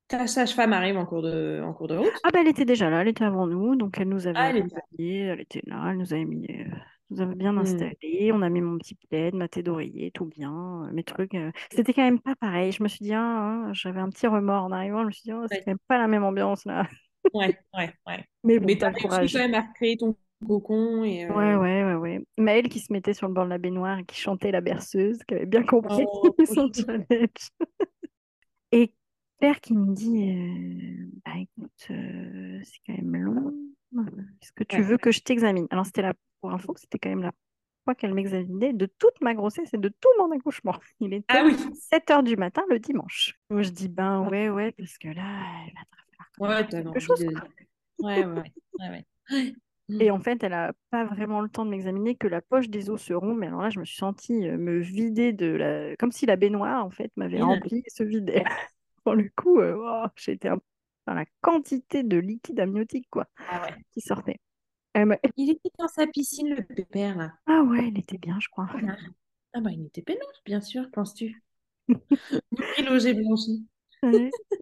[0.07, 2.13] Ta sage-femme arrive en cours, de, en cours de route?
[2.23, 3.75] Ah, bah, elle était déjà là, elle était avant nous.
[3.75, 4.81] Donc, elle nous avait ah, elle, était...
[4.97, 6.75] elle était là, elle nous avait mis euh,
[7.11, 7.57] nous avons bien mmh.
[7.57, 11.35] installé, on a mis mon petit plaid, ma tête d'oreiller, tout bien, euh, mes trucs.
[11.35, 11.51] Euh.
[11.69, 12.71] C'était quand même pas pareil.
[12.71, 15.01] Je me suis dit, ah, hein, j'avais un petit remords en arrivant.
[15.01, 16.87] Je me suis dit, oh, c'est quand même pas la même ambiance là.
[17.33, 18.25] Ouais, ouais, ouais.
[18.45, 20.15] Mais bon, t'as réussi quand même à recréer ton
[20.47, 21.03] cocon.
[21.03, 22.25] Et, euh Ouais, ouais, ouais, ouais.
[22.37, 25.19] Maëlle qui se mettait sur le bord de la baignoire et qui chantait la berceuse,
[25.27, 27.51] qui avait bien compris oh, son challenge.
[28.71, 28.93] et
[29.37, 33.53] Claire qui me dit, bah écoute, c'est quand même long.
[34.41, 35.67] Est-ce que tu veux que je t'examine?
[35.69, 37.31] Alors c'était la pour info, c'était quand même la
[37.83, 40.75] fois qu'elle m'examinait de toute ma grossesse et de tout mon accouchement.
[40.99, 41.55] Il était ah oui.
[41.73, 43.39] 7 h du matin le dimanche.
[43.49, 45.73] je dis, ben ouais, ouais, parce que là, elle
[46.39, 47.19] va ouais, quelque chose.
[47.19, 47.33] De...
[47.99, 49.55] Ouais, ouais, ouais, ouais.
[49.99, 52.89] Et en fait, elle n'a pas vraiment le temps de m'examiner, que la poche des
[52.89, 53.37] os se rompt.
[53.37, 55.95] Mais alors là, je me suis sentie euh, me vider de la.
[55.97, 58.43] Comme si la baignoire, en fait, m'avait rempli et se vidait.
[59.03, 60.61] Pour le coup, euh, oh, j'ai été un...
[61.07, 63.75] dans la quantité de liquide amniotique quoi, ah ouais.
[63.91, 64.39] qui sortait.
[65.37, 67.33] Il était dans sa piscine, le pépère, là.
[67.47, 68.67] Ah ouais, il était bien, je crois.
[69.53, 71.41] Ah bah, il était peinard, bien sûr, penses-tu
[72.85, 73.65] logé blanchi.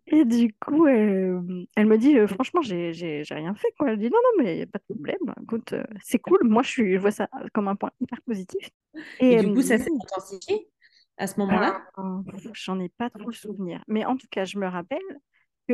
[0.08, 3.92] Et du coup, elle me dit, euh, franchement, j'ai j'ai- rien fait, quoi.
[3.92, 5.34] Elle dit, non, non, mais il n'y a pas de problème.
[5.44, 6.40] Écoute, euh, c'est cool.
[6.44, 8.70] Moi, je, suis, je vois ça comme un point hyper positif.
[9.20, 10.68] Et, du coup, ça s'est intensifié
[11.18, 11.82] à ce moment-là?
[11.96, 12.22] Ah,
[12.54, 13.84] j'en ai pas trop le souvenir.
[13.88, 15.00] Mais en tout cas, je me rappelle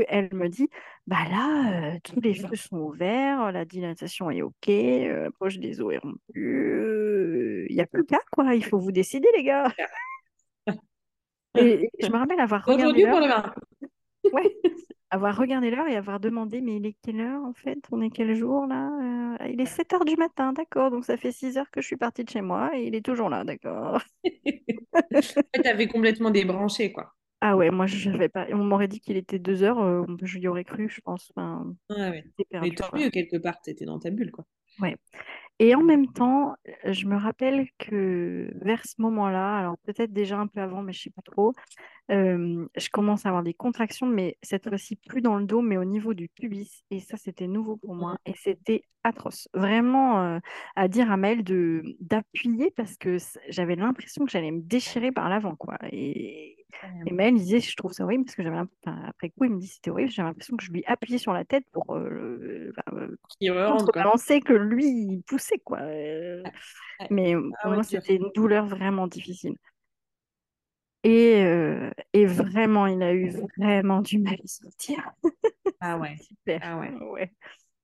[0.08, 0.70] elle me dit
[1.08, 5.58] bah là, euh, tous les feux sont ouverts, la dilatation est OK, euh, la poche
[5.58, 8.56] des os est rompue, il n'y a plus cas, quoi.
[8.56, 9.72] Il faut vous décider, les gars.
[11.58, 13.04] Et je me rappelle avoir regardé.
[13.04, 14.56] Le Ouais.
[15.12, 17.78] avoir regardé l'heure et avoir demandé, mais il est quelle heure en fait?
[17.91, 18.89] On est quel jour là?
[19.39, 20.91] Euh, Il est 7 heures du matin, d'accord.
[20.91, 23.06] Donc ça fait 6 heures que je suis partie de chez moi et il est
[23.06, 24.02] toujours là, d'accord.
[24.24, 27.14] Tu avais complètement débranché, quoi.
[27.42, 28.48] Ah ouais, moi je savais pas.
[28.52, 31.32] On m'aurait dit qu'il était 2 heures, euh, je lui aurais cru, je pense.
[31.36, 32.24] Enfin, Ouais,
[32.62, 34.46] Mais tant mieux, quelque part, tu étais dans ta bulle, quoi.
[34.80, 34.96] Ouais.
[35.60, 40.47] Et en même temps, je me rappelle que vers ce moment-là, alors peut-être déjà un
[40.47, 41.53] peu avant, mais je sais pas trop,
[42.12, 45.78] euh, je commence à avoir des contractions, mais cette fois-ci plus dans le dos, mais
[45.78, 46.84] au niveau du pubis.
[46.91, 49.47] Et ça, c'était nouveau pour moi et c'était atroce.
[49.53, 50.39] Vraiment euh,
[50.76, 53.18] à dire à Maëlle de d'appuyer parce que
[53.49, 55.78] j'avais l'impression que j'allais me déchirer par l'avant, quoi.
[55.91, 56.58] Et.
[57.10, 59.68] Maëlle disait, je trouve ça horrible parce que j'avais, enfin, après coup, il me dit
[59.68, 62.72] c'était horrible, j'avais l'impression que je lui appuyais sur la tête pour euh,
[63.39, 65.80] contrebalancer que lui, il poussait, quoi.
[65.82, 66.48] Euh,
[67.00, 69.56] Ouais, mais Ah pour ouais, moi, c'était une douleur vraiment difficile.
[71.04, 75.12] Et, euh, et vraiment, il a eu vraiment du mal à sortir.
[75.80, 76.18] Ah ouais.
[76.18, 76.62] Super.
[76.62, 76.91] Ah ouais.
[76.91, 77.32] Ouais.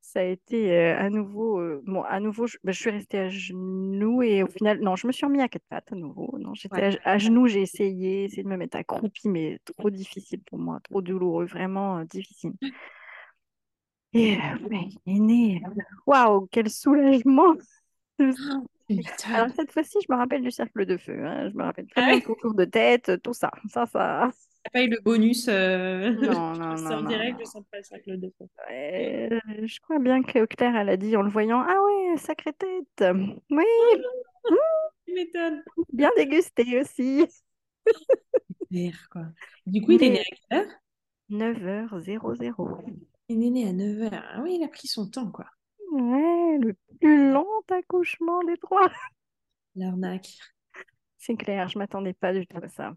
[0.01, 1.59] Ça a été euh, à nouveau.
[1.59, 4.95] euh, bon, à nouveau, je, bah, je suis restée à genoux et au final, non,
[4.95, 6.37] je me suis remis à quatre pattes à nouveau.
[6.39, 6.97] Non, j'étais Ouais.
[7.05, 10.79] à, à genoux, j'ai essayé, essayé de me mettre accroupie, mais trop difficile pour moi,
[10.83, 12.53] trop douloureux, vraiment difficile.
[14.13, 15.61] Et euh, ouais, il est né.
[16.05, 17.55] Waouh, quel soulagement!
[18.19, 18.67] Oh,
[19.33, 21.25] Alors cette fois-ci, je me rappelle du cercle de feu.
[21.25, 21.49] hein.
[21.49, 23.49] Je me rappelle très bien son tour de tête, tout ça.
[23.69, 24.29] Ça, ça.
[24.63, 27.45] T'as pas eu le bonus euh, Non, je non, non, sors non, direct, je non.
[27.45, 28.45] sens pas le cercle de feu.
[28.71, 32.53] Euh, je crois bien que Claire, elle a dit en le voyant, Ah ouais, sacrée
[32.53, 33.03] tête.
[33.49, 33.63] Oui,
[34.49, 34.55] mmh,
[35.05, 35.63] Tu m'étonnes.
[35.93, 37.25] bien dégusté aussi.
[38.71, 39.25] Merde, quoi.
[39.65, 40.71] Du coup, il est né à quelle heure?
[41.29, 42.77] 9h00.
[43.31, 44.23] Il est né à 9 heures.
[44.33, 45.45] Ah oui, il a pris son temps, quoi.
[45.91, 48.89] Ouais, le plus long accouchement des trois.
[49.75, 50.37] L'arnaque.
[51.17, 52.95] C'est clair, je m'attendais pas du tout à ça.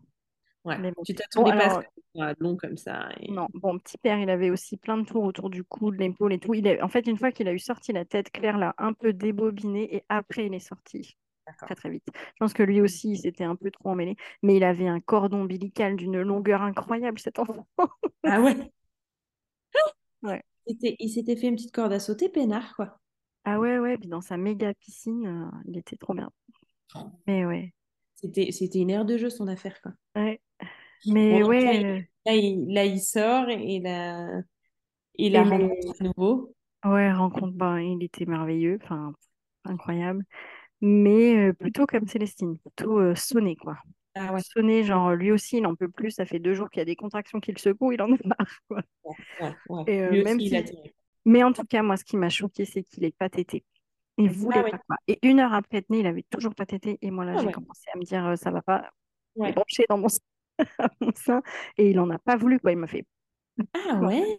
[0.65, 0.79] Ouais.
[0.79, 1.03] Mais bon.
[1.05, 3.09] Tu Bon, t'attendais pas à ce que soit long comme ça.
[3.21, 5.97] et- non, bon, petit père, il avait aussi plein de tours autour du cou, de
[5.97, 6.55] l'épaule et tout.
[6.55, 6.81] Il est...
[6.83, 9.95] En fait, une fois qu'il a eu sorti la tête, Claire l'a un peu débobiné
[9.97, 11.17] et après, il est sorti
[11.61, 12.05] très très vite.
[12.15, 15.01] Je pense que lui aussi, il s'était un peu trop emmêlé, mais il avait un
[15.01, 17.67] cordon ombilical d'une longueur incroyable, cet enfant.
[18.25, 18.57] Ah ouais?
[20.25, 20.43] Ouais.
[20.67, 23.01] Il s'était il fait une petite corde à sauter, peinard, quoi.
[23.45, 26.31] Ah ouais, ouais, puis dans sa méga piscine, euh, il était trop bien.
[27.27, 27.75] Mais ouais,
[28.17, 29.93] C'était c'était une aire de jeu, son affaire, quoi.
[30.17, 30.41] ouais.
[31.29, 34.43] Bon, Mais là, ouais, il, euh, là, il, là, il sort et la,
[35.17, 36.55] et la rencontre à nouveau.
[36.85, 39.15] ouais, rencontre, ben, il était merveilleux, enfin,
[39.65, 40.25] incroyable.
[40.83, 43.77] Mais euh, plutôt comme Célestine, plutôt euh, sonné, quoi.
[44.15, 44.41] Ah ouais.
[44.43, 46.85] Sonné, genre lui aussi, il n'en peut plus, ça fait deux jours qu'il y a
[46.85, 48.83] des contractions qui le secouent, il en a marre, quoi.
[49.05, 49.85] Ouais, ouais, ouais.
[49.87, 50.77] Et euh, même aussi, si...
[51.25, 53.65] Mais en tout cas, moi, ce qui m'a choqué, c'est qu'il n'ait pas tété.
[54.19, 54.97] Il Ah voulait pas, quoi.
[55.09, 56.99] Et une heure après être né, il avait toujours pas tété.
[57.03, 58.91] Et moi, là, Ah j'ai commencé à me dire, euh, ça va pas,
[59.37, 60.21] il est branché dans mon, sein,
[61.01, 61.43] mon sein.
[61.79, 62.73] Et il en a pas voulu, quoi.
[62.73, 63.05] Il m'a fait
[63.75, 64.37] Ah ouais.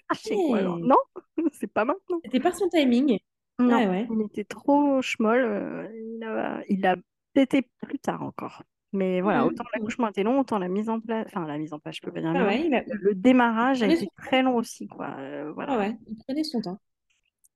[0.47, 0.61] quoi.
[0.61, 0.97] Genre, non,
[1.53, 2.19] c'est pas maintenant.
[2.23, 3.19] C'était pas son timing.
[3.59, 5.39] Non, il était trop schmoll.
[5.39, 6.95] euh, il a, il a
[7.33, 8.63] tété plus tard encore.
[8.95, 9.89] Mais voilà, autant Mhm, mhm.
[9.89, 12.11] l'accouchement était long, autant la mise en place, enfin la mise en place, je peux
[12.11, 12.83] pas dire le Ah ouais, a...
[12.87, 15.15] le démarrage a été très long aussi, quoi.
[15.19, 15.77] Euh, Ah voilà.
[15.77, 16.79] ouais, il prenait son temps.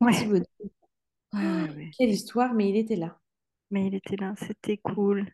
[0.01, 0.43] Ouais, ouais.
[1.97, 3.19] quelle histoire, mais il était là.
[3.71, 5.33] Mais il était là, c'était cool.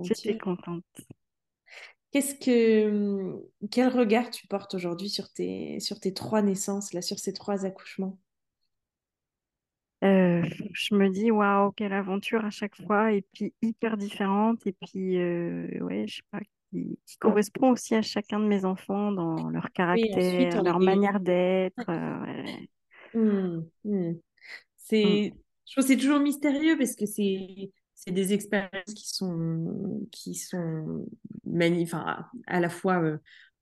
[0.00, 0.84] J'étais contente.
[2.10, 3.40] Qu'est-ce que...
[3.70, 5.80] Quel regard tu portes aujourd'hui sur tes...
[5.80, 8.18] sur tes trois naissances, là, sur ces trois accouchements?
[10.04, 10.42] Euh,
[10.72, 15.18] je me dis, waouh, quelle aventure à chaque fois, et puis hyper différente, et puis,
[15.18, 16.40] euh, ouais, je sais pas,
[16.72, 20.64] qui, qui correspond aussi à chacun de mes enfants dans leur Oui, ensuite, caractère, on
[20.64, 20.80] leur est...
[20.80, 21.88] manière d'être.
[21.88, 22.68] euh, ouais.
[23.14, 24.12] Hmm, hmm.
[25.04, 25.18] Mm.
[25.18, 25.34] C'est,
[25.66, 30.34] je trouve que c'est toujours mystérieux parce que c'est, c'est des expériences qui sont, qui
[30.34, 31.06] sont
[31.46, 33.18] magni- enfin, à, à la fois euh,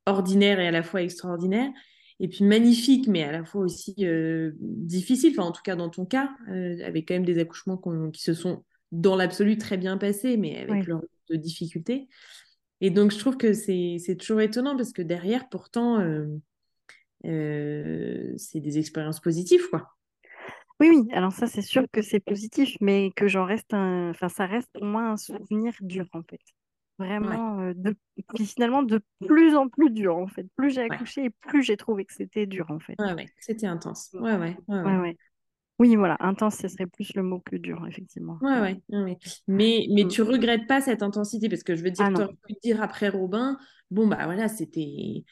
[0.07, 1.71] ordinaires et à la fois extraordinaires.
[2.23, 5.33] Et puis magnifiques, mais à la fois aussi euh, difficiles.
[5.33, 7.79] Enfin, en tout cas, dans ton cas, euh, avec quand même des accouchements
[8.13, 12.09] qui se sont, dans l'absolu, très bien passés, mais avec Oui, leur lot de difficultés.
[12.83, 15.99] Et donc, je trouve que c'est, toujours étonnant parce que derrière, pourtant,
[17.25, 19.89] euh, c'est des expériences positives, quoi.
[20.81, 24.29] oui, oui, alors ça, c'est sûr que c'est positif, mais que j'en reste un, enfin,
[24.29, 26.41] ça reste pour moi un souvenir dur, en fait.
[27.01, 27.97] Ouais, Vraiment, euh, de...
[28.35, 30.47] puis finalement, de plus en plus dur, en fait.
[30.57, 30.93] Plus j'ai ouais.
[30.93, 32.97] accouché, et plus j'ai trouvé que c'était dur, en fait.
[32.99, 34.13] Ouais, ouais, c'était intense.
[34.13, 34.23] Mm.
[34.23, 35.17] Ouais, ouais, ouais.
[35.79, 38.39] Oui, voilà, intense, ce serait plus le mot que dur, effectivement.
[38.43, 39.17] Ouais, Ouais.
[39.49, 40.09] Mais, mais Mm.
[40.09, 41.49] tu regrettes pas cette intensité?
[41.49, 43.57] Parce que je veux Ah dire, tu non, aurais pu dire après Robin,
[43.91, 45.25] bon, bah voilà, c'était.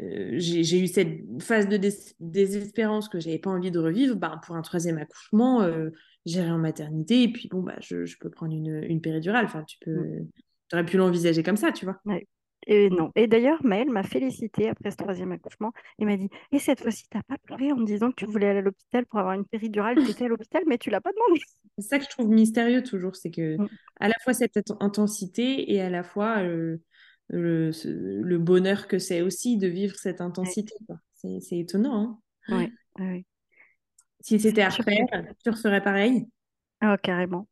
[0.00, 4.16] euh, j'ai eu cette phase de dés- désespérance que j'avais pas envie de revivre.
[4.16, 5.90] Bah, pour un troisième accouchement, euh,
[6.26, 9.46] j'irai en maternité et puis bon, bah, je, je peux prendre une, une péridurale.
[9.46, 9.84] Enfin, tu Mm.
[9.84, 10.26] peux.
[10.68, 11.98] Tu aurais pu l'envisager comme ça, tu vois.
[12.04, 12.26] Ouais.
[12.66, 13.10] Et non.
[13.14, 17.04] Et d'ailleurs, Maëlle m'a félicité après ce troisième accouchement et m'a dit Et cette fois-ci,
[17.08, 19.46] t'as pas pleuré en me disant que tu voulais aller à l'hôpital pour avoir une
[19.46, 21.40] péridurale, tu étais à l'hôpital, mais tu l'as pas demandé.
[21.78, 23.68] C'est ça que je trouve mystérieux toujours, c'est que Mm.
[24.00, 26.78] à la fois cette intensité et à la fois euh,
[27.28, 30.74] le, bonheur que c'est aussi de vivre cette intensité.
[31.14, 32.20] C'est étonnant.
[32.48, 32.72] hein.
[32.98, 33.24] Ouais.
[34.20, 36.26] Si c'était à tu referais pareil.
[36.80, 37.48] Ah, carrément.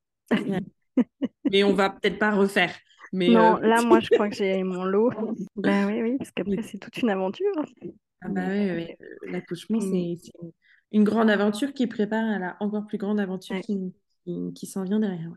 [1.51, 2.75] Mais on va peut-être pas refaire.
[3.17, 5.11] Mais Non, euh, là, moi, je crois que j'ai mon lot.
[5.57, 7.53] Ben oui, oui, parce qu'après, c'est toute une aventure.
[8.21, 10.17] ah bah ouais, ouais, euh, l'accouchement, Mm.
[10.17, 10.33] c'est
[10.93, 13.63] une, grande aventure qui prépare à la encore plus grande aventure Ouais.
[13.63, 13.95] qui,
[14.25, 15.33] qui, qui s'en vient derrière.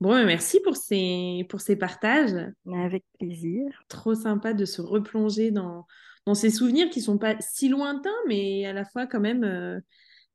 [0.00, 2.36] Bon, merci pour ces, pour ces partages.
[2.72, 3.64] Avec plaisir.
[3.88, 5.86] trop sympa de se replonger dans,
[6.26, 9.80] dans ces souvenirs qui sont pas si lointains, mais à la fois quand même euh,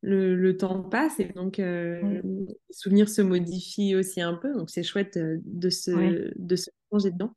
[0.06, 4.70] le, le temps passe et donc euh, les souvenirs se modifient aussi un peu, donc
[4.70, 6.30] c'est chouette euh, de se, Oui.
[6.36, 7.32] de se plonger dedans.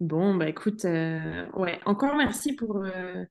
[0.00, 3.24] Bon, bah écoute, euh, ouais, encore merci pour, euh,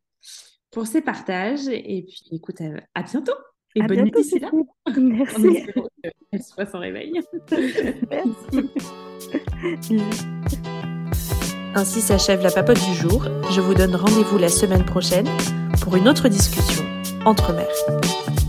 [0.71, 2.61] pour ces partages et puis écoute,
[2.93, 3.33] à bientôt
[3.75, 4.51] et À bonne nuit bientôt, là.
[4.95, 5.65] En Merci.
[6.31, 7.11] qu'elle soit sans réveil.
[8.09, 8.69] Merci.
[11.73, 13.25] Ainsi s'achève la papote du jour.
[13.51, 15.27] Je vous donne rendez-vous la semaine prochaine
[15.81, 16.83] pour une autre discussion
[17.25, 18.40] entre mères.